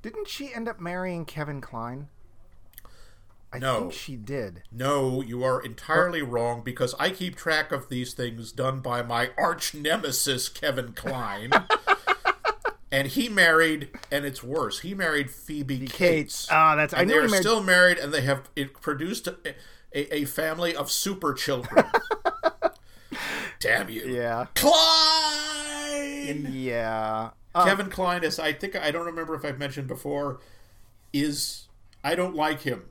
Didn't 0.03 0.29
she 0.29 0.53
end 0.55 0.69
up 0.69 0.81
marrying 0.81 1.25
Kevin 1.25 1.61
Kline? 1.61 2.09
I 3.53 3.59
No. 3.59 3.79
think 3.81 3.93
she 3.93 4.17
did. 4.17 4.63
No, 4.73 5.23
you 5.23 5.43
are 5.45 5.61
entirely 5.63 6.23
wrong 6.23 6.63
because 6.63 6.95
I 6.99 7.11
keep 7.11 7.37
track 7.37 7.73
of 7.73 7.89
these 7.89 8.13
things 8.13 8.53
done 8.53 8.81
by 8.81 9.03
my 9.03 9.31
arch 9.39 9.75
nemesis 9.75 10.49
Kevin 10.49 10.93
Kline. 10.93 11.51
And 12.95 13.09
he 13.09 13.29
married, 13.29 13.89
and 14.13 14.25
it's 14.25 14.43
worse. 14.45 14.79
He 14.81 14.95
married 14.95 15.29
Phoebe 15.31 15.79
Cates. 15.81 15.93
Cates. 15.97 16.49
Ah, 16.51 16.77
that's- 16.77 16.95
I 16.97 17.01
and 17.03 17.09
knew 17.09 17.15
they're 17.21 17.29
married- 17.29 17.41
still 17.43 17.61
married, 17.63 17.99
and 17.99 18.15
they 18.15 18.21
have 18.21 18.49
it 18.55 18.81
produced 18.81 19.27
a, 19.27 19.37
a, 19.93 20.15
a 20.19 20.25
family 20.27 20.77
of 20.77 20.91
super 20.93 21.35
children. 21.35 21.85
Damn 23.61 23.89
you, 23.89 24.03
Yeah. 24.03 24.47
Kline. 24.55 26.49
Yeah. 26.53 27.31
Uh, 27.55 27.65
Kevin 27.65 27.89
Kline 27.91 28.23
is. 28.25 28.39
I 28.39 28.53
think 28.53 28.77
I 28.77 28.91
don't 28.91 29.07
remember 29.07 29.35
if 29.35 29.45
I've 29.45 29.59
mentioned 29.59 29.89
before. 29.89 30.39
Is 31.13 31.67
I 32.03 32.15
don't 32.15 32.35
like 32.37 32.63
him. 32.63 32.85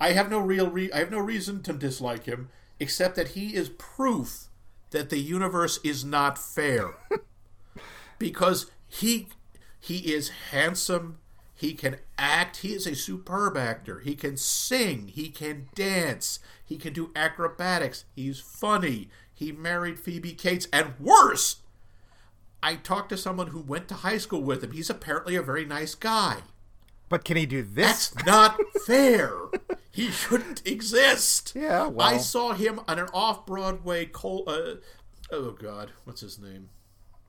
I 0.00 0.12
have 0.12 0.30
no 0.30 0.38
real. 0.38 0.68
Re- 0.70 0.90
I 0.92 0.98
have 0.98 1.10
no 1.10 1.18
reason 1.18 1.62
to 1.64 1.72
dislike 1.72 2.24
him, 2.24 2.48
except 2.80 3.16
that 3.16 3.28
he 3.28 3.54
is 3.54 3.68
proof 3.68 4.48
that 4.90 5.10
the 5.10 5.18
universe 5.18 5.78
is 5.84 6.04
not 6.04 6.38
fair. 6.38 6.94
because 8.18 8.70
he 9.00 9.28
he 9.80 10.12
is 10.14 10.28
handsome. 10.50 11.18
He 11.54 11.72
can 11.72 11.96
act. 12.18 12.58
He 12.58 12.74
is 12.74 12.86
a 12.86 12.94
superb 12.94 13.56
actor. 13.56 14.00
He 14.00 14.14
can 14.14 14.36
sing. 14.36 15.08
He 15.08 15.30
can 15.30 15.68
dance. 15.74 16.38
He 16.64 16.76
can 16.76 16.92
do 16.92 17.12
acrobatics. 17.16 18.04
He's 18.14 18.40
funny. 18.40 19.08
He 19.32 19.52
married 19.52 19.98
Phoebe 19.98 20.32
Cates, 20.32 20.68
and 20.72 20.94
worse, 20.98 21.56
I 22.62 22.76
talked 22.76 23.10
to 23.10 23.16
someone 23.16 23.48
who 23.48 23.60
went 23.60 23.86
to 23.88 23.94
high 23.94 24.18
school 24.18 24.42
with 24.42 24.64
him. 24.64 24.72
He's 24.72 24.90
apparently 24.90 25.36
a 25.36 25.42
very 25.42 25.64
nice 25.64 25.94
guy. 25.94 26.38
but 27.08 27.24
can 27.24 27.36
he 27.36 27.46
do 27.46 27.62
this? 27.62 28.08
That's 28.08 28.26
not 28.26 28.58
fair. 28.86 29.32
He 29.92 30.10
shouldn't 30.10 30.66
exist. 30.66 31.52
Yeah, 31.54 31.86
well. 31.86 32.06
I 32.06 32.16
saw 32.18 32.52
him 32.54 32.80
on 32.88 32.98
an 32.98 33.08
off-Broadway. 33.14 34.06
Col- 34.06 34.44
uh, 34.46 34.74
oh 35.30 35.52
God, 35.52 35.92
what's 36.04 36.20
his 36.22 36.38
name? 36.38 36.68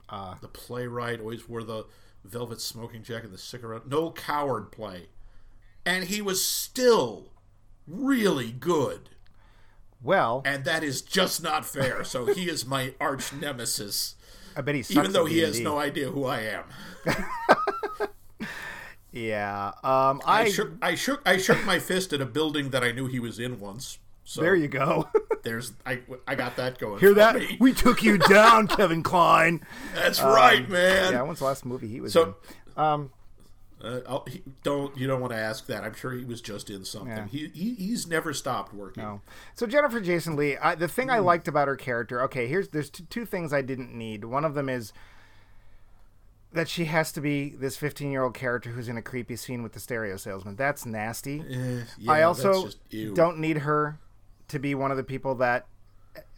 Uh, 0.09 0.35
the 0.41 0.47
playwright 0.47 1.19
always 1.19 1.47
wore 1.47 1.63
the 1.63 1.85
velvet 2.23 2.61
smoking 2.61 3.03
jacket, 3.03 3.31
the 3.31 3.37
cigarette. 3.37 3.87
Noël 3.87 4.15
Coward 4.15 4.71
play, 4.71 5.07
and 5.85 6.05
he 6.05 6.21
was 6.21 6.43
still 6.43 7.31
really 7.87 8.51
good. 8.51 9.09
Well, 10.01 10.41
and 10.45 10.63
that 10.65 10.83
is 10.83 11.01
just 11.01 11.41
not 11.41 11.65
fair. 11.65 12.03
So 12.03 12.25
he 12.27 12.49
is 12.49 12.65
my 12.65 12.93
arch 12.99 13.33
nemesis, 13.33 14.15
I 14.55 14.61
bet 14.61 14.75
he 14.75 14.83
even 14.89 15.11
though 15.11 15.25
he 15.25 15.39
has 15.39 15.53
D&D. 15.53 15.63
no 15.63 15.77
idea 15.77 16.11
who 16.11 16.25
I 16.25 16.39
am. 16.41 16.63
Yeah. 19.17 19.71
Um, 19.83 20.21
I, 20.25 20.41
I, 20.41 20.49
shook, 20.49 20.73
I 20.81 20.95
shook, 20.95 21.21
I 21.25 21.37
shook 21.37 21.63
my 21.65 21.79
fist 21.79 22.13
at 22.13 22.21
a 22.21 22.25
building 22.25 22.69
that 22.69 22.83
I 22.83 22.91
knew 22.91 23.07
he 23.07 23.19
was 23.19 23.39
in 23.39 23.59
once. 23.59 23.97
So 24.29 24.41
there 24.41 24.55
you 24.57 24.67
go. 24.67 25.07
there's, 25.43 25.71
I, 25.85 26.01
I 26.27 26.35
got 26.35 26.57
that 26.57 26.79
going. 26.79 26.99
Hear 26.99 27.13
that? 27.13 27.35
me. 27.37 27.55
We 27.61 27.71
took 27.73 28.03
you 28.03 28.17
down, 28.17 28.67
Kevin 28.77 29.01
Kline. 29.01 29.65
That's 29.95 30.21
right, 30.21 30.67
man. 30.69 31.13
yeah. 31.13 31.21
When's 31.21 31.39
the 31.39 31.45
last 31.45 31.65
movie 31.65 31.87
he 31.87 32.01
was 32.01 32.11
So- 32.11 32.35
in? 32.75 32.83
Um, 32.83 33.11
Uh, 33.81 34.19
he, 34.27 34.41
don't 34.63 34.97
you 34.97 35.05
don't 35.07 35.21
want 35.21 35.31
to 35.31 35.37
ask 35.39 35.67
that? 35.67 35.83
I'm 35.85 35.93
sure 35.93 36.11
he 36.11 36.25
was 36.25 36.41
just 36.41 36.69
in 36.69 36.83
something. 36.83 37.09
Yeah. 37.15 37.27
He, 37.27 37.47
he 37.53 37.73
he's 37.75 38.05
never 38.07 38.33
stopped 38.33 38.73
working. 38.73 39.03
No. 39.03 39.21
So 39.55 39.65
Jennifer 39.67 40.01
Jason 40.01 40.35
Leigh, 40.35 40.57
I, 40.57 40.73
the 40.75 40.87
thing 40.89 41.07
Hmm. 41.07 41.13
I 41.13 41.19
liked 41.19 41.47
about 41.47 41.67
her 41.69 41.75
character, 41.77 42.21
okay, 42.23 42.47
here's 42.47 42.67
there's 42.69 42.89
t- 42.89 43.05
two 43.09 43.25
things 43.25 43.53
I 43.53 43.61
didn't 43.61 43.93
need. 43.93 44.25
One 44.25 44.43
of 44.45 44.55
them 44.55 44.67
is 44.67 44.91
that 46.53 46.67
she 46.67 46.85
has 46.85 47.11
to 47.13 47.21
be 47.21 47.49
this 47.49 47.77
15 47.77 48.11
year 48.11 48.23
old 48.23 48.33
character 48.33 48.71
who's 48.71 48.89
in 48.89 48.97
a 48.97 49.01
creepy 49.01 49.35
scene 49.35 49.61
with 49.63 49.73
the 49.73 49.79
stereo 49.79 50.17
salesman. 50.17 50.55
That's 50.55 50.85
nasty. 50.85 51.41
Eh, 51.49 51.83
yeah, 51.99 52.11
I 52.11 52.23
also 52.23 52.65
just, 52.65 53.15
don't 53.15 53.37
need 53.39 53.59
her 53.59 53.99
to 54.49 54.59
be 54.59 54.75
one 54.75 54.91
of 54.91 54.97
the 54.97 55.03
people 55.03 55.35
that. 55.35 55.67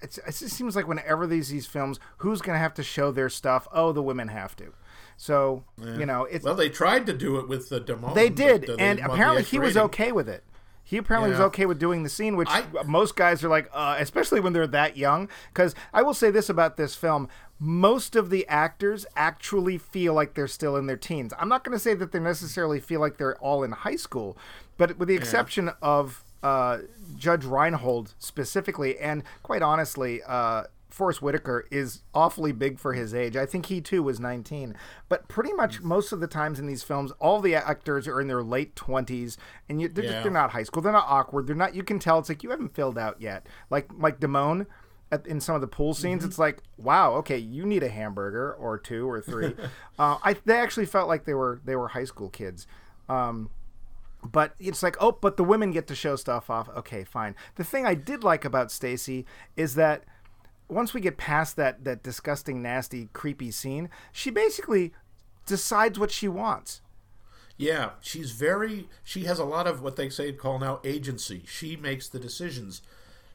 It's, 0.02 0.18
it 0.18 0.26
just 0.26 0.50
seems 0.50 0.76
like 0.76 0.88
whenever 0.88 1.26
these 1.26 1.50
these 1.50 1.66
films, 1.66 2.00
who's 2.18 2.42
going 2.42 2.56
to 2.56 2.60
have 2.60 2.74
to 2.74 2.84
show 2.84 3.12
their 3.12 3.30
stuff? 3.30 3.66
Oh, 3.72 3.92
the 3.94 4.04
women 4.04 4.28
have 4.28 4.56
to. 4.58 4.74
So 5.16 5.64
you 5.82 6.06
know, 6.06 6.24
it's 6.26 6.44
Well, 6.46 6.56
they 6.56 6.70
tried 6.70 7.06
to 7.08 7.14
do 7.14 7.38
it 7.40 7.48
with 7.48 7.70
the 7.70 7.80
Damone. 7.82 8.16
they 8.16 8.30
did, 8.30 8.62
but, 8.62 8.70
uh, 8.72 8.76
and 8.80 9.00
they 9.00 9.04
the 9.04 9.12
apparently 9.12 9.44
he 9.44 9.60
was 9.60 9.78
okay 9.78 10.12
with 10.12 10.28
it. 10.30 10.44
He 10.84 10.98
apparently 10.98 11.30
was 11.30 11.40
okay 11.42 11.66
with 11.68 11.78
doing 11.78 12.04
the 12.04 12.10
scene, 12.10 12.36
which 12.36 12.50
I- 12.50 12.66
most 12.86 13.16
guys 13.16 13.44
are 13.44 13.50
like, 13.50 13.70
uh, 13.74 13.98
especially 14.00 14.40
when 14.40 14.54
they're 14.54 14.66
that 14.68 14.98
young. 14.98 15.30
Because 15.54 15.76
I 15.94 16.02
will 16.02 16.14
say 16.16 16.32
this 16.32 16.50
about 16.50 16.78
this 16.78 16.96
film: 16.96 17.28
most 17.60 18.16
of 18.16 18.30
the 18.32 18.48
actors 18.48 19.06
actually 19.16 19.78
feel 19.78 20.14
like 20.14 20.34
they're 20.34 20.48
still 20.48 20.76
in 20.78 20.88
their 20.88 20.98
teens. 20.98 21.32
I'm 21.38 21.48
not 21.50 21.64
going 21.64 21.76
to 21.78 21.80
say 21.80 21.94
that 21.94 22.12
they 22.12 22.20
necessarily 22.20 22.80
feel 22.80 23.00
like 23.02 23.18
they're 23.18 23.38
all 23.38 23.64
in 23.64 23.72
high 23.72 23.98
school, 23.98 24.38
but 24.78 24.98
with 24.98 25.08
the 25.10 25.16
exception 25.16 25.70
of 25.82 26.24
uh, 26.44 26.80
Judge 27.18 27.46
Reinhold 27.46 28.14
specifically, 28.20 28.98
and 28.98 29.24
quite 29.44 29.62
honestly, 29.62 30.22
uh, 30.28 30.64
Forest 30.90 31.22
Whitaker 31.22 31.68
is 31.70 32.02
awfully 32.16 32.52
big 32.52 32.80
for 32.80 32.94
his 32.94 33.14
age. 33.14 33.36
I 33.38 33.46
think 33.46 33.68
he 33.68 33.80
too 33.80 34.02
was 34.02 34.20
19. 34.20 34.76
But 35.08 35.28
pretty 35.28 35.54
much 35.54 35.82
most 35.82 36.12
of 36.12 36.20
the 36.20 36.28
times 36.28 36.60
in 36.60 36.66
these 36.66 36.82
films, 36.84 37.12
all 37.20 37.42
the 37.42 37.54
actors 37.56 38.08
are 38.08 38.20
in 38.20 38.28
their 38.28 38.42
late 38.44 38.76
20s, 38.76 39.38
and 39.70 39.80
you, 39.82 39.88
they're, 39.88 40.04
just- 40.04 40.24
they're 40.24 40.32
not 40.32 40.52
high 40.52 40.64
school. 40.64 40.82
They're 40.82 40.92
not 40.92 41.06
awkward. 41.08 41.46
They're 41.48 41.56
not. 41.56 41.76
You 41.76 41.84
can 41.84 42.00
tell 42.00 42.18
it's 42.20 42.28
like 42.30 42.42
you 42.44 42.50
haven't 42.50 42.74
filled 42.74 42.98
out 42.98 43.22
yet. 43.22 43.46
Like 43.70 43.90
like 43.98 44.20
Damone. 44.20 44.66
At, 45.12 45.26
in 45.26 45.42
some 45.42 45.56
of 45.56 45.62
the 45.62 45.68
pool 45.68 45.96
scenes, 45.96 46.24
it's 46.24 46.38
like, 46.38 46.62
wow, 46.78 47.14
okay, 47.16 47.38
you 47.40 47.66
need 47.66 47.82
a 47.82 47.90
hamburger 47.90 48.54
or 48.54 48.78
two 48.78 49.10
or 49.10 49.20
three. 49.20 49.56
uh, 50.00 50.18
I 50.24 50.36
they 50.46 50.56
actually 50.58 50.86
felt 50.86 51.08
like 51.08 51.26
they 51.26 51.34
were 51.34 51.62
they 51.66 51.76
were 51.76 51.88
high 51.88 52.04
school 52.04 52.30
kids. 52.30 52.68
Um, 53.08 53.50
but 54.24 54.54
it's 54.60 54.84
like, 54.84 54.98
oh, 55.00 55.14
but 55.14 55.38
the 55.38 55.44
women 55.44 55.72
get 55.72 55.88
to 55.88 55.96
show 55.96 56.16
stuff 56.16 56.50
off. 56.50 56.70
Okay, 56.70 57.04
fine. 57.04 57.36
The 57.56 57.64
thing 57.64 57.86
I 57.86 57.96
did 57.96 58.24
like 58.24 58.46
about 58.46 58.72
Stacy 58.72 59.26
is 59.56 59.76
that 59.76 60.04
once 60.68 60.94
we 60.94 61.02
get 61.02 61.18
past 61.18 61.56
that 61.56 61.84
that 61.84 62.04
disgusting, 62.04 62.62
nasty, 62.62 63.10
creepy 63.14 63.52
scene, 63.52 63.90
she 64.12 64.30
basically 64.30 64.94
decides 65.46 65.98
what 65.98 66.12
she 66.12 66.28
wants. 66.28 66.82
Yeah, 67.58 67.92
she's 68.00 68.32
very. 68.32 68.88
She 69.04 69.26
has 69.26 69.40
a 69.40 69.44
lot 69.44 69.68
of 69.68 69.82
what 69.82 69.98
they 69.98 70.10
say 70.10 70.32
call 70.32 70.60
now 70.60 70.80
agency. 70.84 71.44
She 71.46 71.76
makes 71.76 72.08
the 72.08 72.20
decisions. 72.20 72.82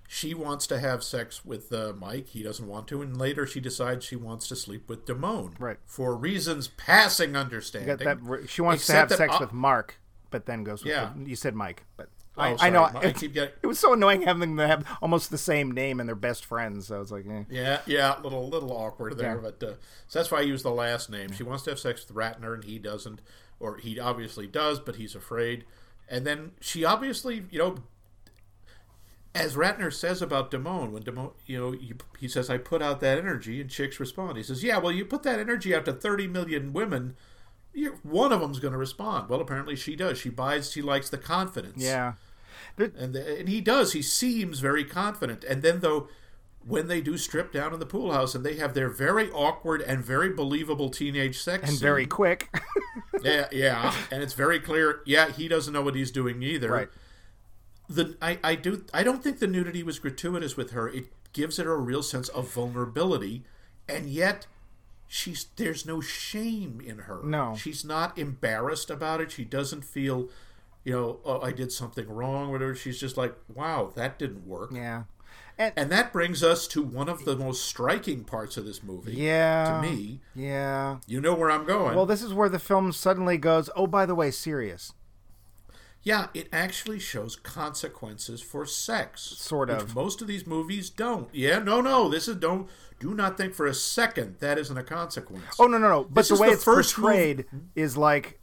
She 0.06 0.32
wants 0.34 0.66
to 0.68 0.78
have 0.78 1.02
sex 1.02 1.44
with 1.44 1.72
uh, 1.72 1.92
Mike. 1.98 2.28
He 2.28 2.42
doesn't 2.42 2.66
want 2.66 2.88
to, 2.88 3.02
and 3.02 3.16
later 3.16 3.46
she 3.46 3.60
decides 3.60 4.04
she 4.04 4.16
wants 4.16 4.48
to 4.48 4.56
sleep 4.56 4.88
with 4.88 5.06
Damone. 5.06 5.54
Right. 5.58 5.78
For 5.86 6.14
reasons 6.14 6.68
passing 6.68 7.36
understanding. 7.36 7.96
that? 7.98 8.48
She 8.48 8.62
wants 8.62 8.86
to 8.86 8.92
have 8.92 9.12
sex 9.12 9.34
I- 9.36 9.40
with 9.40 9.52
Mark, 9.52 9.98
but 10.34 10.46
then 10.46 10.64
goes 10.64 10.82
with 10.82 10.90
Yeah. 10.92 11.12
the- 11.16 11.30
you 11.30 11.36
said 11.36 11.54
Mike, 11.54 11.84
but 11.96 12.08
Oh, 12.36 12.42
I, 12.42 12.56
I 12.66 12.70
know 12.70 12.82
I 12.94 13.00
it, 13.04 13.16
keep 13.16 13.32
getting- 13.32 13.54
it 13.62 13.66
was 13.68 13.78
so 13.78 13.92
annoying 13.92 14.22
having 14.22 14.56
them 14.56 14.68
have 14.68 14.84
almost 15.00 15.30
the 15.30 15.38
same 15.38 15.70
name 15.70 16.00
and 16.00 16.08
they're 16.08 16.16
best 16.16 16.44
friends. 16.44 16.88
So 16.88 16.96
I 16.96 16.98
was 16.98 17.12
like, 17.12 17.24
eh. 17.30 17.44
Yeah, 17.48 17.80
yeah, 17.86 18.18
little 18.20 18.48
little 18.48 18.72
awkward 18.72 19.16
there, 19.18 19.36
Yeah. 19.36 19.40
but 19.50 19.62
uh, 19.62 19.74
so 20.08 20.18
that's 20.18 20.32
why 20.32 20.38
I 20.38 20.42
use 20.42 20.64
the 20.64 20.72
last 20.72 21.08
name. 21.08 21.30
She 21.30 21.44
wants 21.44 21.62
to 21.64 21.70
have 21.70 21.78
sex 21.78 22.04
with 22.08 22.16
Ratner, 22.16 22.52
and 22.52 22.64
he 22.64 22.80
doesn't, 22.80 23.20
or 23.60 23.76
he 23.76 24.00
obviously 24.00 24.48
does, 24.48 24.80
but 24.80 24.96
he's 24.96 25.14
afraid. 25.14 25.64
And 26.08 26.26
then 26.26 26.50
she 26.60 26.84
obviously, 26.84 27.44
you 27.52 27.58
know, 27.60 27.76
as 29.32 29.54
Ratner 29.54 29.92
says 29.92 30.20
about 30.20 30.50
Damone, 30.50 30.90
when 30.90 31.02
Damone, 31.04 31.32
you 31.46 31.58
know, 31.60 31.72
you, 31.72 31.96
he 32.18 32.26
says, 32.28 32.50
"I 32.50 32.58
put 32.58 32.82
out 32.82 32.98
that 33.00 33.18
energy," 33.18 33.60
and 33.60 33.70
chicks 33.70 33.98
respond. 34.00 34.36
He 34.36 34.42
says, 34.42 34.62
"Yeah, 34.64 34.78
well, 34.78 34.92
you 34.92 35.04
put 35.04 35.22
that 35.24 35.38
energy 35.38 35.74
out 35.74 35.84
to 35.86 35.92
thirty 35.92 36.26
million 36.26 36.72
women." 36.72 37.16
You're, 37.74 37.94
one 38.02 38.32
of 38.32 38.40
them's 38.40 38.60
going 38.60 38.72
to 38.72 38.78
respond. 38.78 39.28
Well, 39.28 39.40
apparently 39.40 39.76
she 39.76 39.96
does. 39.96 40.18
She 40.18 40.30
buys. 40.30 40.70
She 40.70 40.80
likes 40.80 41.10
the 41.10 41.18
confidence 41.18 41.82
yeah. 41.82 42.14
and 42.78 43.12
the, 43.12 43.38
and 43.40 43.48
he 43.48 43.60
does. 43.60 43.92
He 43.92 44.02
seems 44.02 44.60
very 44.60 44.84
confident. 44.84 45.44
And 45.44 45.62
then 45.62 45.80
though, 45.80 46.08
when 46.66 46.88
they 46.88 47.00
do 47.00 47.18
strip 47.18 47.52
down 47.52 47.72
in 47.74 47.80
the 47.80 47.86
pool 47.86 48.12
house 48.12 48.34
and 48.34 48.44
they 48.44 48.56
have 48.56 48.74
their 48.74 48.88
very 48.88 49.30
awkward 49.30 49.82
and 49.82 50.04
very 50.04 50.30
believable 50.30 50.88
teenage 50.88 51.38
sex 51.38 51.64
And 51.64 51.72
scene, 51.72 51.80
very 51.80 52.06
quick. 52.06 52.48
yeah 53.22 53.48
yeah, 53.52 53.94
and 54.10 54.22
it's 54.22 54.34
very 54.34 54.60
clear. 54.60 55.00
Yeah, 55.04 55.30
he 55.30 55.48
doesn't 55.48 55.72
know 55.72 55.82
what 55.82 55.94
he's 55.94 56.10
doing 56.10 56.42
either. 56.42 56.70
Right. 56.70 56.88
The 57.88 58.16
I 58.22 58.38
I 58.42 58.54
do 58.54 58.84
I 58.94 59.02
don't 59.02 59.22
think 59.22 59.40
the 59.40 59.46
nudity 59.46 59.82
was 59.82 59.98
gratuitous 59.98 60.56
with 60.56 60.70
her. 60.70 60.88
It 60.88 61.06
gives 61.32 61.58
her 61.58 61.72
a 61.72 61.78
real 61.78 62.02
sense 62.02 62.28
of 62.28 62.50
vulnerability, 62.52 63.44
and 63.88 64.08
yet. 64.08 64.46
She's 65.16 65.46
there's 65.54 65.86
no 65.86 66.00
shame 66.00 66.80
in 66.84 66.98
her. 66.98 67.20
No. 67.22 67.54
she's 67.56 67.84
not 67.84 68.18
embarrassed 68.18 68.90
about 68.90 69.20
it. 69.20 69.30
She 69.30 69.44
doesn't 69.44 69.84
feel, 69.84 70.28
you 70.82 70.92
know, 70.92 71.20
oh, 71.24 71.40
I 71.40 71.52
did 71.52 71.70
something 71.70 72.08
wrong, 72.08 72.50
whatever. 72.50 72.74
She's 72.74 72.98
just 72.98 73.16
like, 73.16 73.32
wow, 73.54 73.92
that 73.94 74.18
didn't 74.18 74.44
work. 74.44 74.72
yeah. 74.74 75.04
And 75.56 75.88
that 75.92 76.12
brings 76.12 76.42
us 76.42 76.66
to 76.68 76.82
one 76.82 77.08
of 77.08 77.24
the 77.24 77.36
most 77.36 77.64
striking 77.64 78.24
parts 78.24 78.56
of 78.56 78.64
this 78.64 78.82
movie. 78.82 79.12
Yeah. 79.12 79.80
To 79.82 79.88
me, 79.88 80.18
Yeah. 80.34 80.96
you 81.06 81.20
know 81.20 81.32
where 81.36 81.48
I'm 81.48 81.64
going. 81.64 81.94
Well, 81.94 82.06
this 82.06 82.22
is 82.22 82.34
where 82.34 82.48
the 82.48 82.58
film 82.58 82.90
suddenly 82.90 83.38
goes, 83.38 83.70
oh, 83.76 83.86
by 83.86 84.04
the 84.04 84.16
way, 84.16 84.32
serious. 84.32 84.94
Yeah, 86.04 86.28
it 86.34 86.48
actually 86.52 86.98
shows 86.98 87.34
consequences 87.34 88.40
for 88.40 88.66
sex. 88.66 89.22
Sort 89.22 89.70
which 89.70 89.82
of. 89.82 89.94
most 89.94 90.20
of 90.20 90.28
these 90.28 90.46
movies 90.46 90.90
don't. 90.90 91.28
Yeah, 91.34 91.58
no, 91.58 91.80
no. 91.80 92.08
This 92.08 92.28
is 92.28 92.36
don't 92.36 92.68
do 93.00 93.14
not 93.14 93.36
think 93.36 93.54
for 93.54 93.66
a 93.66 93.74
second 93.74 94.36
that 94.40 94.58
isn't 94.58 94.76
a 94.76 94.82
consequence. 94.82 95.56
Oh, 95.58 95.66
no, 95.66 95.78
no, 95.78 95.88
no. 95.88 96.04
But 96.04 96.22
This 96.22 96.28
the 96.28 96.36
way 96.36 96.48
the 96.48 96.54
it's 96.54 96.64
first 96.64 96.94
portrayed 96.94 97.46
is 97.74 97.96
like 97.96 98.38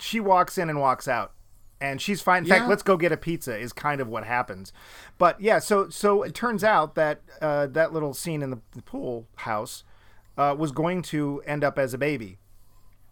she 0.00 0.20
walks 0.20 0.58
in 0.58 0.68
and 0.70 0.80
walks 0.80 1.06
out. 1.06 1.32
And 1.80 2.00
she's 2.00 2.22
fine. 2.22 2.44
In 2.44 2.48
fact, 2.48 2.66
let's 2.66 2.82
go 2.82 2.96
get 2.96 3.12
a 3.12 3.16
pizza 3.16 3.58
is 3.58 3.74
kind 3.74 4.00
of 4.00 4.08
what 4.08 4.24
happens. 4.24 4.72
But 5.18 5.38
yeah, 5.38 5.58
so 5.58 5.90
so 5.90 6.22
it 6.22 6.34
turns 6.34 6.64
out 6.64 6.94
that 6.94 7.20
uh, 7.42 7.66
that 7.66 7.92
little 7.92 8.14
scene 8.14 8.42
in 8.42 8.48
the, 8.48 8.60
the 8.72 8.80
pool 8.80 9.26
house 9.36 9.84
uh, 10.38 10.54
was 10.58 10.72
going 10.72 11.02
to 11.02 11.42
end 11.44 11.62
up 11.62 11.78
as 11.78 11.92
a 11.92 11.98
baby. 11.98 12.38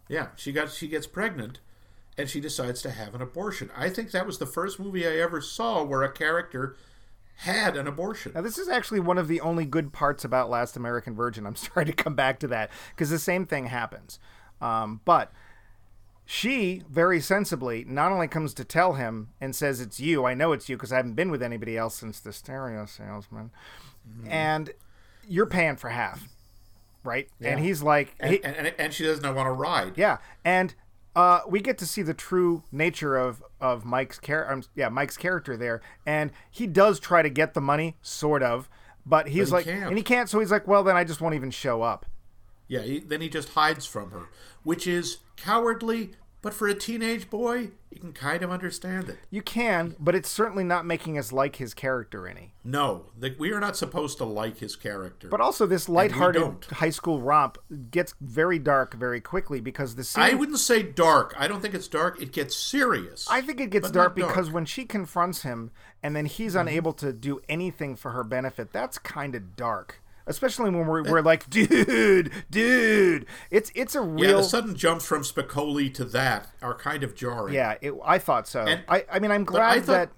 Yeah, 0.09 0.27
she 0.35 0.51
got 0.51 0.71
she 0.71 0.87
gets 0.87 1.05
pregnant, 1.05 1.59
and 2.17 2.29
she 2.29 2.39
decides 2.39 2.81
to 2.83 2.91
have 2.91 3.15
an 3.15 3.21
abortion. 3.21 3.71
I 3.75 3.89
think 3.89 4.11
that 4.11 4.25
was 4.25 4.37
the 4.37 4.45
first 4.45 4.79
movie 4.79 5.07
I 5.07 5.15
ever 5.17 5.41
saw 5.41 5.83
where 5.83 6.03
a 6.03 6.11
character 6.11 6.75
had 7.37 7.75
an 7.75 7.87
abortion. 7.87 8.31
Now, 8.35 8.41
this 8.41 8.57
is 8.59 8.69
actually 8.69 8.99
one 8.99 9.17
of 9.17 9.27
the 9.27 9.41
only 9.41 9.65
good 9.65 9.91
parts 9.91 10.23
about 10.23 10.49
Last 10.49 10.77
American 10.77 11.15
Virgin. 11.15 11.45
I'm 11.47 11.55
sorry 11.57 11.85
to 11.85 11.93
come 11.93 12.15
back 12.15 12.39
to 12.39 12.47
that 12.49 12.69
because 12.91 13.09
the 13.09 13.19
same 13.19 13.45
thing 13.45 13.65
happens. 13.67 14.19
Um, 14.61 15.01
but 15.05 15.31
she 16.25 16.83
very 16.89 17.19
sensibly 17.19 17.83
not 17.85 18.11
only 18.11 18.27
comes 18.27 18.53
to 18.53 18.63
tell 18.63 18.93
him 18.93 19.29
and 19.41 19.55
says, 19.55 19.81
It's 19.81 19.99
you. 19.99 20.25
I 20.25 20.33
know 20.33 20.53
it's 20.53 20.69
you 20.69 20.77
because 20.77 20.93
I 20.93 20.97
haven't 20.97 21.15
been 21.15 21.31
with 21.31 21.43
anybody 21.43 21.75
else 21.77 21.95
since 21.95 22.19
the 22.19 22.31
stereo 22.31 22.85
salesman. 22.85 23.51
And 24.27 24.71
you're 25.27 25.45
paying 25.45 25.75
for 25.77 25.89
half. 25.89 26.27
Right? 27.03 27.27
And 27.41 27.59
he's 27.59 27.81
like, 27.83 28.15
and, 28.19 28.31
he- 28.33 28.43
and, 28.43 28.73
and 28.77 28.93
she 28.93 29.03
doesn't 29.03 29.35
want 29.35 29.47
to 29.47 29.51
ride. 29.51 29.97
yeah, 29.97 30.17
and 30.45 30.73
uh, 31.15 31.41
we 31.47 31.61
get 31.61 31.77
to 31.79 31.85
see 31.85 32.01
the 32.01 32.13
true 32.13 32.63
nature 32.71 33.15
of 33.17 33.43
of 33.61 33.85
Mike's 33.85 34.19
char- 34.19 34.51
um, 34.51 34.63
yeah 34.75 34.89
Mike's 34.89 35.17
character 35.17 35.55
there, 35.55 35.81
and 36.05 36.31
he 36.49 36.67
does 36.67 36.99
try 36.99 37.21
to 37.21 37.29
get 37.29 37.53
the 37.53 37.61
money, 37.61 37.97
sort 38.01 38.43
of, 38.43 38.69
but 39.05 39.27
he's 39.29 39.49
he 39.49 39.53
like, 39.53 39.65
can't. 39.65 39.89
and 39.89 39.97
he 39.97 40.03
can't, 40.03 40.29
so 40.29 40.39
he's 40.39 40.51
like, 40.51 40.67
well, 40.67 40.83
then 40.83 40.95
I 40.95 41.03
just 41.03 41.21
won't 41.21 41.35
even 41.35 41.51
show 41.51 41.81
up. 41.81 42.05
Yeah, 42.67 42.81
he, 42.81 42.99
then 42.99 43.21
he 43.21 43.29
just 43.29 43.49
hides 43.49 43.85
from 43.85 44.11
her, 44.11 44.29
which 44.63 44.87
is 44.87 45.17
cowardly 45.35 46.11
But 46.43 46.53
for 46.53 46.67
a 46.67 46.75
teenage 46.75 47.29
boy, 47.29 47.69
you 47.89 48.01
can 48.01 48.11
kind 48.11 48.43
of 48.43 48.51
understand 48.51 49.07
it. 49.07 49.17
You 49.29 49.41
can, 49.41 49.95
but 49.97 50.13
it's 50.13 50.27
certainly 50.27 50.65
not 50.65 50.85
making 50.85 51.17
us 51.17 51.31
like 51.31 51.55
his 51.55 51.73
character 51.73 52.27
any. 52.27 52.53
No, 52.65 53.05
the, 53.17 53.33
we 53.39 53.53
are 53.53 53.61
not 53.61 53.77
supposed 53.77 54.17
to 54.17 54.25
like 54.25 54.57
his 54.57 54.75
character. 54.75 55.29
But 55.29 55.39
also, 55.39 55.65
this 55.65 55.87
lighthearted 55.87 56.65
high 56.65 56.89
school 56.89 57.21
romp 57.21 57.57
gets 57.91 58.13
very 58.19 58.59
dark 58.59 58.93
very 58.93 59.21
quickly 59.21 59.61
because 59.61 59.95
the 59.95 60.03
scene. 60.03 60.21
I 60.21 60.33
wouldn't 60.33 60.59
say 60.59 60.83
dark. 60.83 61.33
I 61.37 61.47
don't 61.47 61.61
think 61.61 61.73
it's 61.73 61.87
dark. 61.87 62.21
It 62.21 62.33
gets 62.33 62.57
serious. 62.57 63.25
I 63.31 63.39
think 63.39 63.61
it 63.61 63.69
gets 63.69 63.89
dark 63.89 64.17
not 64.17 64.27
because 64.27 64.51
when 64.51 64.65
she 64.65 64.83
confronts 64.83 65.43
him 65.43 65.71
and 66.03 66.13
then 66.13 66.25
he's 66.25 66.55
mm-hmm. 66.55 66.67
unable 66.67 66.91
to 66.93 67.13
do 67.13 67.39
anything 67.47 67.95
for 67.95 68.11
her 68.11 68.25
benefit, 68.25 68.73
that's 68.73 68.97
kind 68.97 69.33
of 69.33 69.55
dark. 69.55 70.01
Especially 70.25 70.69
when 70.69 70.87
we're, 70.87 71.05
eh. 71.05 71.11
we're 71.11 71.21
like, 71.21 71.49
dude, 71.49 72.31
dude, 72.49 73.25
it's 73.51 73.71
it's 73.75 73.93
a 73.95 74.01
real. 74.01 74.25
yeah, 74.29 74.35
the 74.37 74.43
sudden 74.43 74.75
jumps 74.75 75.05
from 75.05 75.21
Spicoli 75.23 75.93
to 75.95 76.05
that 76.05 76.47
are 76.61 76.73
kind 76.75 77.03
of 77.03 77.13
jarring. 77.15 77.53
Yeah, 77.53 77.75
it, 77.81 77.93
I 78.05 78.19
thought 78.19 78.47
so. 78.47 78.61
And- 78.61 78.83
I, 78.87 79.05
I 79.11 79.19
mean, 79.19 79.31
I'm 79.31 79.43
glad 79.43 79.83
thought- 79.83 79.91
that 79.93 80.09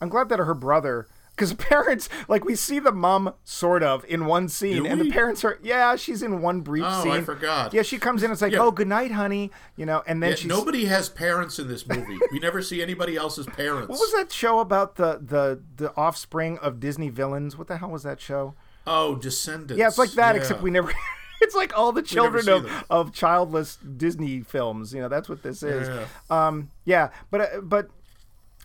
I'm 0.00 0.08
glad 0.08 0.28
that 0.28 0.38
her 0.38 0.54
brother, 0.54 1.08
because 1.30 1.54
parents 1.54 2.08
like 2.28 2.44
we 2.44 2.54
see 2.54 2.78
the 2.78 2.92
mom 2.92 3.34
sort 3.42 3.82
of 3.82 4.04
in 4.04 4.26
one 4.26 4.48
scene, 4.48 4.86
and 4.86 5.00
the 5.00 5.10
parents 5.10 5.44
are 5.44 5.58
yeah, 5.60 5.96
she's 5.96 6.22
in 6.22 6.40
one 6.40 6.60
brief 6.60 6.84
Oh, 6.86 7.02
scene. 7.02 7.12
I 7.12 7.20
forgot. 7.22 7.74
Yeah, 7.74 7.82
she 7.82 7.98
comes 7.98 8.22
in. 8.22 8.30
It's 8.30 8.40
like, 8.42 8.52
Yeah. 8.52 8.60
oh, 8.60 8.70
good 8.70 8.86
night, 8.86 9.10
honey. 9.10 9.50
You 9.76 9.86
know, 9.86 10.04
and 10.06 10.22
then 10.22 10.30
Yeah, 10.30 10.36
she's 10.36 10.46
nobody 10.46 10.84
has 10.84 11.08
parents 11.08 11.58
in 11.58 11.66
this 11.66 11.84
movie. 11.84 12.18
we 12.30 12.38
never 12.38 12.62
see 12.62 12.80
anybody 12.80 13.16
else's 13.16 13.46
parents. 13.46 13.88
What 13.88 13.98
was 13.98 14.12
that 14.12 14.30
show 14.30 14.60
about 14.60 14.94
the 14.94 15.18
the 15.20 15.60
the 15.76 15.92
offspring 15.96 16.58
of 16.58 16.78
Disney 16.78 17.08
villains? 17.08 17.58
What 17.58 17.66
the 17.66 17.78
hell 17.78 17.90
was 17.90 18.04
that 18.04 18.20
show? 18.20 18.54
Oh, 18.88 19.14
Descendants. 19.16 19.78
Yeah, 19.78 19.86
it's 19.88 19.98
like 19.98 20.12
that, 20.12 20.34
Yeah. 20.34 20.40
except 20.40 20.62
we 20.62 20.70
never. 20.70 20.92
It's 21.40 21.54
like 21.54 21.78
all 21.78 21.92
the 21.92 22.02
children 22.02 22.48
of, 22.48 22.64
them. 22.64 22.84
of 22.90 23.12
childless 23.12 23.76
Disney 23.76 24.40
films. 24.40 24.92
You 24.92 25.00
know, 25.02 25.08
that's 25.08 25.28
what 25.28 25.44
this 25.44 25.62
is. 25.62 25.86
Yeah. 25.86 26.06
Um, 26.48 26.72
yeah, 26.84 27.10
but 27.30 27.40
uh, 27.40 27.60
but 27.62 27.90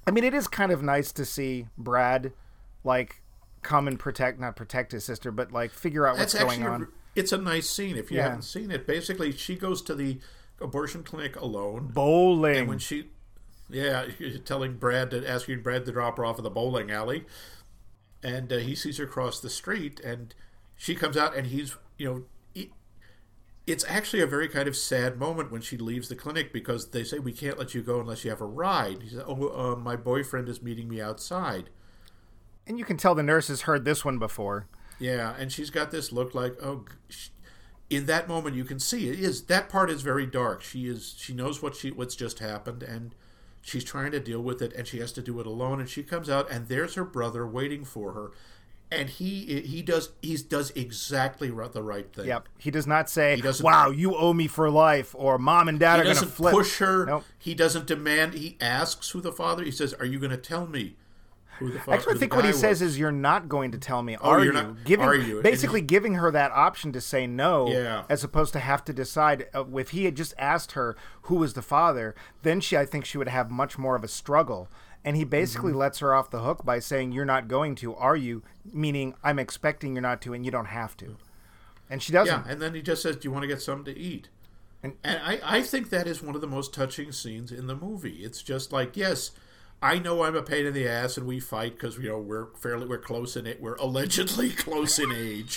I 0.07 0.11
mean, 0.11 0.23
it 0.23 0.33
is 0.33 0.47
kind 0.47 0.71
of 0.71 0.81
nice 0.81 1.11
to 1.11 1.23
see 1.23 1.67
Brad 1.77 2.33
like 2.83 3.21
come 3.61 3.87
and 3.87 3.99
protect, 3.99 4.39
not 4.39 4.55
protect 4.55 4.91
his 4.91 5.03
sister, 5.05 5.29
but 5.31 5.51
like 5.51 5.69
figure 5.69 6.07
out 6.07 6.17
what's 6.17 6.33
That's 6.33 6.43
going 6.45 6.65
on. 6.65 6.81
a, 6.81 6.87
it's 7.15 7.31
a 7.31 7.37
nice 7.37 7.69
scene. 7.69 7.95
If 7.95 8.09
you 8.09 8.17
Yeah. 8.17 8.23
haven't 8.23 8.41
seen 8.41 8.71
it, 8.71 8.87
basically 8.87 9.31
she 9.33 9.55
goes 9.55 9.83
to 9.83 9.93
the 9.93 10.17
abortion 10.59 11.03
clinic 11.03 11.35
alone. 11.39 11.91
Bowling. 11.93 12.57
And 12.57 12.67
when 12.69 12.79
she, 12.79 13.09
yeah, 13.69 14.07
telling 14.45 14.77
Brad 14.77 15.11
to 15.11 15.29
asking 15.29 15.61
Brad 15.61 15.85
to 15.85 15.91
drop 15.91 16.17
her 16.17 16.25
off 16.25 16.39
at 16.39 16.43
the 16.43 16.49
bowling 16.49 16.89
alley, 16.89 17.25
and 18.23 18.51
uh, 18.51 18.57
he 18.57 18.75
sees 18.75 18.97
her 18.97 19.05
cross 19.05 19.39
the 19.39 19.49
street, 19.49 19.99
and 19.99 20.33
she 20.75 20.95
comes 20.95 21.17
out, 21.17 21.35
and 21.35 21.47
he's, 21.47 21.75
you 21.97 22.05
know, 22.07 22.23
he, 22.53 22.71
it's 23.67 23.85
actually 23.87 24.21
a 24.21 24.27
very 24.27 24.47
kind 24.47 24.67
of 24.67 24.75
sad 24.75 25.17
moment 25.17 25.51
when 25.51 25.61
she 25.61 25.77
leaves 25.77 26.09
the 26.09 26.15
clinic 26.15 26.51
because 26.51 26.89
they 26.89 27.03
say 27.03 27.19
we 27.19 27.31
can't 27.33 27.57
let 27.59 27.73
you 27.73 27.81
go 27.81 27.99
unless 27.99 28.23
you 28.23 28.29
have 28.29 28.41
a 28.41 28.45
ride. 28.45 29.03
He 29.03 29.09
says, 29.09 29.23
"Oh, 29.25 29.49
uh, 29.49 29.75
my 29.75 29.95
boyfriend 29.95 30.49
is 30.49 30.61
meeting 30.61 30.89
me 30.89 31.01
outside." 31.01 31.69
and 32.65 32.79
you 32.79 32.85
can 32.85 32.97
tell 32.97 33.15
the 33.15 33.23
nurse 33.23 33.47
has 33.49 33.61
heard 33.61 33.85
this 33.85 34.05
one 34.05 34.17
before. 34.17 34.67
Yeah, 34.99 35.35
and 35.37 35.51
she's 35.51 35.69
got 35.69 35.91
this 35.91 36.11
look 36.11 36.33
like 36.33 36.55
oh. 36.61 36.85
g- 36.87 36.95
sh- 37.09 37.29
In 37.89 38.05
that 38.05 38.27
moment, 38.27 38.55
you 38.55 38.63
can 38.63 38.79
see 38.79 39.09
it 39.09 39.19
is 39.19 39.43
that 39.43 39.69
part 39.69 39.89
is 39.89 40.01
very 40.01 40.25
dark. 40.25 40.61
She 40.61 40.87
is 40.87 41.15
she 41.17 41.33
knows 41.33 41.61
what 41.61 41.75
she 41.75 41.91
what's 41.91 42.15
just 42.15 42.39
happened, 42.39 42.83
and 42.83 43.13
she's 43.63 43.83
trying 43.83 44.11
to 44.11 44.19
deal 44.19 44.41
with 44.41 44.61
it, 44.61 44.71
and 44.73 44.85
she 44.85 44.99
has 44.99 45.11
to 45.13 45.21
do 45.23 45.39
it 45.39 45.47
alone. 45.47 45.79
And 45.79 45.89
she 45.89 46.03
comes 46.03 46.29
out, 46.29 46.51
and 46.51 46.67
there's 46.67 46.93
her 46.93 47.03
brother 47.03 47.47
waiting 47.47 47.83
for 47.83 48.13
her, 48.13 48.31
and 48.91 49.09
he 49.09 49.61
he 49.61 49.81
does 49.81 50.09
he 50.21 50.35
does 50.37 50.69
exactly 50.75 51.47
the 51.49 51.81
right 51.81 52.13
thing. 52.13 52.27
Yep. 52.27 52.47
He 52.59 52.69
does 52.69 52.85
not 52.85 53.09
say, 53.09 53.37
He 53.37 53.41
doesn't- 53.41 53.63
"Wow, 53.63 53.89
you 53.89 54.15
owe 54.15 54.33
me 54.33 54.47
for 54.47 54.69
life," 54.69 55.15
or 55.17 55.39
"Mom 55.39 55.67
and 55.67 55.79
Dad 55.79 55.99
are 55.99 56.03
going 56.03 56.15
to 56.15 56.21
doesn't 56.21 56.35
flip." 56.35 56.53
push 56.53 56.77
her. 56.77 57.05
Nope. 57.05 57.23
He 57.39 57.55
doesn't 57.55 57.87
demand. 57.87 58.35
He 58.35 58.57
asks 58.61 59.09
who 59.09 59.21
the 59.21 59.31
father. 59.31 59.63
He 59.63 59.71
says, 59.71 59.93
"Are 59.95 60.05
you 60.05 60.19
going 60.19 60.31
to 60.31 60.37
tell 60.37 60.67
me 60.67 60.95
who 61.59 61.71
the 61.71 61.79
father?" 61.79 61.97
Actually, 61.97 62.15
I 62.15 62.17
think 62.19 62.35
what 62.35 62.45
he 62.45 62.53
says 62.53 62.81
is, 62.81 62.97
"You're 62.99 63.11
not 63.11 63.47
going 63.49 63.71
to 63.71 63.77
tell 63.77 64.01
me, 64.03 64.15
are 64.17 64.39
Oh, 64.39 64.41
you're 64.43 64.53
you?" 64.53 64.61
not- 64.61 64.83
giving, 64.83 65.05
are 65.05 65.15
you? 65.15 65.35
And 65.35 65.43
Basically, 65.43 65.81
giving 65.81 66.15
her 66.15 66.31
that 66.31 66.51
option 66.51 66.91
to 66.93 67.01
say 67.01 67.27
no, 67.27 67.67
Yeah. 67.69 68.03
as 68.09 68.23
opposed 68.23 68.53
to 68.53 68.59
have 68.59 68.83
to 68.85 68.93
decide. 68.93 69.47
Uh, 69.53 69.65
if 69.77 69.89
he 69.91 70.05
had 70.05 70.15
just 70.15 70.33
asked 70.37 70.73
her 70.73 70.95
who 71.23 71.35
was 71.35 71.53
the 71.53 71.61
father, 71.61 72.15
then 72.43 72.59
she, 72.61 72.77
I 72.77 72.85
think, 72.85 73.05
she 73.05 73.17
would 73.17 73.27
have 73.27 73.49
much 73.51 73.77
more 73.77 73.95
of 73.95 74.03
a 74.03 74.07
struggle. 74.07 74.69
And 75.05 75.17
he 75.17 75.25
basically 75.25 75.71
Mm-hmm. 75.71 75.79
lets 75.79 75.99
her 75.99 76.13
off 76.13 76.29
the 76.29 76.39
hook 76.43 76.63
by 76.63 76.79
saying, 76.79 77.11
"You're 77.11 77.25
not 77.25 77.47
going 77.49 77.75
to, 77.75 77.93
are 77.95 78.15
you?" 78.15 78.41
Meaning, 78.71 79.15
I'm 79.23 79.37
expecting 79.39 79.93
you're 79.95 80.01
not 80.01 80.21
to, 80.21 80.33
and 80.33 80.45
you 80.45 80.51
don't 80.51 80.65
have 80.67 80.95
to. 80.97 81.17
And 81.89 82.01
she 82.01 82.11
doesn't. 82.13 82.45
Yeah, 82.45 82.51
and 82.51 82.61
then 82.61 82.73
he 82.73 82.81
just 82.81 83.01
says, 83.03 83.17
"Do 83.17 83.27
you 83.27 83.31
want 83.33 83.43
to 83.43 83.47
get 83.47 83.61
something 83.61 83.93
to 83.93 83.99
eat?" 83.99 84.29
And, 84.81 84.95
I, 85.05 85.39
I 85.43 85.61
think 85.61 85.89
that 85.91 86.07
is 86.07 86.21
one 86.21 86.35
of 86.35 86.41
the 86.41 86.47
most 86.47 86.73
touching 86.73 87.11
scenes 87.13 87.51
in 87.53 87.67
the 87.67 87.75
movie. 87.75 88.23
It's 88.23 88.41
just 88.41 88.73
like, 88.73 88.97
yes, 88.97 89.31
I 89.83 89.99
know 89.99 90.23
I'm 90.23 90.35
a 90.35 90.41
pain 90.41 90.65
in 90.65 90.73
the 90.73 90.87
ass, 90.87 91.17
and 91.17 91.27
we 91.27 91.39
fight 91.41 91.73
because 91.73 91.97
you 91.97 92.07
know 92.09 92.17
we're 92.17 92.47
fairly 92.55 92.87
we're 92.87 92.97
close 92.97 93.35
in 93.35 93.45
it. 93.45 93.61
We're 93.61 93.75
allegedly 93.75 94.49
close 94.65 94.97
in 94.97 95.11
age. 95.11 95.55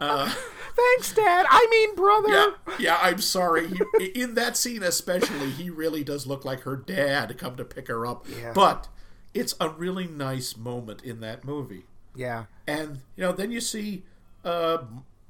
Thanks, 0.00 1.12
Dad. 1.14 1.46
I 1.50 1.66
mean, 1.70 1.94
brother. 1.96 2.28
yeah, 2.32 2.50
yeah. 2.78 2.98
I'm 3.02 3.20
sorry. 3.20 3.68
He, 3.98 4.06
in 4.06 4.34
that 4.34 4.56
scene, 4.56 4.82
especially, 4.82 5.50
he 5.50 5.68
really 5.68 6.04
does 6.04 6.26
look 6.26 6.44
like 6.44 6.60
her 6.60 6.76
dad 6.76 7.36
come 7.38 7.56
to 7.56 7.64
pick 7.64 7.88
her 7.88 8.06
up. 8.06 8.24
Yeah. 8.28 8.52
But 8.54 8.88
it's 9.34 9.54
a 9.60 9.68
really 9.68 10.06
nice 10.06 10.56
moment 10.56 11.02
in 11.02 11.20
that 11.20 11.44
movie. 11.44 11.84
Yeah. 12.14 12.44
And 12.66 13.00
you 13.16 13.24
know, 13.24 13.32
then 13.32 13.50
you 13.50 13.60
see 13.60 14.04
uh, 14.44 14.78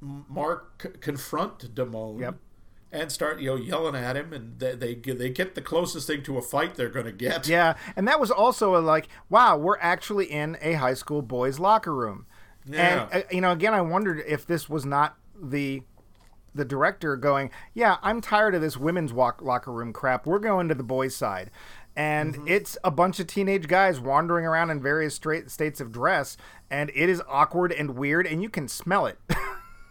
Mark 0.00 0.82
c- 0.82 0.98
confront 1.00 1.74
Damone. 1.74 2.20
Yep. 2.20 2.36
And 2.92 3.12
start, 3.12 3.38
you 3.40 3.50
know, 3.50 3.54
yelling 3.56 3.94
at 3.94 4.16
him, 4.16 4.32
and 4.32 4.58
they 4.58 4.74
they, 4.74 4.94
get- 4.96 5.18
they 5.20 5.30
get 5.30 5.54
the 5.54 5.62
closest 5.62 6.08
thing 6.08 6.24
to 6.24 6.38
a 6.38 6.42
fight 6.42 6.74
they're 6.74 6.88
going 6.88 7.06
to 7.06 7.12
get. 7.12 7.46
Yeah, 7.46 7.74
and 7.94 8.08
that 8.08 8.18
was 8.18 8.32
also 8.32 8.74
a, 8.74 8.80
like, 8.82 9.06
wow, 9.28 9.56
we're 9.56 9.78
actually 9.78 10.26
in 10.26 10.58
a 10.60 10.72
high 10.72 10.94
school 10.94 11.22
boys' 11.22 11.60
locker 11.60 11.94
room. 11.94 12.26
Yeah. 12.66 13.08
And 13.12 13.22
uh, 13.22 13.26
you 13.30 13.40
know, 13.40 13.52
again, 13.52 13.74
I 13.74 13.80
wondered 13.80 14.24
if 14.26 14.44
this 14.44 14.68
was 14.68 14.84
not 14.84 15.16
the 15.40 15.82
the 16.52 16.64
director 16.64 17.16
going, 17.16 17.50
yeah, 17.74 17.98
I'm 18.02 18.20
tired 18.20 18.56
of 18.56 18.60
this 18.60 18.76
women's 18.76 19.12
walk, 19.12 19.40
locker 19.40 19.70
room 19.70 19.92
crap. 19.92 20.26
We're 20.26 20.40
going 20.40 20.66
to 20.68 20.74
the 20.74 20.82
boys' 20.82 21.14
side. 21.14 21.52
And 21.94 22.34
Mm-hmm. 22.34 22.48
it's 22.48 22.76
a 22.82 22.90
bunch 22.90 23.20
of 23.20 23.26
teenage 23.28 23.68
guys 23.68 24.00
wandering 24.00 24.46
around 24.46 24.70
in 24.70 24.80
various 24.82 25.14
straight 25.14 25.48
states 25.50 25.80
of 25.80 25.92
dress, 25.92 26.36
and 26.70 26.90
it 26.94 27.08
is 27.08 27.22
awkward 27.28 27.70
and 27.72 27.96
weird, 27.96 28.26
and 28.26 28.42
you 28.42 28.48
can 28.48 28.66
smell 28.68 29.06
it. 29.06 29.18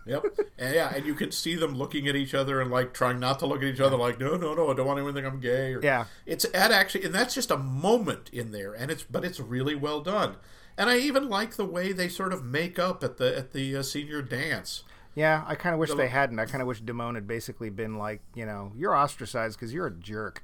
Yep. 0.10 0.26
And 0.58 0.76
yeah, 0.76 0.94
and 0.94 1.06
you 1.06 1.14
can 1.14 1.32
see 1.32 1.56
them 1.56 1.76
looking 1.76 2.08
at 2.08 2.16
each 2.16 2.34
other 2.34 2.60
and 2.60 2.70
like 2.70 2.94
trying 2.94 3.20
not 3.20 3.40
to 3.40 3.46
look 3.46 3.62
at 3.64 3.68
each 3.70 3.80
other, 3.80 3.96
like, 3.96 4.20
no, 4.20 4.36
no, 4.36 4.54
no, 4.54 4.72
I 4.72 4.74
don't 4.74 4.86
want 4.88 4.98
anyone 4.98 5.14
to 5.14 5.22
think 5.22 5.34
I'm 5.34 5.40
gay. 5.40 5.74
Or, 5.74 5.82
Yeah. 5.82 6.06
It's 6.26 6.46
at 6.54 6.72
actually, 6.72 7.06
and 7.06 7.14
that's 7.16 7.34
just 7.34 7.52
a 7.52 7.58
moment 7.58 8.30
in 8.34 8.52
there, 8.52 8.74
and 8.74 8.92
it's 8.92 9.04
but 9.04 9.24
it's 9.24 9.40
really 9.40 9.76
well 9.76 10.02
done. 10.02 10.36
And 10.78 10.90
I 10.90 10.98
even 10.98 11.30
like 11.30 11.56
the 11.56 11.66
way 11.66 11.92
they 11.92 12.08
sort 12.10 12.34
of 12.34 12.44
make 12.44 12.80
up 12.80 13.04
at 13.04 13.18
the 13.18 13.38
at 13.38 13.52
the 13.54 13.78
uh, 13.78 13.84
senior 13.84 14.22
dance. 14.22 14.84
yeah, 15.16 15.44
I 15.48 15.56
kind 15.56 15.74
of 15.74 15.80
wish 15.80 15.94
they 15.94 16.08
hadn't. 16.08 16.40
I 16.40 16.46
kind 16.46 16.62
of 16.62 16.68
wish 16.68 16.82
Damone 16.82 17.16
had 17.16 17.28
basically 17.28 17.70
been 17.70 17.98
like, 17.98 18.22
you 18.34 18.46
know, 18.46 18.72
you're 18.76 18.96
ostracized 18.96 19.58
because 19.60 19.74
you're 19.74 19.88
a 19.88 19.94
jerk. 19.94 20.44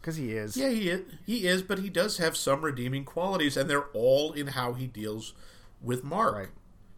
Because 0.00 0.16
he 0.16 0.32
is. 0.32 0.56
Yeah, 0.56 0.70
he 0.70 0.88
is, 0.88 1.02
he 1.26 1.46
is, 1.46 1.62
but 1.62 1.78
he 1.80 1.90
does 1.90 2.16
have 2.16 2.34
some 2.34 2.62
redeeming 2.62 3.04
qualities, 3.04 3.56
and 3.56 3.68
they're 3.68 3.88
all 3.92 4.32
in 4.32 4.48
how 4.48 4.72
he 4.72 4.86
deals 4.86 5.34
with 5.82 6.02
Mark. 6.02 6.34
Right. 6.34 6.48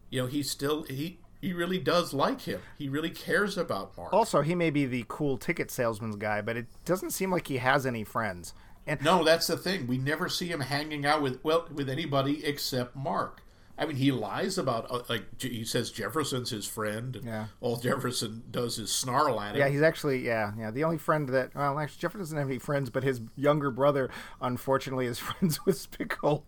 You 0.09 0.21
know, 0.21 0.27
he 0.27 0.43
still 0.43 0.83
he 0.83 1.19
he 1.43 1.51
really 1.51 1.77
does 1.77 2.13
like 2.13 2.41
him. 2.41 2.61
He 2.77 2.87
really 2.87 3.09
cares 3.09 3.57
about 3.57 3.97
Mark. 3.97 4.13
Also, 4.13 4.41
he 4.41 4.55
may 4.55 4.69
be 4.69 4.85
the 4.85 5.03
cool 5.09 5.37
ticket 5.37 5.69
salesman's 5.69 6.15
guy, 6.15 6.41
but 6.41 6.55
it 6.55 6.67
doesn't 6.85 7.11
seem 7.11 7.31
like 7.31 7.47
he 7.47 7.57
has 7.57 7.85
any 7.85 8.05
friends. 8.05 8.53
And 8.87 9.03
No, 9.03 9.25
that's 9.25 9.47
the 9.47 9.57
thing. 9.57 9.85
We 9.85 9.97
never 9.97 10.29
see 10.29 10.47
him 10.47 10.61
hanging 10.61 11.05
out 11.05 11.21
with 11.21 11.43
well 11.43 11.67
with 11.73 11.89
anybody 11.89 12.45
except 12.45 12.95
Mark. 12.95 13.41
I 13.77 13.85
mean, 13.85 13.97
he 13.97 14.09
lies 14.09 14.57
about 14.57 14.89
uh, 14.89 15.01
like 15.09 15.41
he 15.41 15.65
says 15.65 15.91
Jefferson's 15.91 16.51
his 16.51 16.65
friend. 16.65 17.17
And 17.17 17.25
Yeah. 17.25 17.45
All 17.59 17.75
Jefferson 17.75 18.43
does 18.49 18.79
is 18.79 18.89
snarl 18.89 19.41
at 19.41 19.55
him. 19.55 19.59
yeah, 19.59 19.67
he's 19.67 19.81
actually 19.81 20.25
yeah, 20.25 20.53
yeah. 20.57 20.71
The 20.71 20.85
only 20.85 20.97
friend 20.97 21.27
that 21.29 21.53
well, 21.55 21.77
actually, 21.77 21.99
Jefferson 21.99 22.21
doesn't 22.21 22.37
have 22.37 22.47
any 22.47 22.59
friends, 22.59 22.89
but 22.89 23.03
his 23.03 23.19
younger 23.35 23.69
brother, 23.69 24.09
unfortunately, 24.39 25.07
is 25.07 25.19
friends 25.27 25.65
with 25.65 25.75
Spicoli. 25.75 26.43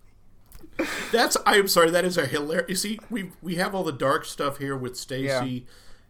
That's 1.11 1.37
I'm 1.45 1.67
sorry. 1.67 1.89
That 1.89 2.05
is 2.05 2.17
a 2.17 2.25
hilarious. 2.25 2.69
You 2.69 2.75
see, 2.75 2.99
we 3.09 3.31
we 3.41 3.55
have 3.55 3.73
all 3.73 3.83
the 3.83 3.91
dark 3.91 4.25
stuff 4.25 4.57
here 4.57 4.75
with 4.75 4.97
Stacy, 4.97 5.65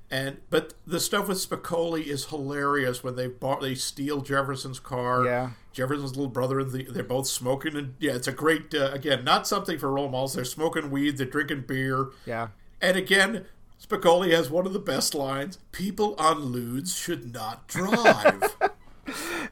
and 0.09 0.37
but 0.49 0.73
the 0.85 0.99
stuff 0.99 1.27
with 1.27 1.37
Spicoli 1.37 2.05
is 2.05 2.25
hilarious 2.25 3.03
when 3.03 3.15
they 3.15 3.27
bought 3.27 3.61
they 3.61 3.75
steal 3.75 4.21
Jefferson's 4.21 4.79
car. 4.79 5.25
Yeah. 5.25 5.49
Jefferson's 5.73 6.15
little 6.15 6.31
brother 6.31 6.61
and 6.61 6.71
the, 6.71 6.83
they're 6.83 7.03
both 7.03 7.27
smoking 7.27 7.75
and 7.75 7.95
yeah, 7.99 8.13
it's 8.13 8.27
a 8.27 8.31
great 8.31 8.73
uh, 8.73 8.91
again 8.93 9.23
not 9.25 9.45
something 9.47 9.77
for 9.77 9.91
role 9.91 10.09
models. 10.09 10.33
They're 10.33 10.45
smoking 10.45 10.89
weed, 10.89 11.17
they're 11.17 11.27
drinking 11.27 11.65
beer. 11.67 12.07
Yeah, 12.25 12.47
And 12.81 12.95
again, 12.95 13.45
Spicoli 13.83 14.31
has 14.31 14.49
one 14.49 14.65
of 14.65 14.73
the 14.73 14.79
best 14.79 15.13
lines: 15.13 15.59
"People 15.71 16.15
on 16.17 16.53
ludes 16.53 16.97
should 16.97 17.33
not 17.33 17.67
drive." 17.67 18.55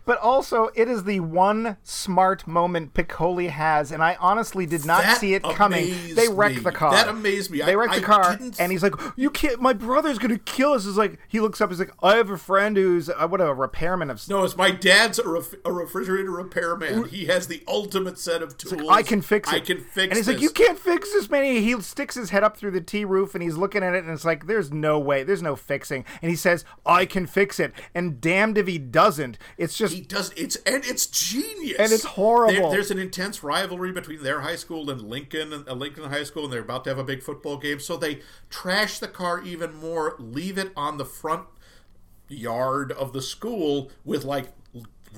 But 0.06 0.18
also, 0.20 0.70
it 0.76 0.90
is 0.90 1.06
the 1.06 1.22
one 1.22 1.78
smart 1.84 2.46
moment 2.46 2.94
Piccoli 2.94 3.50
has, 3.50 3.92
and 3.92 4.04
I 4.04 4.18
honestly 4.20 4.66
did 4.66 4.86
not 4.86 5.04
That 5.04 5.18
see 5.20 5.34
it 5.34 5.44
coming. 5.44 5.94
They 6.14 6.28
wreck 6.28 6.56
me. 6.56 6.60
the 6.60 6.72
car. 6.74 6.92
That 6.92 7.08
amazed 7.08 7.50
me. 7.52 7.60
They 7.60 7.72
I- 7.72 7.76
wreck 7.76 7.94
the 7.96 8.02
car, 8.02 8.38
and 8.60 8.72
he's 8.72 8.84
like, 8.84 8.96
"You 9.16 9.30
can't. 9.30 9.62
My 9.62 9.72
brother's 9.74 10.18
gonna 10.20 10.40
kill 10.40 10.74
us." 10.74 10.86
Is 10.86 10.98
like 10.98 11.20
he 11.30 11.40
looks 11.40 11.62
up. 11.62 11.70
He's 11.70 11.80
like, 11.80 11.94
"I 12.04 12.16
have 12.18 12.30
a 12.30 12.38
friend 12.38 12.76
who's 12.76 13.10
uh, 13.10 13.28
what 13.28 13.40
a 13.40 13.54
repairman 13.54 14.10
of." 14.10 14.28
No, 14.28 14.44
it's 14.44 14.58
my 14.58 14.72
dad's 14.72 15.20
a, 15.20 15.28
ref- 15.28 15.54
a 15.64 15.72
refrigerator 15.72 16.32
repairman. 16.32 17.06
He 17.08 17.26
has 17.28 17.48
the 17.48 17.64
ultimate 17.68 18.20
set 18.20 18.42
of 18.42 18.58
tools. 18.58 18.90
I 18.90 19.04
can 19.04 19.22
fix 19.22 19.50
it. 19.52 19.56
I 19.56 19.60
can 19.62 19.78
fix 19.80 20.10
And 20.10 20.18
he's 20.18 20.26
this. 20.26 20.36
like, 20.36 20.42
"You 20.42 20.50
can't 20.50 20.78
fix 20.80 21.14
this, 21.14 21.30
man." 21.30 21.46
He 21.46 21.80
sticks 21.82 22.16
his 22.16 22.30
head 22.32 22.44
up 22.44 22.58
through 22.58 22.72
the 22.72 22.82
T 22.82 23.06
roof, 23.06 23.36
and 23.36 23.42
he's 23.44 23.56
looking 23.56 23.84
at 23.84 23.94
it, 23.96 24.04
and 24.04 24.12
it's 24.12 24.26
like, 24.26 24.48
"There's 24.48 24.72
no 24.72 25.00
way. 25.00 25.24
There's 25.24 25.42
no 25.44 25.56
fixing." 25.56 26.04
And 26.22 26.30
he 26.30 26.36
says, 26.36 26.66
"I 26.86 27.06
can 27.06 27.26
fix 27.26 27.60
it." 27.60 27.72
And 27.96 28.20
damned 28.20 28.58
if 28.58 28.68
he 28.68 28.78
doesn't. 28.78 29.38
It's 29.58 29.78
just 29.78 29.93
He 29.94 30.02
does. 30.02 30.32
It's 30.36 30.56
and 30.66 30.84
it's 30.86 31.06
genius. 31.08 31.78
And 31.80 31.92
it's 31.92 32.04
horrible. 32.04 32.54
There- 32.54 32.72
there's 32.72 32.92
an 32.92 33.00
intense 33.00 33.44
rivalry 33.44 33.92
between 33.92 34.24
their 34.24 34.42
high 34.42 34.56
school 34.56 34.90
and 34.90 35.02
Lincoln 35.02 35.54
and 35.54 35.68
uh, 35.70 35.74
Lincoln 35.74 36.06
High 36.06 36.24
School, 36.24 36.46
and 36.46 36.54
they're 36.54 36.62
about 36.62 36.84
to 36.86 36.90
have 36.90 36.98
a 37.00 37.04
big 37.04 37.22
football 37.24 37.58
game. 37.58 37.80
So 37.80 37.96
they 37.98 38.22
trash 38.50 39.00
the 39.00 39.08
car 39.08 39.42
even 39.44 39.74
more, 39.74 40.16
leave 40.20 40.58
it 40.58 40.72
on 40.76 40.98
the 40.98 41.06
front 41.06 41.46
yard 42.28 42.92
of 42.92 43.14
the 43.14 43.22
school 43.22 43.92
with 44.04 44.24
like 44.24 44.50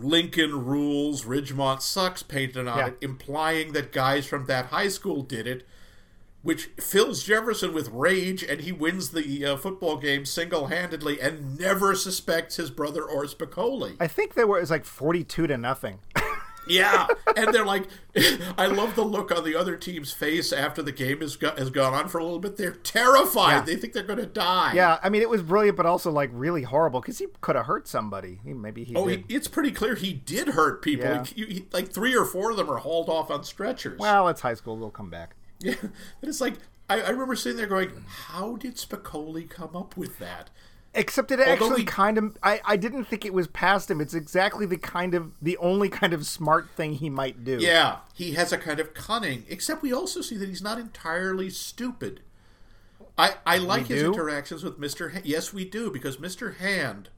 Lincoln 0.02 0.66
rules, 0.66 1.24
Ridgemont 1.24 1.82
sucks 1.82 2.22
painted 2.22 2.68
on 2.68 2.78
Yeah. 2.78 2.88
it, 2.88 2.98
implying 3.02 3.72
that 3.74 3.92
guys 3.94 4.26
from 4.26 4.46
that 4.48 4.66
high 4.68 4.90
school 4.90 5.22
did 5.22 5.48
it. 5.48 5.66
Which 6.46 6.66
fills 6.80 7.24
Jefferson 7.24 7.74
with 7.74 7.90
rage, 7.90 8.44
and 8.44 8.62
he 8.62 8.72
wins 8.72 9.10
the 9.10 9.44
uh, 9.46 9.58
football 9.58 9.98
game 9.98 10.26
single-handedly, 10.26 11.20
and 11.20 11.58
never 11.60 11.96
suspects 11.96 12.58
his 12.58 12.70
brother 12.70 13.04
or 13.04 13.24
Spicoli. 13.26 13.98
I 14.00 14.08
think 14.08 14.36
there 14.36 14.46
was 14.48 14.70
like 14.70 14.86
forty-two 14.86 15.48
to 15.48 15.58
nothing. 15.58 16.00
Yeah, 16.68 17.06
and 17.38 17.54
they're 17.54 17.64
like, 17.64 17.84
I 18.58 18.66
love 18.66 18.96
the 18.96 19.04
look 19.04 19.32
on 19.32 19.44
the 19.44 19.56
other 19.56 19.76
team's 19.76 20.12
face 20.14 20.52
after 20.52 20.82
the 20.82 20.92
game 20.92 21.22
has 21.22 21.36
go- 21.36 21.54
has 21.56 21.70
gone 21.70 21.94
on 21.94 22.08
for 22.08 22.18
a 22.18 22.24
little 22.24 22.40
bit. 22.40 22.58
They're 22.58 22.72
terrified. 22.72 23.52
Yeah. 23.52 23.62
They 23.62 23.76
think 23.76 23.94
they're 23.94 24.02
going 24.02 24.18
to 24.18 24.26
die. 24.26 24.74
yeah, 24.74 24.98
I 25.04 25.10
mean, 25.10 25.22
it 25.22 25.30
was 25.30 25.44
brilliant, 25.44 25.78
but 25.78 25.86
also 25.86 26.10
like 26.10 26.32
really 26.34 26.64
horrible 26.64 27.02
because 27.02 27.20
he 27.20 27.28
could 27.42 27.56
have 27.56 27.68
hurt 27.68 27.88
somebody. 27.88 28.40
He, 28.44 28.54
maybe 28.56 28.84
he 28.84 28.96
Oh, 28.96 29.06
he, 29.06 29.24
it's 29.30 29.48
pretty 29.48 29.70
clear 29.72 29.94
he 29.94 30.14
did 30.14 30.48
hurt 30.48 30.82
people. 30.82 31.06
Yeah. 31.06 31.24
He- 31.24 31.68
like 31.72 31.94
three 31.94 32.16
or 32.18 32.26
four 32.26 32.50
of 32.50 32.58
them 32.58 32.72
are 32.72 32.78
hauled 32.78 33.10
off 33.10 33.30
on 33.30 33.44
stretchers. 33.44 34.00
well, 34.00 34.28
it's 34.28 34.42
high 34.42 34.56
school. 34.56 34.76
They'll 34.76 34.90
come 34.90 35.12
back. 35.12 35.36
Yeah, 35.60 35.76
and 35.82 35.92
it's 36.24 36.42
like 36.42 36.56
I, 36.90 37.02
I 37.02 37.10
remember 37.10 37.36
sitting 37.36 37.58
there 37.58 37.68
going, 37.68 38.06
"How 38.08 38.56
did 38.56 38.76
Spicoli 38.78 39.50
come 39.50 39.76
up 39.76 39.98
with 39.98 40.20
that?" 40.20 40.50
Except 40.98 41.30
it 41.32 41.42
actually 41.42 41.82
we- 41.82 41.84
kind 41.84 42.18
of, 42.18 42.38
I, 42.42 42.62
I 42.64 42.78
didn't 42.78 43.04
think 43.04 43.26
it 43.26 43.34
was 43.34 43.48
past 43.48 43.92
him. 43.92 44.00
It's 44.00 44.14
exactly 44.14 44.66
the 44.66 44.78
kind 44.78 45.14
of, 45.14 45.34
the 45.42 45.58
only 45.58 45.90
kind 45.90 46.14
of 46.14 46.26
smart 46.26 46.70
thing 46.70 46.94
he 46.94 47.10
might 47.10 47.44
do. 47.44 47.58
Yeah, 47.60 47.98
he 48.14 48.32
has 48.36 48.54
a 48.54 48.58
kind 48.58 48.80
of 48.80 48.94
cunning. 48.94 49.44
Except 49.50 49.82
we 49.82 49.92
also 49.92 50.22
see 50.22 50.38
that 50.38 50.48
he's 50.48 50.62
not 50.62 50.80
entirely 50.80 51.50
stupid. 51.50 52.22
I 53.18 53.36
I 53.46 53.58
like 53.58 53.88
his 53.88 54.04
do? 54.04 54.14
interactions 54.14 54.64
with 54.64 54.80
Mister. 54.80 55.10
Ha- 55.10 55.20
yes, 55.26 55.52
we 55.54 55.66
do 55.66 55.92
because 55.92 56.18
Mister 56.18 56.52
Hand, 56.54 57.10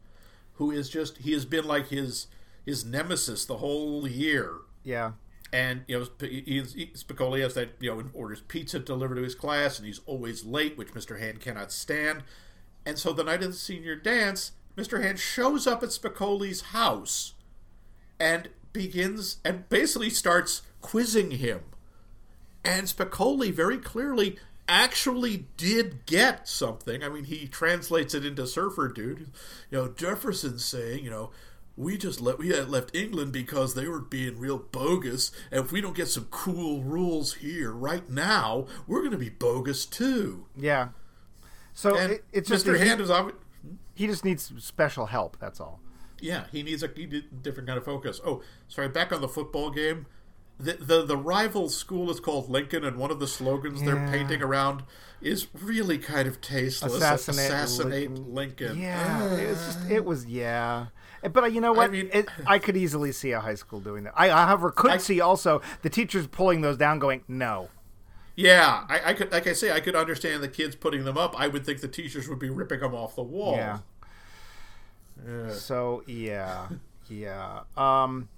who 0.55 0.71
is 0.71 0.89
just 0.89 1.19
he 1.19 1.33
has 1.33 1.45
been 1.45 1.65
like 1.65 1.89
his 1.89 2.27
his 2.65 2.83
nemesis 2.83 3.45
the 3.45 3.57
whole 3.57 4.07
year. 4.07 4.53
Yeah. 4.83 5.11
And 5.53 5.83
you 5.87 5.99
know, 5.99 6.05
Spicoli 6.05 7.41
has 7.41 7.53
that 7.53 7.75
you 7.79 7.89
know 7.89 8.03
orders 8.13 8.41
pizza 8.41 8.79
delivered 8.79 9.15
to 9.15 9.23
his 9.23 9.35
class, 9.35 9.77
and 9.77 9.87
he's 9.87 10.01
always 10.05 10.43
late, 10.43 10.77
which 10.77 10.93
Mister 10.93 11.17
Hand 11.17 11.39
cannot 11.39 11.71
stand. 11.71 12.23
And 12.85 12.99
so 12.99 13.13
the 13.13 13.23
night 13.23 13.43
of 13.43 13.51
the 13.51 13.57
senior 13.57 13.95
dance, 13.95 14.51
Mister 14.75 15.01
Hand 15.01 15.19
shows 15.19 15.65
up 15.65 15.83
at 15.83 15.89
Spicoli's 15.89 16.61
house, 16.61 17.33
and 18.19 18.49
begins 18.73 19.37
and 19.45 19.67
basically 19.69 20.09
starts 20.09 20.61
quizzing 20.81 21.31
him. 21.31 21.61
And 22.63 22.87
Spicoli 22.87 23.51
very 23.51 23.77
clearly 23.77 24.37
actually 24.67 25.45
did 25.55 26.05
get 26.05 26.47
something. 26.47 27.01
I 27.01 27.07
mean, 27.07 27.23
he 27.23 27.47
translates 27.47 28.13
it 28.13 28.25
into 28.25 28.45
Surfer 28.45 28.89
Dude. 28.89 29.31
You 29.71 29.77
know, 29.77 29.87
Jefferson's 29.87 30.65
saying, 30.65 31.05
you 31.05 31.09
know, 31.09 31.31
we 31.78 31.95
just 31.95 32.19
let 32.19 32.39
we 32.39 32.53
left 32.61 32.93
England 32.95 33.32
because 33.32 33.75
they 33.75 33.88
were 33.88 33.99
being 33.99 34.39
real 34.39 34.57
bogus, 34.57 35.32
and 35.51 35.63
if 35.63 35.71
we 35.71 35.80
don't 35.80 35.95
get 35.95 36.07
some 36.07 36.28
cool 36.32 36.82
rules 36.84 37.36
here 37.36 37.71
right 37.71 38.09
now, 38.09 38.65
we're 38.88 38.99
going 38.99 39.11
to 39.11 39.17
be 39.17 39.30
bogus 39.30 39.86
too. 39.86 40.47
Yeah. 40.55 40.89
So 41.75 41.95
it, 41.95 42.25
it's 42.34 42.49
just, 42.49 42.65
Mr. 42.65 42.80
he, 42.80 42.88
Hand 42.88 42.99
is 42.99 43.09
obvi- 43.09 43.36
hmm? 43.61 43.75
he 43.93 44.07
just 44.07 44.25
needs 44.25 44.51
special 44.57 45.05
help. 45.05 45.38
That's 45.39 45.61
all. 45.61 45.80
Yeah, 46.19 46.45
he 46.51 46.63
needs 46.63 46.82
a, 46.82 46.89
he 46.93 47.05
different 47.05 47.67
kind 47.67 47.78
of 47.78 47.86
focus. 47.86 48.19
Oh, 48.25 48.41
sorry, 48.67 48.89
back 48.89 49.13
on 49.13 49.21
the 49.21 49.28
football 49.28 49.69
game. 49.69 50.07
The, 50.59 50.73
the 50.73 51.05
the 51.05 51.17
rival 51.17 51.69
school 51.69 52.09
is 52.09 52.19
called 52.19 52.49
Lincoln, 52.49 52.84
and 52.84 52.97
one 52.97 53.11
of 53.11 53.19
the 53.19 53.28
slogans 53.28 53.84
they're 53.84 54.07
painting 54.07 54.41
around 54.41 54.82
is 55.21 55.45
really 55.53 55.99
kind 55.99 56.28
of 56.28 56.41
tasteless. 56.41 56.95
Assassinate 56.95 57.51
Assassinate 57.51 58.09
Lincoln. 58.09 58.34
Lincoln. 58.34 58.82
Yeah, 58.82 59.36
it 59.36 59.47
was 59.49 59.65
just 59.65 59.91
it 59.91 60.03
was 60.03 60.25
yeah. 60.25 60.88
But 61.24 61.43
uh, 61.43 61.47
you 61.47 61.61
know 61.61 61.74
what? 61.74 61.89
I, 61.89 61.93
mean- 61.93 62.09
it, 62.13 62.28
I 62.45 62.59
could 62.59 62.78
easily 62.78 63.11
see 63.11 63.32
a 63.32 63.39
high 63.39 63.55
school 63.55 63.80
doing 63.80 64.03
that. 64.03 64.13
I, 64.15 64.30
however, 64.30 64.72
could 64.72 64.91
I- 64.91 64.97
see 64.97 65.20
also 65.22 65.61
the 65.82 65.89
teachers 65.89 66.28
pulling 66.28 66.61
those 66.61 66.78
down, 66.78 66.99
going, 66.99 67.24
"No, 67.28 67.70
Yeah, 68.36 68.86
I, 68.88 69.01
I 69.05 69.13
could, 69.13 69.32
like 69.32 69.47
I 69.47 69.53
say, 69.53 69.72
I 69.72 69.80
could 69.80 69.95
understand 69.95 70.43
the 70.43 70.47
kids 70.47 70.76
putting 70.76 71.05
them 71.05 71.18
up. 71.18 71.39
I 71.39 71.47
would 71.47 71.65
think 71.65 71.82
the 71.82 71.88
teachers 71.88 72.28
would 72.30 72.39
be 72.39 72.49
ripping 72.49 72.80
them 72.82 72.93
off 72.93 73.15
the 73.15 73.24
wall. 73.24 73.55
yeah." 73.55 73.80
So 75.53 76.03
yeah, 76.05 76.68
yeah. 77.09 77.61
Um, 77.76 78.30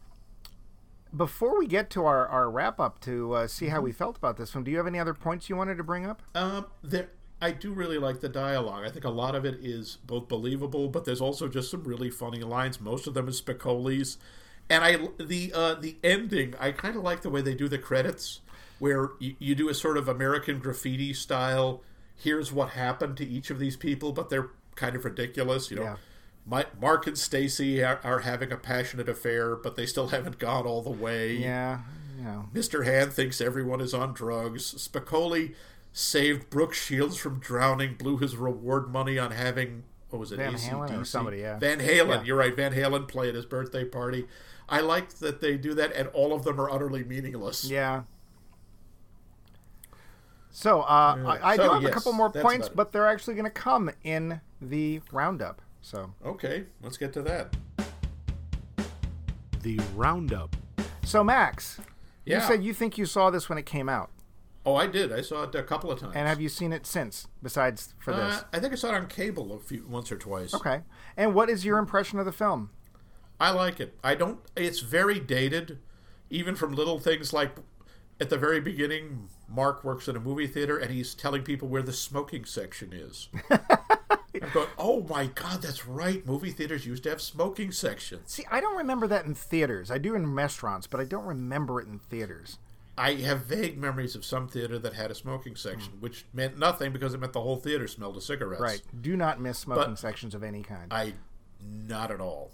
before 1.16 1.58
we 1.60 1.68
get 1.68 1.90
to 1.92 2.06
our, 2.06 2.28
our 2.28 2.50
wrap 2.50 2.80
up 2.80 3.00
to 3.02 3.34
uh, 3.34 3.48
see 3.48 3.68
how 3.68 3.82
we 3.82 3.92
felt 3.92 4.16
about 4.18 4.38
this 4.38 4.56
one, 4.56 4.64
do 4.64 4.72
you 4.72 4.78
have 4.78 4.88
any 4.88 5.00
other 5.00 5.14
points 5.14 5.50
you 5.50 5.56
wanted 5.56 5.76
to 5.78 5.84
bring 5.84 6.06
up? 6.06 6.22
Um, 6.36 6.68
there, 6.84 7.10
I 7.42 7.52
do 7.52 7.72
really 7.72 7.98
like 7.98 8.20
the 8.20 8.30
dialogue. 8.30 8.84
I 8.86 8.90
think 8.90 9.06
a 9.06 9.10
lot 9.10 9.34
of 9.36 9.46
it 9.46 9.60
is 9.64 9.98
both 10.06 10.28
believable, 10.28 10.90
but 10.90 11.06
there's 11.06 11.22
also 11.22 11.48
just 11.48 11.72
some 11.72 11.84
really 11.84 12.10
funny 12.10 12.42
lines. 12.42 12.82
Most 12.82 13.08
of 13.08 13.14
them 13.14 13.28
is 13.30 13.42
Spicoli's, 13.42 14.18
and 14.70 14.84
I 14.84 14.98
the 15.24 15.52
uh, 15.56 15.76
the 15.76 15.96
ending. 16.04 16.54
I 16.60 16.72
kind 16.72 16.96
of 16.96 17.04
like 17.04 17.22
the 17.22 17.30
way 17.30 17.42
they 17.42 17.54
do 17.56 17.68
the 17.70 17.78
credits, 17.78 18.42
where 18.80 19.12
you, 19.20 19.36
you 19.40 19.56
do 19.56 19.70
a 19.70 19.74
sort 19.74 19.98
of 19.98 20.08
American 20.10 20.60
graffiti 20.60 21.14
style. 21.14 21.82
Here's 22.16 22.52
what 22.52 22.72
happened 22.72 23.16
to 23.18 23.26
each 23.26 23.50
of 23.50 23.60
these 23.60 23.78
people, 23.78 24.12
but 24.12 24.30
they're 24.30 24.50
kind 24.76 24.96
of 24.98 25.06
ridiculous. 25.06 25.72
You 25.72 25.78
know, 25.78 25.84
Yeah. 25.84 25.96
my, 26.46 26.66
Mark 26.82 27.08
and 27.08 27.18
Stacy 27.18 27.82
are, 27.82 28.02
are 28.04 28.20
having 28.20 28.52
a 28.52 28.58
passionate 28.58 29.08
affair, 29.08 29.56
but 29.56 29.78
they 29.78 29.86
still 29.86 30.10
haven't 30.10 30.38
gone 30.40 30.66
all 30.68 30.82
the 30.82 30.90
way. 30.90 31.38
Yeah, 31.38 31.80
you 32.18 32.26
know. 32.26 32.50
Mr. 32.54 32.84
Hand 32.86 33.14
thinks 33.14 33.40
everyone 33.40 33.80
is 33.80 33.94
on 33.94 34.14
drugs. 34.14 34.74
Spicoli 34.74 35.54
saved 35.92 36.50
Brooke 36.50 36.74
Shields 36.74 37.18
from 37.18 37.40
drowning, 37.40 37.96
blew 37.96 38.18
his 38.18 38.36
reward 38.36 38.90
money 38.90 39.18
on 39.20 39.32
having 39.32 39.84
what 40.10 40.20
was 40.20 40.32
it, 40.32 40.38
Van 40.38 40.56
AC/DC? 40.56 40.70
Halen 40.72 41.02
or 41.02 41.06
somebody, 41.06 41.38
yeah. 41.40 41.60
Van 41.60 41.80
Halen. 41.80 42.08
Yeah. 42.10 42.24
You're 42.24 42.38
right. 42.38 42.56
Van 42.56 42.74
Halen 42.74 43.08
play 43.08 43.30
at 43.30 43.36
his 43.36 43.46
birthday 43.46 43.86
party. 43.86 44.28
I 44.68 44.82
like 44.82 45.10
that 45.20 45.40
they 45.42 45.56
do 45.58 45.74
that, 45.76 45.94
and 45.94 46.08
all 46.10 46.34
of 46.34 46.44
them 46.44 46.60
are 46.60 46.70
utterly 46.70 47.04
meaningless. 47.04 47.66
Yeah. 47.70 48.04
So 50.52 50.82
uh, 50.82 50.84
I, 51.42 51.52
I 51.52 51.56
So, 51.58 51.64
do 51.64 51.74
have 51.76 51.86
a 51.86 51.92
couple 51.92 52.14
more 52.14 52.32
points, 52.32 52.70
but 52.70 52.92
they're 52.92 53.08
actually 53.08 53.36
going 53.36 53.46
to 53.46 53.52
come 53.52 53.92
in 54.04 54.42
the 54.62 55.02
roundup. 55.12 55.62
So, 55.82 56.14
Okay, 56.26 56.66
let's 56.84 56.98
get 56.98 57.14
to 57.14 57.22
that. 57.22 57.56
The 59.62 59.80
Roundup. 59.96 60.56
so 61.04 61.24
Max, 61.24 61.80
you 62.26 62.40
said 62.42 62.64
you 62.64 62.74
think 62.74 62.98
you 62.98 63.06
saw 63.06 63.30
this 63.30 63.48
when 63.50 63.58
it 63.58 63.66
came 63.66 63.88
out, 63.90 64.10
Oh, 64.66 64.76
I 64.76 64.88
did. 64.88 65.12
I 65.14 65.22
saw 65.22 65.44
it 65.44 65.56
a 65.56 65.64
couple 65.64 65.90
of 65.92 66.00
times. 66.00 66.14
and 66.16 66.28
have 66.28 66.42
you 66.42 66.50
seen 66.50 66.74
it 66.74 66.86
since? 66.86 67.28
Besides 67.42 67.94
for 67.98 68.14
this, 68.14 68.36
Uh, 68.36 68.44
I 68.54 68.60
think 68.60 68.74
I 68.74 68.76
saw 68.76 68.90
it 68.90 68.96
on 68.96 69.08
cable 69.08 69.54
a 69.54 69.60
few 69.60 69.86
once 69.88 70.12
or 70.12 70.18
twice. 70.18 70.54
okay. 70.54 70.82
And 71.18 71.34
what 71.34 71.50
is 71.50 71.64
your 71.66 71.78
impression 71.78 72.20
of 72.20 72.26
the 72.26 72.32
film? 72.32 72.70
I 73.40 73.52
like 73.52 73.80
it. 73.80 73.98
I 74.04 74.16
don't. 74.16 74.40
It's 74.58 74.82
very 74.82 75.20
dated, 75.20 75.80
even 76.30 76.56
from 76.56 76.74
little 76.74 77.00
things 77.00 77.32
like 77.32 77.56
at 78.20 78.30
the 78.30 78.38
very 78.38 78.60
beginning. 78.60 79.30
Mark 79.48 79.84
works 79.84 80.08
in 80.08 80.16
a 80.16 80.20
movie 80.20 80.46
theater 80.46 80.78
and 80.78 80.92
he's 80.92 81.16
telling 81.16 81.42
people 81.42 81.68
where 81.70 81.82
the 81.82 81.94
smoking 81.94 82.46
section 82.46 82.92
is. 82.94 83.30
I'm 83.50 84.52
going, 84.54 84.68
oh 84.78 85.02
my 85.10 85.26
god, 85.28 85.62
that's 85.62 85.88
right. 85.88 86.24
Movie 86.26 86.52
theaters 86.52 86.86
used 86.86 87.04
to 87.04 87.10
have 87.10 87.20
smoking 87.22 87.72
sections. 87.72 88.32
See, 88.32 88.46
I 88.52 88.62
don't 88.62 88.78
remember 88.78 89.08
that 89.08 89.26
in 89.26 89.34
theaters. 89.34 89.90
I 89.90 89.98
do 89.98 90.14
in 90.16 90.34
restaurants, 90.36 90.86
but 90.86 91.00
I 91.00 91.04
don't 91.06 91.26
remember 91.26 91.82
it 91.82 91.88
in 91.88 91.98
theaters. 92.00 92.60
I 93.00 93.14
have 93.16 93.46
vague 93.46 93.78
memories 93.78 94.16
of 94.16 94.26
some 94.26 94.48
theater 94.48 94.78
that 94.80 94.94
had 94.94 95.10
a 95.10 95.16
smoking 95.16 95.56
section, 95.56 95.94
which 96.02 96.26
meant 96.34 96.58
nothing 96.58 96.92
because 96.92 97.14
it 97.14 97.20
meant 97.20 97.34
the 97.34 97.42
whole 97.42 97.56
theater 97.56 97.88
smelled 97.88 98.18
of 98.18 98.24
cigarettes. 98.24 98.62
Right. 98.62 98.82
Do 99.02 99.16
not 99.16 99.40
miss 99.40 99.58
smoking 99.58 99.92
But- 99.94 100.00
sections 100.00 100.36
of 100.36 100.44
any 100.44 100.62
kind. 100.64 100.92
I 100.92 101.14
not 101.62 102.12
at 102.12 102.20
all. 102.22 102.52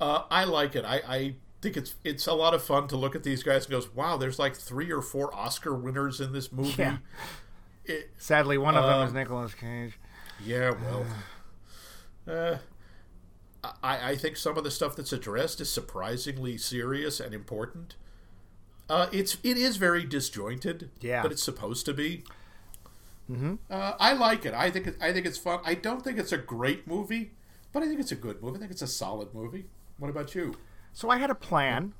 Uh, 0.00 0.22
I 0.30 0.44
like 0.44 0.74
it. 0.76 0.84
I, 0.84 1.02
I 1.06 1.34
think 1.60 1.76
it's 1.76 1.94
it's 2.04 2.26
a 2.26 2.32
lot 2.32 2.54
of 2.54 2.62
fun 2.62 2.88
to 2.88 2.96
look 2.96 3.14
at 3.14 3.22
these 3.22 3.42
guys 3.42 3.64
and 3.64 3.72
goes, 3.72 3.94
wow, 3.94 4.16
there's 4.16 4.38
like 4.38 4.56
three 4.56 4.90
or 4.90 5.02
four 5.02 5.34
Oscar 5.34 5.74
winners 5.74 6.20
in 6.20 6.32
this 6.32 6.50
movie. 6.52 6.74
Yeah. 6.82 6.96
It, 7.84 8.10
Sadly, 8.18 8.56
one 8.58 8.76
of 8.76 8.84
them 8.84 9.00
Um, 9.00 9.06
is 9.08 9.12
Nicolas 9.12 9.54
Cage. 9.54 9.98
yeah, 10.44 10.70
well, 10.70 11.06
uh, 12.28 12.58
I, 13.82 14.10
I 14.12 14.16
think 14.16 14.36
some 14.36 14.56
of 14.56 14.64
the 14.64 14.70
stuff 14.70 14.96
that's 14.96 15.12
addressed 15.12 15.60
is 15.60 15.70
surprisingly 15.72 16.56
serious 16.56 17.20
and 17.20 17.34
important. 17.34 17.96
Uh, 18.90 19.08
it's 19.12 19.38
it 19.44 19.56
is 19.56 19.76
very 19.76 20.04
disjointed, 20.04 20.90
Yeah. 21.00 21.22
but 21.22 21.30
it's 21.32 21.42
supposed 21.42 21.86
to 21.86 21.94
be. 21.94 22.24
Mm-hmm. 23.30 23.54
Uh, 23.70 23.92
I 24.00 24.12
like 24.14 24.44
it. 24.44 24.52
I 24.54 24.70
think 24.70 24.88
it, 24.88 24.96
I 25.00 25.12
think 25.12 25.24
it's 25.26 25.38
fun. 25.38 25.60
I 25.64 25.74
don't 25.74 26.02
think 26.02 26.18
it's 26.18 26.32
a 26.32 26.38
great 26.38 26.86
movie, 26.88 27.30
but 27.72 27.82
I 27.82 27.86
think 27.86 28.00
it's 28.00 28.10
a 28.10 28.16
good 28.16 28.42
movie. 28.42 28.56
I 28.56 28.58
think 28.60 28.72
it's 28.72 28.82
a 28.82 28.88
solid 28.88 29.32
movie. 29.32 29.66
What 29.98 30.10
about 30.10 30.34
you? 30.34 30.54
So 30.92 31.08
I 31.08 31.18
had 31.18 31.30
a 31.30 31.34
plan, 31.36 31.94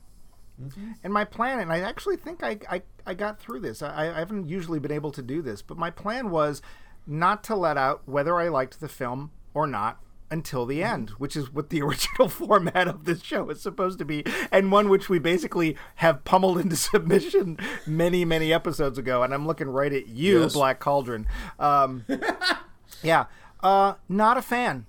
and 1.04 1.12
my 1.12 1.24
plan, 1.24 1.60
and 1.60 1.72
I 1.72 1.78
actually 1.80 2.16
think 2.16 2.42
I, 2.42 2.58
I, 2.68 2.82
I 3.06 3.14
got 3.14 3.38
through 3.38 3.60
this. 3.60 3.80
I, 3.82 4.08
I 4.08 4.18
haven't 4.18 4.48
usually 4.48 4.80
been 4.80 4.90
able 4.90 5.12
to 5.12 5.22
do 5.22 5.40
this, 5.42 5.62
but 5.62 5.78
my 5.78 5.90
plan 5.90 6.30
was 6.30 6.60
not 7.06 7.44
to 7.44 7.54
let 7.54 7.76
out 7.76 8.02
whether 8.06 8.36
I 8.40 8.48
liked 8.48 8.80
the 8.80 8.88
film 8.88 9.30
or 9.54 9.68
not 9.68 10.00
until 10.30 10.64
the 10.66 10.82
end, 10.82 11.10
which 11.10 11.36
is 11.36 11.52
what 11.52 11.70
the 11.70 11.82
original 11.82 12.28
format 12.28 12.86
of 12.88 13.04
this 13.04 13.22
show 13.22 13.48
is 13.50 13.60
supposed 13.60 13.98
to 13.98 14.04
be, 14.04 14.24
and 14.52 14.70
one 14.70 14.88
which 14.88 15.08
we 15.08 15.18
basically 15.18 15.76
have 15.96 16.24
pummeled 16.24 16.58
into 16.58 16.76
submission 16.90 17.58
many, 17.86 18.24
many 18.24 18.52
episodes 18.52 18.98
ago. 18.98 19.22
And 19.22 19.34
I'm 19.34 19.46
looking 19.46 19.68
right 19.68 19.92
at 19.92 20.08
you, 20.08 20.42
Yes. 20.42 20.52
Black 20.52 20.78
Cauldron. 20.80 21.26
Um, 21.58 22.04
yeah, 23.02 23.26
uh, 23.62 23.94
not 24.08 24.36
a 24.36 24.42
fan. 24.42 24.86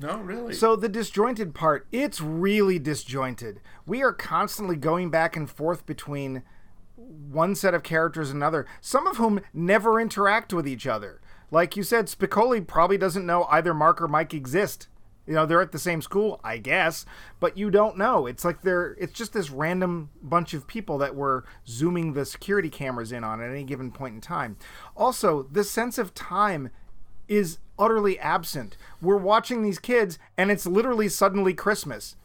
No, 0.00 0.18
really. 0.18 0.54
So 0.54 0.76
the 0.76 0.88
disjointed 0.88 1.54
part, 1.54 1.86
it's 1.90 2.20
really 2.20 2.78
disjointed. 2.78 3.60
We 3.86 4.02
are 4.02 4.12
constantly 4.12 4.76
going 4.76 5.10
back 5.10 5.36
and 5.36 5.50
forth 5.50 5.86
between 5.86 6.42
one 6.94 7.54
set 7.54 7.74
of 7.74 7.82
characters 7.82 8.30
and 8.30 8.36
another, 8.36 8.66
some 8.80 9.06
of 9.06 9.16
whom 9.16 9.40
never 9.52 10.00
interact 10.00 10.52
with 10.52 10.68
each 10.68 10.86
other. 10.86 11.20
Like 11.50 11.76
you 11.76 11.82
said, 11.82 12.06
Spicoli 12.06 12.66
probably 12.66 12.98
doesn't 12.98 13.26
know 13.26 13.44
either 13.44 13.72
Mark 13.72 14.02
or 14.02 14.08
Mike 14.08 14.34
exist. 14.34 14.88
You 15.26 15.34
know, 15.34 15.44
they're 15.44 15.60
at 15.60 15.72
the 15.72 15.78
same 15.78 16.00
school, 16.00 16.40
I 16.42 16.56
guess, 16.56 17.04
but 17.38 17.58
you 17.58 17.70
don't 17.70 17.98
know. 17.98 18.26
It's 18.26 18.46
like 18.46 18.62
they're 18.62 18.96
it's 18.98 19.12
just 19.12 19.34
this 19.34 19.50
random 19.50 20.08
bunch 20.22 20.54
of 20.54 20.66
people 20.66 20.96
that 20.98 21.14
we're 21.14 21.42
zooming 21.66 22.14
the 22.14 22.24
security 22.24 22.70
cameras 22.70 23.12
in 23.12 23.24
on 23.24 23.42
at 23.42 23.50
any 23.50 23.64
given 23.64 23.90
point 23.90 24.14
in 24.14 24.20
time. 24.22 24.56
Also, 24.96 25.42
the 25.42 25.64
sense 25.64 25.98
of 25.98 26.14
time 26.14 26.70
is 27.28 27.58
utterly 27.78 28.18
absent. 28.18 28.78
We're 29.02 29.18
watching 29.18 29.62
these 29.62 29.78
kids 29.78 30.18
and 30.38 30.50
it's 30.50 30.66
literally 30.66 31.10
suddenly 31.10 31.52
Christmas. 31.52 32.16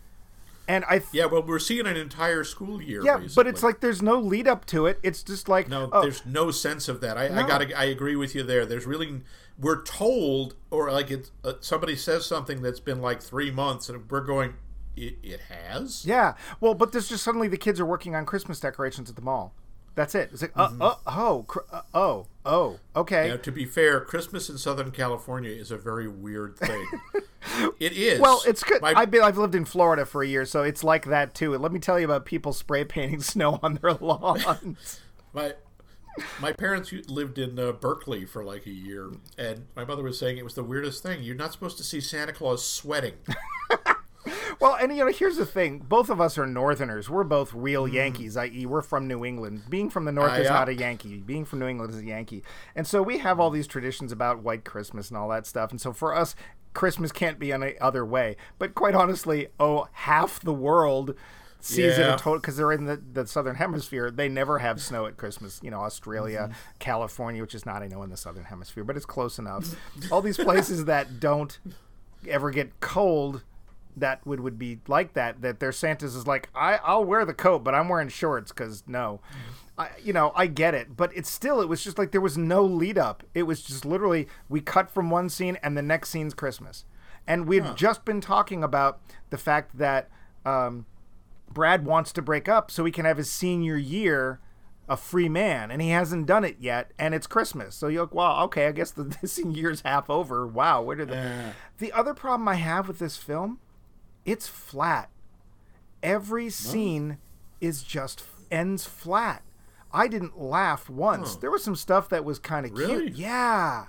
And 0.68 0.86
I 0.86 1.00
th- 1.00 1.10
yeah, 1.12 1.26
well, 1.26 1.44
we're 1.44 1.60
seeing 1.60 1.86
an 1.86 1.98
entire 1.98 2.44
school 2.44 2.82
year. 2.82 3.04
yeah, 3.04 3.20
but 3.36 3.48
it's 3.48 3.64
like 3.64 3.82
there's 3.82 4.02
no 4.02 4.18
lead 4.20 4.48
up 4.48 4.66
to 4.68 4.86
it. 4.86 5.00
It's 5.04 5.22
just 5.22 5.50
like 5.50 5.68
No, 5.68 5.90
oh, 5.92 6.02
there's 6.02 6.26
no 6.26 6.52
sense 6.52 6.88
of 6.88 7.02
that. 7.02 7.18
I, 7.18 7.26
I 7.26 7.48
gotta. 7.48 7.78
I 7.78 7.86
agree 7.86 8.16
with 8.16 8.34
you 8.34 8.44
there. 8.44 8.66
There's 8.66 8.86
really. 8.86 9.22
We're 9.60 9.84
told, 9.84 10.56
or 10.72 10.92
like 10.92 11.12
it. 11.12 11.32
Uh, 11.44 11.54
somebody 11.60 11.96
says 11.96 12.26
something 12.26 12.62
that's 12.62 12.80
been 12.80 13.02
like 13.02 13.22
three 13.22 13.52
months, 13.52 13.90
and 13.90 14.10
we're 14.10 14.22
going. 14.22 14.54
It, 14.96 15.18
it 15.24 15.42
has. 15.50 16.06
Yeah. 16.06 16.36
Well, 16.62 16.76
but 16.76 16.92
there's 16.92 17.10
just 17.10 17.24
suddenly 17.24 17.48
the 17.48 17.58
kids 17.58 17.80
are 17.80 17.86
working 17.86 18.16
on 18.16 18.26
Christmas 18.26 18.60
decorations 18.60 19.10
at 19.10 19.16
the 19.16 19.22
mall. 19.22 19.54
That's 19.96 20.16
it. 20.16 20.30
It's 20.32 20.42
like, 20.42 20.52
uh, 20.56 20.70
uh, 20.80 20.96
oh, 21.06 21.46
cr- 21.48 21.60
uh, 21.72 21.82
oh, 21.94 22.28
oh, 22.46 22.80
okay. 22.96 23.30
Now, 23.30 23.38
to 23.38 23.52
be 23.52 23.66
fair, 23.66 24.02
Christmas 24.02 24.50
in 24.50 24.58
Southern 24.58 24.92
California 24.92 25.52
is 25.52 25.72
a 25.72 25.78
very 25.78 26.08
weird 26.08 26.58
thing. 26.58 26.88
it 27.80 27.94
is. 27.94 28.20
Well, 28.20 28.42
it's 28.46 28.64
good. 28.64 28.82
My, 28.82 28.94
I've 28.96 29.12
been 29.12 29.22
I've 29.22 29.38
lived 29.38 29.56
in 29.56 29.66
Florida 29.66 30.06
for 30.06 30.24
a 30.24 30.28
year, 30.28 30.46
so 30.46 30.64
it's 30.64 30.84
like 30.84 31.06
that 31.06 31.34
too. 31.34 31.54
And 31.54 31.62
let 31.62 31.72
me 31.72 31.80
tell 31.80 32.00
you 32.00 32.06
about 32.06 32.26
people 32.26 32.54
spray 32.54 32.84
painting 32.84 33.22
snow 33.22 33.60
on 33.64 33.76
their 33.76 33.94
lawns. 33.94 35.02
my 35.34 35.54
my 36.40 36.52
parents 36.52 36.94
lived 37.08 37.40
in 37.40 37.58
uh, 37.58 37.72
Berkeley 37.72 38.26
for 38.26 38.44
like 38.44 38.66
a 38.66 38.72
year, 38.72 39.12
and 39.38 39.66
my 39.76 39.84
mother 39.84 40.04
was 40.04 40.20
saying 40.20 40.38
it 40.38 40.44
was 40.44 40.54
the 40.54 40.64
weirdest 40.64 41.02
thing. 41.02 41.24
You're 41.24 41.36
not 41.36 41.52
supposed 41.52 41.78
to 41.78 41.84
see 41.84 42.02
Santa 42.02 42.34
Claus 42.34 42.66
sweating. 42.66 43.14
well, 44.60 44.76
and 44.76 44.96
you 44.96 45.06
know, 45.06 45.12
here's 45.12 45.38
the 45.38 45.46
thing: 45.46 45.80
both 45.80 46.10
of 46.10 46.20
us 46.22 46.38
are 46.38 46.46
Northerners. 46.48 47.10
We're 47.10 47.24
both 47.24 47.54
real 47.54 47.88
Yankees, 47.88 48.38
i.e., 48.38 48.66
we're 48.66 48.82
from 48.82 49.08
New 49.08 49.24
England. 49.26 49.64
Being 49.70 49.90
from 49.90 50.06
the 50.06 50.12
North 50.12 50.32
Ah, 50.32 50.36
is 50.36 50.46
yeah. 50.46 50.54
not 50.54 50.70
a 50.70 50.74
Yankee. 50.76 51.18
Being 51.18 51.46
from 51.46 51.60
New 51.60 51.68
England 51.68 51.94
is 51.94 52.00
a 52.00 52.06
Yankee, 52.06 52.44
and 52.76 52.86
so 52.88 53.02
we 53.02 53.20
have 53.20 53.40
all 53.40 53.50
these 53.50 53.68
traditions 53.68 54.12
about 54.12 54.44
White 54.44 54.64
Christmas 54.66 55.10
and 55.10 55.18
all 55.18 55.30
that 55.30 55.46
stuff. 55.46 55.72
And 55.72 55.80
so 55.82 55.94
for 55.94 56.16
us, 56.16 56.36
Christmas 56.74 57.12
can't 57.12 57.40
be 57.40 57.52
any 57.52 57.78
other 57.80 58.06
way. 58.06 58.36
But 58.58 58.74
quite 58.76 58.96
honestly, 58.96 59.48
oh, 59.60 59.88
half 59.92 60.40
the 60.40 60.54
world 60.54 61.16
sees 61.60 61.98
it 61.98 62.02
Yeah. 62.02 62.16
a 62.16 62.18
total 62.18 62.40
because 62.42 62.58
they're 62.58 62.74
in 62.74 62.86
the, 62.86 62.98
the 63.14 63.26
southern 63.26 63.56
hemisphere. 63.56 64.12
They 64.12 64.28
never 64.28 64.60
have 64.60 64.82
snow 64.82 65.06
at 65.06 65.16
Christmas. 65.16 65.62
You 65.64 65.72
know, 65.72 65.80
Australia, 65.80 66.50
Mm-hmm. 66.50 66.54
California, 66.80 67.42
which 67.42 67.56
is 67.56 67.66
not 67.66 67.82
I 67.84 67.88
know 67.88 68.04
in 68.04 68.10
the 68.10 68.18
southern 68.18 68.44
hemisphere, 68.46 68.84
but 68.84 68.98
it's 68.98 69.06
close 69.06 69.40
enough. 69.40 69.74
all 70.12 70.22
these 70.22 70.38
places 70.38 70.86
that 70.86 71.20
don't 71.22 71.58
ever 72.28 72.52
get 72.52 72.80
cold 72.82 73.44
that 73.98 74.26
would 74.26 74.40
would 74.40 74.58
be 74.60 74.80
like 74.88 75.14
that 75.14 75.42
that 75.42 75.60
their 75.60 75.72
santas 75.72 76.16
is 76.16 76.26
like 76.28 76.50
I, 76.56 76.80
i'll 76.84 77.06
wear 77.06 77.26
the 77.26 77.34
coat 77.34 77.64
but 77.64 77.74
i'm 77.76 77.90
wearing 77.90 78.10
shorts 78.10 78.52
because 78.52 78.84
no. 78.88 79.20
I, 79.78 79.90
you 80.04 80.14
know 80.14 80.32
i 80.36 80.46
get 80.48 80.74
it 80.76 80.96
but 80.96 81.12
it's 81.16 81.32
still 81.32 81.60
it 81.62 81.68
was 81.68 81.84
just 81.84 81.98
like 81.98 82.12
there 82.12 82.22
was 82.22 82.38
no 82.38 82.64
lead 82.64 82.98
up. 82.98 83.24
It 83.34 83.44
was 83.44 83.62
just 83.64 83.86
literally 83.86 84.28
we 84.48 84.62
cut 84.62 84.90
from 84.92 85.10
one 85.10 85.30
scene 85.30 85.58
and 85.64 85.76
the 85.76 85.82
next 85.82 86.10
scene's 86.10 86.34
christmas. 86.36 86.86
And 87.26 87.48
we'd 87.48 87.76
just 87.76 88.04
been 88.06 88.22
talking 88.22 88.64
about 88.64 89.00
the 89.32 89.38
fact 89.38 89.78
that 89.78 90.10
um, 90.46 90.86
brad 91.52 91.86
wants 91.86 92.12
to 92.14 92.22
break 92.22 92.48
up 92.50 92.70
so 92.70 92.86
he 92.86 92.92
can 92.92 93.06
have 93.06 93.18
his 93.18 93.32
senior 93.32 93.78
year 93.78 94.40
a 94.90 94.98
free 94.98 95.30
man 95.30 95.72
and 95.72 95.82
he 95.82 95.90
hasn't 95.90 96.26
done 96.28 96.44
it 96.44 96.58
yet 96.60 96.92
and 97.00 97.16
it's 97.16 97.26
christmas. 97.26 97.74
So 97.74 97.88
you're 97.88 98.04
like 98.04 98.14
wow 98.14 98.44
okay 98.44 98.68
i 98.68 98.72
guess 98.74 98.92
the, 98.92 99.16
senior 99.28 99.60
year's 99.60 99.82
half 99.82 100.08
over. 100.10 100.46
Wow 100.46 100.82
where 100.84 100.98
did 100.98 101.08
the 101.08 101.16
Yeah. 101.16 101.52
the 101.80 101.92
other 101.94 102.14
problem 102.14 102.48
I 102.48 102.56
have 102.56 102.88
with 102.88 103.00
this 103.00 103.18
film, 103.18 103.60
it's 104.26 104.48
flat. 104.48 105.10
Every 106.02 106.50
scene 106.50 107.18
is 107.62 107.84
just 107.84 108.24
ends 108.52 108.86
flat. 108.86 109.44
I 109.92 110.08
didn't 110.08 110.40
laugh 110.42 110.90
once. 110.90 111.36
There 111.36 111.52
was 111.52 111.64
some 111.64 111.76
stuff 111.76 112.10
that 112.10 112.26
was 112.26 112.40
kind 112.40 112.66
of 112.66 112.72
Really? 112.74 113.06
cute. 113.06 113.16
Yeah. 113.18 113.86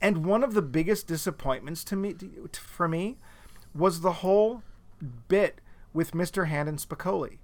And 0.00 0.26
one 0.26 0.42
of 0.44 0.54
the 0.54 0.62
biggest 0.62 1.06
disappointments 1.06 1.84
to 1.84 1.96
me 1.96 2.12
to, 2.14 2.60
for 2.60 2.88
me 2.88 3.16
was 3.74 4.00
the 4.00 4.12
whole 4.14 4.62
bit 5.28 5.60
with 5.92 6.12
Mr. 6.12 6.48
Hand 6.48 6.68
and 6.68 6.78
Spicoli 6.78 7.38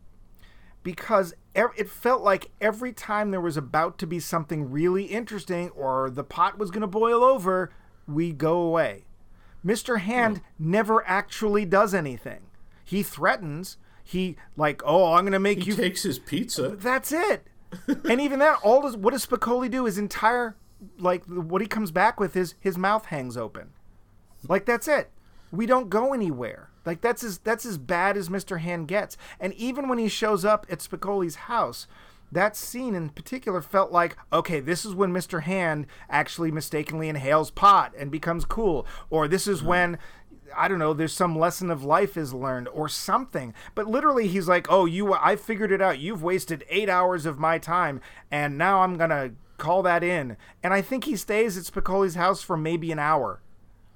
because 0.82 1.34
it 1.54 1.88
felt 1.88 2.22
like 2.22 2.50
every 2.60 2.92
time 2.92 3.30
there 3.30 3.40
was 3.40 3.56
about 3.56 3.98
to 3.98 4.06
be 4.06 4.18
something 4.18 4.70
really 4.70 5.04
interesting 5.04 5.70
or 5.70 6.10
the 6.10 6.24
pot 6.24 6.58
was 6.58 6.70
going 6.70 6.80
to 6.80 6.86
boil 6.86 7.22
over, 7.22 7.70
we 8.08 8.32
go 8.32 8.60
away. 8.60 9.04
Mr. 9.64 10.00
Hand 10.00 10.38
hmm. 10.38 10.70
never 10.70 11.06
actually 11.06 11.64
does 11.64 11.94
anything. 11.94 12.40
He 12.84 13.02
threatens. 13.02 13.76
He 14.02 14.36
like, 14.56 14.82
oh, 14.84 15.12
I'm 15.12 15.24
going 15.24 15.32
to 15.32 15.38
make 15.38 15.62
He 15.62 15.70
you. 15.70 15.76
takes 15.76 16.02
his 16.02 16.18
pizza. 16.18 16.70
That's 16.70 17.12
it. 17.12 17.46
and 17.86 18.20
even 18.20 18.40
that, 18.40 18.58
all 18.62 18.82
does 18.82 18.96
what 18.96 19.12
does 19.12 19.24
Spicoli 19.24 19.70
do? 19.70 19.84
His 19.84 19.98
entire 19.98 20.56
like 20.98 21.24
what 21.26 21.60
he 21.60 21.68
comes 21.68 21.90
back 21.90 22.18
with 22.18 22.36
is 22.36 22.54
his 22.58 22.76
mouth 22.76 23.06
hangs 23.06 23.36
open. 23.36 23.70
Like 24.48 24.64
that's 24.64 24.88
it. 24.88 25.10
We 25.52 25.66
don't 25.66 25.90
go 25.90 26.12
anywhere. 26.12 26.70
Like 26.84 27.00
that's 27.00 27.22
as 27.22 27.38
that's 27.38 27.66
as 27.66 27.78
bad 27.78 28.16
as 28.16 28.28
Mr. 28.28 28.60
Hand 28.60 28.88
gets. 28.88 29.16
And 29.38 29.52
even 29.54 29.88
when 29.88 29.98
he 29.98 30.08
shows 30.08 30.44
up 30.44 30.66
at 30.70 30.80
Spicoli's 30.80 31.36
house, 31.36 31.86
that 32.32 32.56
scene 32.56 32.94
in 32.94 33.10
particular 33.10 33.60
felt 33.60 33.90
like, 33.90 34.16
okay, 34.32 34.60
this 34.60 34.84
is 34.84 34.94
when 34.94 35.12
Mr. 35.12 35.42
Hand 35.42 35.86
actually 36.08 36.50
mistakenly 36.50 37.08
inhales 37.08 37.50
pot 37.50 37.92
and 37.98 38.10
becomes 38.10 38.44
cool. 38.44 38.86
Or 39.08 39.26
this 39.28 39.46
is 39.46 39.58
mm-hmm. 39.58 39.68
when 39.68 39.98
I 40.56 40.66
don't 40.66 40.78
know, 40.80 40.92
there's 40.92 41.12
some 41.12 41.38
lesson 41.38 41.70
of 41.70 41.84
life 41.84 42.16
is 42.16 42.34
learned 42.34 42.68
or 42.68 42.88
something. 42.88 43.54
But 43.74 43.86
literally 43.86 44.28
he's 44.28 44.48
like, 44.48 44.66
"Oh, 44.70 44.84
you 44.84 45.14
I 45.14 45.36
figured 45.36 45.72
it 45.72 45.82
out. 45.82 45.98
You've 45.98 46.22
wasted 46.22 46.64
8 46.68 46.88
hours 46.88 47.26
of 47.26 47.38
my 47.38 47.58
time 47.58 48.00
and 48.30 48.58
now 48.58 48.82
I'm 48.82 48.96
going 48.96 49.10
to 49.10 49.32
call 49.58 49.82
that 49.82 50.02
in." 50.02 50.36
And 50.62 50.74
I 50.74 50.82
think 50.82 51.04
he 51.04 51.16
stays 51.16 51.56
at 51.56 51.64
Spicoli's 51.64 52.14
house 52.14 52.42
for 52.42 52.56
maybe 52.56 52.92
an 52.92 52.98
hour. 52.98 53.40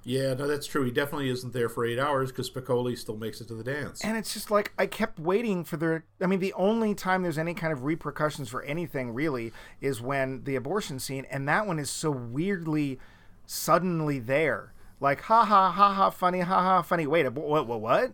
Yeah, 0.04 0.34
no, 0.34 0.46
that's 0.46 0.66
true. 0.66 0.84
He 0.84 0.90
definitely 0.90 1.30
isn't 1.30 1.52
there 1.52 1.68
for 1.68 1.84
eight 1.84 1.98
hours 1.98 2.30
because 2.30 2.50
Spicoli 2.50 2.96
still 2.96 3.16
makes 3.16 3.40
it 3.40 3.48
to 3.48 3.54
the 3.54 3.64
dance. 3.64 4.02
And 4.04 4.16
it's 4.16 4.34
just 4.34 4.50
like 4.50 4.72
I 4.78 4.86
kept 4.86 5.18
waiting 5.18 5.64
for 5.64 5.76
the. 5.76 6.02
I 6.20 6.26
mean, 6.26 6.40
the 6.40 6.52
only 6.54 6.94
time 6.94 7.22
there's 7.22 7.38
any 7.38 7.54
kind 7.54 7.72
of 7.72 7.84
repercussions 7.84 8.48
for 8.48 8.62
anything 8.62 9.12
really 9.14 9.52
is 9.80 10.00
when 10.00 10.44
the 10.44 10.56
abortion 10.56 10.98
scene, 10.98 11.26
and 11.30 11.48
that 11.48 11.66
one 11.66 11.78
is 11.78 11.90
so 11.90 12.10
weirdly, 12.10 12.98
suddenly 13.46 14.18
there. 14.18 14.72
Like 15.00 15.22
ha 15.22 15.44
ha 15.44 15.70
ha 15.70 15.92
ha 15.92 16.10
funny 16.10 16.40
ha 16.40 16.62
ha 16.62 16.82
funny. 16.82 17.06
Wait, 17.06 17.30
what 17.32 17.66
what 17.66 17.80
what? 17.80 18.12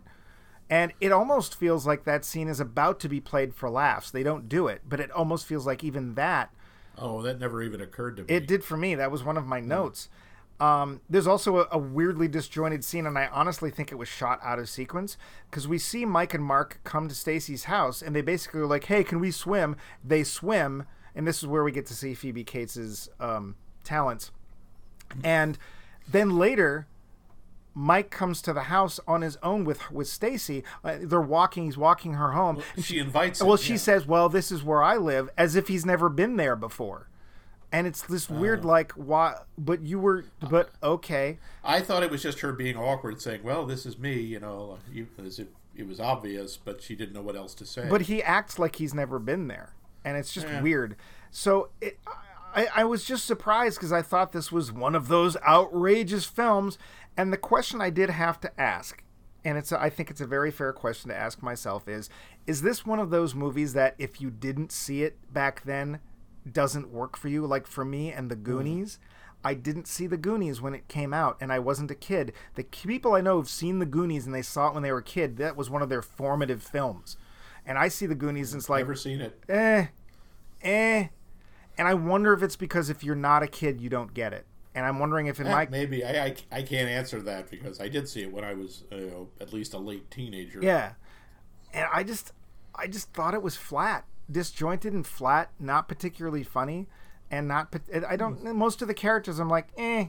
And 0.69 0.93
it 1.01 1.11
almost 1.11 1.55
feels 1.55 1.85
like 1.85 2.05
that 2.05 2.23
scene 2.23 2.47
is 2.47 2.61
about 2.61 3.01
to 3.01 3.09
be 3.09 3.19
played 3.19 3.53
for 3.53 3.69
laughs. 3.69 4.09
They 4.09 4.23
don't 4.23 4.47
do 4.47 4.67
it, 4.67 4.83
but 4.87 5.01
it 5.01 5.11
almost 5.11 5.45
feels 5.45 5.67
like 5.67 5.83
even 5.83 6.15
that 6.15 6.49
Oh, 6.97 7.21
that 7.21 7.39
never 7.39 7.63
even 7.63 7.81
occurred 7.81 8.17
to 8.17 8.23
me. 8.23 8.27
it 8.29 8.47
did 8.47 8.63
for 8.63 8.77
me. 8.77 8.95
That 8.95 9.11
was 9.11 9.23
one 9.23 9.37
of 9.37 9.45
my 9.45 9.59
hmm. 9.59 9.67
notes. 9.67 10.09
Um, 10.61 11.01
there's 11.09 11.25
also 11.25 11.57
a, 11.57 11.67
a 11.71 11.77
weirdly 11.79 12.27
disjointed 12.27 12.83
scene, 12.85 13.07
and 13.07 13.17
I 13.17 13.25
honestly 13.27 13.71
think 13.71 13.91
it 13.91 13.95
was 13.95 14.07
shot 14.07 14.39
out 14.43 14.59
of 14.59 14.69
sequence 14.69 15.17
because 15.49 15.67
we 15.67 15.79
see 15.79 16.05
Mike 16.05 16.35
and 16.35 16.43
Mark 16.43 16.79
come 16.83 17.09
to 17.09 17.15
Stacy's 17.15 17.63
house, 17.63 18.01
and 18.03 18.15
they 18.15 18.21
basically 18.21 18.61
are 18.61 18.67
like, 18.67 18.83
"Hey, 18.85 19.03
can 19.03 19.19
we 19.19 19.31
swim?" 19.31 19.75
They 20.03 20.23
swim, 20.23 20.85
and 21.15 21.27
this 21.27 21.39
is 21.39 21.47
where 21.47 21.63
we 21.63 21.71
get 21.71 21.87
to 21.87 21.95
see 21.95 22.13
Phoebe 22.13 22.43
Cates's 22.43 23.09
um, 23.19 23.55
talents. 23.83 24.29
And 25.23 25.57
then 26.07 26.37
later, 26.37 26.85
Mike 27.73 28.11
comes 28.11 28.41
to 28.43 28.53
the 28.53 28.63
house 28.63 28.99
on 29.07 29.21
his 29.23 29.37
own 29.41 29.65
with 29.65 29.89
with 29.91 30.07
Stacy. 30.07 30.63
Uh, 30.83 30.97
they're 31.01 31.19
walking. 31.21 31.65
He's 31.65 31.77
walking 31.77 32.13
her 32.13 32.33
home. 32.33 32.61
and 32.75 32.85
she 32.85 32.99
invites 32.99 33.41
him, 33.41 33.47
Well, 33.47 33.57
she 33.57 33.73
yeah. 33.73 33.77
says, 33.79 34.05
"Well, 34.05 34.29
this 34.29 34.51
is 34.51 34.61
where 34.63 34.83
I 34.83 34.97
live," 34.97 35.27
as 35.39 35.55
if 35.55 35.69
he's 35.69 35.87
never 35.87 36.07
been 36.07 36.35
there 36.35 36.55
before. 36.55 37.07
And 37.71 37.87
it's 37.87 38.01
this 38.01 38.29
weird, 38.29 38.65
uh. 38.65 38.67
like, 38.67 38.91
why? 38.93 39.35
But 39.57 39.81
you 39.81 39.97
were, 39.99 40.25
but 40.49 40.71
okay. 40.83 41.39
I 41.63 41.79
thought 41.79 42.03
it 42.03 42.11
was 42.11 42.21
just 42.21 42.41
her 42.41 42.51
being 42.51 42.75
awkward, 42.75 43.21
saying, 43.21 43.43
"Well, 43.43 43.65
this 43.65 43.85
is 43.85 43.97
me," 43.97 44.19
you 44.19 44.39
know, 44.39 44.77
you, 44.91 45.07
as 45.25 45.39
if 45.39 45.47
it 45.75 45.87
was 45.87 45.99
obvious, 45.99 46.57
but 46.57 46.81
she 46.81 46.95
didn't 46.95 47.13
know 47.13 47.21
what 47.21 47.35
else 47.37 47.53
to 47.55 47.65
say. 47.65 47.87
But 47.89 48.01
he 48.03 48.21
acts 48.21 48.59
like 48.59 48.75
he's 48.75 48.93
never 48.93 49.19
been 49.19 49.47
there, 49.47 49.73
and 50.03 50.17
it's 50.17 50.33
just 50.33 50.47
Yeah. 50.47 50.61
weird. 50.61 50.97
So 51.29 51.69
it, 51.79 51.97
I, 52.53 52.67
I 52.75 52.83
was 52.83 53.05
just 53.05 53.25
surprised 53.25 53.77
because 53.77 53.93
I 53.93 54.01
thought 54.01 54.33
this 54.33 54.51
was 54.51 54.71
one 54.71 54.95
of 54.95 55.07
those 55.07 55.37
outrageous 55.47 56.25
films. 56.25 56.77
And 57.15 57.31
the 57.31 57.37
question 57.37 57.81
I 57.81 57.89
did 57.89 58.09
have 58.09 58.39
to 58.41 58.59
ask, 58.61 59.03
and 59.45 59.57
it's 59.57 59.71
a, 59.71 59.81
I 59.81 59.89
think 59.89 60.09
it's 60.09 60.21
a 60.21 60.27
very 60.27 60.51
fair 60.51 60.73
question 60.73 61.09
to 61.09 61.15
ask 61.15 61.41
myself 61.41 61.87
is: 61.87 62.09
Is 62.47 62.61
this 62.61 62.85
one 62.85 62.99
of 62.99 63.09
those 63.09 63.33
movies 63.33 63.73
that 63.73 63.95
if 63.97 64.19
you 64.19 64.29
didn't 64.29 64.71
see 64.73 65.03
it 65.03 65.17
back 65.33 65.63
then, 65.63 65.99
doesn't 66.49 66.89
work 66.91 67.17
for 67.17 67.27
you? 67.27 67.45
Like 67.45 67.67
for 67.67 67.83
me 67.85 68.11
and 68.11 68.29
The 68.31 68.35
Goonies. 68.35 68.99
I 69.43 69.55
didn't 69.55 69.87
see 69.87 70.05
The 70.05 70.17
Goonies 70.17 70.61
when 70.61 70.75
it 70.75 70.87
came 70.87 71.13
out, 71.15 71.35
and 71.41 71.51
I 71.51 71.57
wasn't 71.57 71.89
a 71.89 71.95
kid. 71.95 72.31
The 72.53 72.63
people 72.63 73.13
I 73.15 73.21
know 73.21 73.37
who've 73.37 73.49
seen 73.49 73.79
The 73.79 73.87
Goonies 73.87 74.27
and 74.27 74.35
they 74.35 74.43
saw 74.43 74.67
it 74.67 74.73
when 74.75 74.83
they 74.83 74.91
were 74.91 74.99
a 74.99 75.03
kid, 75.03 75.37
that 75.37 75.57
was 75.57 75.67
one 75.69 75.81
of 75.81 75.89
their 75.89 76.03
formative 76.03 76.61
films. 76.61 77.17
And 77.65 77.77
I 77.77 77.87
see 77.87 78.05
The 78.05 78.13
Goonies 78.15 78.53
and 78.53 78.59
it's 78.61 78.69
like, 78.69 78.81
Never 78.81 78.93
seen 78.95 79.19
it. 79.21 79.43
eh, 79.49 79.87
eh. 80.61 81.07
And 81.77 81.87
I 81.87 81.93
wonder 81.95 82.33
if 82.33 82.43
it's 82.43 82.55
because 82.55 82.89
if 82.91 83.03
you're 83.03 83.15
not 83.15 83.41
a 83.41 83.47
kid, 83.47 83.81
you 83.81 83.89
don't 83.89 84.13
get 84.13 84.31
it. 84.33 84.45
And 84.75 84.85
I'm 84.85 84.99
wondering 84.99 85.25
if 85.27 85.39
in 85.39 85.47
Eh, 85.47 85.51
my 85.51 85.67
Maybe 85.71 86.03
I, 86.05 86.25
I 86.25 86.35
I 86.51 86.61
can't 86.61 86.87
answer 86.89 87.19
that 87.23 87.49
because 87.49 87.81
I 87.81 87.87
did 87.89 88.07
see 88.07 88.21
it 88.21 88.31
when 88.31 88.43
I 88.43 88.53
was 88.53 88.83
uh, 88.91 88.95
you 88.95 89.07
know, 89.07 89.29
at 89.41 89.51
least 89.53 89.73
a 89.73 89.77
late 89.79 90.09
teenager. 90.11 90.59
yeah, 90.61 90.93
and 91.73 91.87
I 91.91 92.03
just 92.03 92.31
I 92.75 92.87
just 92.87 93.11
thought 93.13 93.33
it 93.33 93.41
was 93.41 93.55
flat, 93.57 94.05
disjointed 94.29 94.93
and 94.93 95.05
flat, 95.05 95.51
not 95.59 95.87
particularly 95.87 96.43
funny, 96.43 96.87
and 97.29 97.47
not 97.47 97.73
I 98.07 98.15
don't 98.15 98.43
most 98.55 98.81
of 98.81 98.87
the 98.87 98.93
characters 98.93 99.39
I'm 99.39 99.49
like 99.49 99.69
eh. 99.77 100.07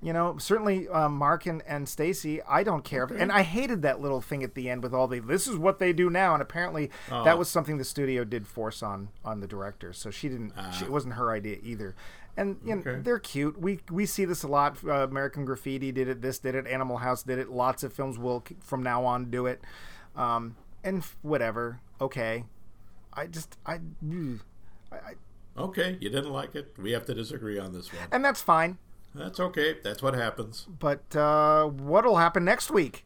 You 0.00 0.12
know, 0.12 0.38
certainly 0.38 0.86
um, 0.90 1.16
Mark 1.16 1.44
and, 1.46 1.60
and 1.66 1.88
Stacy, 1.88 2.40
I 2.42 2.62
don't 2.62 2.84
care. 2.84 3.02
And 3.02 3.32
I 3.32 3.42
hated 3.42 3.82
that 3.82 4.00
little 4.00 4.20
thing 4.20 4.44
at 4.44 4.54
the 4.54 4.70
end 4.70 4.84
with 4.84 4.94
all 4.94 5.08
the 5.08 5.18
this 5.18 5.48
is 5.48 5.56
what 5.56 5.80
they 5.80 5.92
do 5.92 6.08
now. 6.08 6.34
And 6.34 6.40
apparently 6.40 6.88
that 7.08 7.36
was 7.36 7.48
something 7.48 7.78
the 7.78 7.84
studio 7.84 8.22
did 8.22 8.46
force 8.46 8.80
on 8.80 9.08
on 9.24 9.40
the 9.40 9.48
director. 9.48 9.92
So 9.92 10.12
she 10.12 10.28
didn't, 10.28 10.52
she, 10.72 10.84
it 10.84 10.92
wasn't 10.92 11.14
her 11.14 11.32
idea 11.32 11.56
either. 11.64 11.96
And 12.36 12.58
you 12.64 12.76
know, 12.76 12.80
Okay. 12.82 13.00
they're 13.02 13.18
cute. 13.18 13.60
We 13.60 13.80
we 13.90 14.06
see 14.06 14.24
this 14.24 14.44
a 14.44 14.48
lot. 14.48 14.76
Uh, 14.86 15.02
American 15.08 15.44
Graffiti 15.44 15.90
did 15.90 16.06
it. 16.06 16.22
This 16.22 16.38
did 16.38 16.54
it. 16.54 16.68
Animal 16.68 16.98
House 16.98 17.24
did 17.24 17.40
it. 17.40 17.48
Lots 17.50 17.82
of 17.82 17.92
films 17.92 18.16
will 18.20 18.44
from 18.60 18.84
now 18.84 19.04
on 19.04 19.28
do 19.32 19.46
it. 19.46 19.60
Um, 20.14 20.54
and 20.84 21.02
whatever. 21.22 21.80
Okay. 22.00 22.44
I 23.12 23.26
just 23.26 23.56
I. 23.66 23.80
I, 24.92 24.96
I 24.96 25.12
Okay, 25.56 25.98
you 26.00 26.08
didn't 26.08 26.30
like 26.32 26.54
it. 26.54 26.74
We 26.78 26.92
have 26.92 27.04
to 27.06 27.14
disagree 27.14 27.58
on 27.58 27.72
this 27.72 27.92
one. 27.92 28.02
and 28.12 28.24
that's 28.24 28.40
fine. 28.40 28.78
That's 29.14 29.40
okay. 29.40 29.76
That's 29.82 30.02
what 30.02 30.14
happens. 30.14 30.66
But 30.78 31.16
uh, 31.16 31.64
what'll 31.66 32.18
happen 32.18 32.44
next 32.44 32.70
week? 32.70 33.04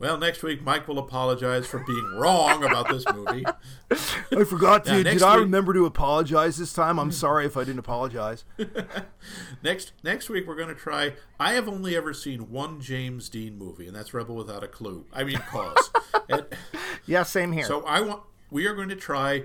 Well, 0.00 0.16
next 0.16 0.42
week 0.42 0.62
Mike 0.62 0.86
will 0.88 0.98
apologize 0.98 1.66
for 1.66 1.78
being 1.80 2.04
wrong 2.16 2.64
about 2.64 2.88
this 2.88 3.04
movie. 3.12 3.44
I 3.90 4.44
forgot 4.44 4.84
to. 4.86 4.96
Yeah, 4.98 5.02
Did 5.04 5.22
I 5.22 5.34
week- 5.36 5.44
remember 5.44 5.72
to 5.74 5.86
apologize 5.86 6.56
this 6.56 6.72
time? 6.72 6.98
I'm 6.98 7.12
sorry 7.12 7.46
if 7.46 7.56
I 7.56 7.62
didn't 7.64 7.80
apologize. 7.80 8.44
Next 9.62 9.92
next 10.04 10.28
week 10.28 10.46
we're 10.46 10.54
going 10.56 10.68
to 10.68 10.74
try. 10.74 11.14
I 11.38 11.52
have 11.54 11.68
only 11.68 11.96
ever 11.96 12.12
seen 12.14 12.50
one 12.50 12.80
James 12.80 13.28
Dean 13.28 13.58
movie, 13.58 13.86
and 13.86 13.94
that's 13.96 14.14
Rebel 14.14 14.36
Without 14.36 14.62
a 14.62 14.68
Clue. 14.68 15.04
I 15.12 15.24
mean, 15.24 15.38
Cause. 15.38 15.90
and, 16.28 16.46
Yeah, 17.06 17.22
same 17.24 17.52
here. 17.52 17.64
so 17.64 17.82
I 17.84 18.00
want. 18.00 18.22
We 18.50 18.66
are 18.66 18.74
going 18.74 18.88
to 18.88 18.96
try 18.96 19.44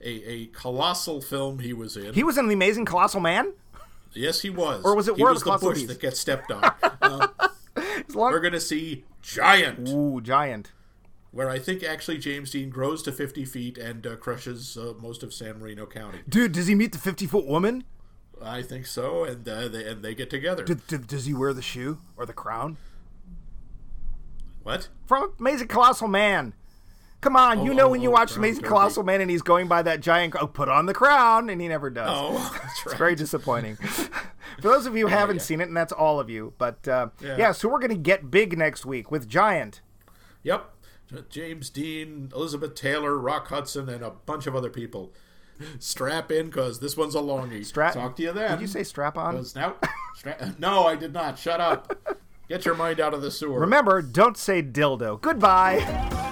a, 0.00 0.30
a 0.30 0.46
colossal 0.46 1.20
film 1.20 1.60
he 1.60 1.72
was 1.72 1.96
in. 1.96 2.14
he 2.14 2.24
was 2.24 2.36
in 2.38 2.48
the 2.48 2.54
Amazing 2.54 2.84
Colossal 2.84 3.20
Man. 3.20 3.52
yes, 4.12 4.40
he 4.40 4.50
was. 4.50 4.82
Or 4.84 4.96
was 4.96 5.08
it 5.08 5.16
he 5.16 5.22
War 5.22 5.30
of 5.30 5.34
was 5.34 5.42
the 5.42 5.44
the 5.44 5.50
Colossal 5.58 5.68
bush 5.70 5.78
Beast? 5.78 5.88
that 5.88 6.00
gets 6.00 6.18
stepped 6.20 6.50
on? 6.50 6.64
As 7.02 8.14
long- 8.14 8.32
we're 8.32 8.40
going 8.40 8.52
to 8.52 8.60
see 8.60 9.04
Giant, 9.22 9.88
Ooh, 9.90 10.20
giant. 10.20 10.72
where 11.30 11.48
I 11.48 11.60
think 11.60 11.84
actually 11.84 12.18
James 12.18 12.50
Dean 12.50 12.70
grows 12.70 13.00
to 13.04 13.12
50 13.12 13.44
feet 13.44 13.78
and 13.78 14.04
uh, 14.04 14.16
crushes 14.16 14.76
uh, 14.76 14.94
most 15.00 15.22
of 15.22 15.32
San 15.32 15.60
Marino 15.60 15.86
County. 15.86 16.18
Dude, 16.28 16.50
does 16.52 16.66
he 16.66 16.74
meet 16.74 16.90
the 16.90 16.98
50 16.98 17.26
foot 17.28 17.46
woman? 17.46 17.84
I 18.44 18.62
think 18.62 18.86
so, 18.86 19.22
and 19.22 19.48
uh, 19.48 19.68
they 19.68 19.86
and 19.88 20.02
they 20.02 20.16
get 20.16 20.28
together. 20.28 20.64
D- 20.64 20.74
d- 20.88 20.96
does 20.98 21.26
he 21.26 21.32
wear 21.34 21.52
the 21.54 21.62
shoe 21.62 21.98
or 22.16 22.26
the 22.26 22.32
crown? 22.32 22.76
what? 24.64 24.88
From 25.06 25.32
Amazing 25.38 25.68
Colossal 25.68 26.08
Man. 26.08 26.54
Come 27.22 27.36
on, 27.36 27.64
you 27.64 27.70
Oh, 27.72 27.74
know 27.74 27.84
oh, 27.86 27.88
when 27.90 28.02
you 28.02 28.10
oh, 28.10 28.12
watch 28.12 28.36
Amazing. 28.36 28.64
Colossal 28.64 29.04
Man 29.04 29.20
and 29.22 29.30
he's 29.30 29.42
going 29.42 29.68
by 29.68 29.80
that 29.82 30.00
giant, 30.00 30.34
oh, 30.38 30.46
put 30.46 30.68
on 30.68 30.86
the 30.86 30.92
crown, 30.92 31.48
and 31.48 31.60
he 31.60 31.68
never 31.68 31.88
does. 31.88 32.08
Oh, 32.10 32.32
that's 32.62 32.78
It's 32.78 32.86
right. 32.86 32.98
very 32.98 33.14
disappointing. 33.14 33.76
For 34.60 34.68
those 34.68 34.84
of 34.86 34.96
you 34.96 35.06
who 35.08 35.14
haven't 35.14 35.40
seen 35.40 35.60
it, 35.60 35.68
and 35.68 35.76
that's 35.76 35.92
all 35.92 36.20
of 36.20 36.28
you, 36.28 36.52
but 36.58 36.86
uh, 36.86 37.08
yeah. 37.22 37.36
Yeah. 37.38 37.52
so 37.52 37.68
we're 37.68 37.78
going 37.78 37.90
to 37.90 37.96
get 37.96 38.30
big 38.30 38.58
next 38.58 38.84
week 38.84 39.10
with 39.10 39.26
Giant. 39.28 39.80
Yep. 40.42 40.68
James 41.30 41.70
Dean, 41.70 42.30
Elizabeth 42.34 42.74
Taylor, 42.74 43.16
Rock 43.18 43.48
Hudson, 43.48 43.88
and 43.88 44.02
a 44.02 44.10
bunch 44.10 44.46
of 44.46 44.56
other 44.56 44.70
people. 44.70 45.12
Strap 45.78 46.32
in, 46.32 46.46
because 46.46 46.80
this 46.80 46.96
one's 46.96 47.14
a 47.14 47.18
longie. 47.18 47.64
Strap. 47.64 47.94
Talk 47.94 48.16
to 48.16 48.22
you 48.22 48.32
then. 48.32 48.50
Did 48.52 48.60
you 48.62 48.66
say 48.66 48.82
strap 48.82 49.16
on? 49.16 49.44
now, 49.54 49.76
stra- 50.16 50.54
no, 50.58 50.86
I 50.86 50.96
did 50.96 51.12
not. 51.12 51.38
Shut 51.38 51.60
up. 51.60 52.18
Get 52.48 52.64
your 52.64 52.74
mind 52.74 52.98
out 52.98 53.14
of 53.14 53.22
the 53.22 53.30
sewer. 53.30 53.60
Remember, 53.60 54.02
don't 54.02 54.36
say 54.36 54.62
dildo. 54.62 55.20
Goodbye. 55.20 56.30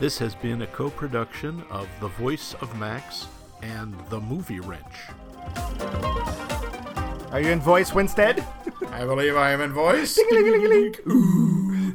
This 0.00 0.18
has 0.20 0.34
been 0.34 0.62
a 0.62 0.66
co 0.66 0.88
production 0.88 1.62
of 1.68 1.86
The 2.00 2.08
Voice 2.08 2.54
of 2.62 2.74
Max 2.78 3.26
and 3.60 3.94
The 4.08 4.18
Movie 4.18 4.60
Wrench. 4.60 4.82
Are 7.30 7.38
you 7.38 7.50
in 7.50 7.60
voice, 7.60 7.92
Winstead? 7.92 8.42
I 8.88 9.04
believe 9.04 9.36
I 9.36 9.50
am 9.50 9.60
in 9.60 9.74
voice. 9.74 10.18
Ooh. 11.06 11.94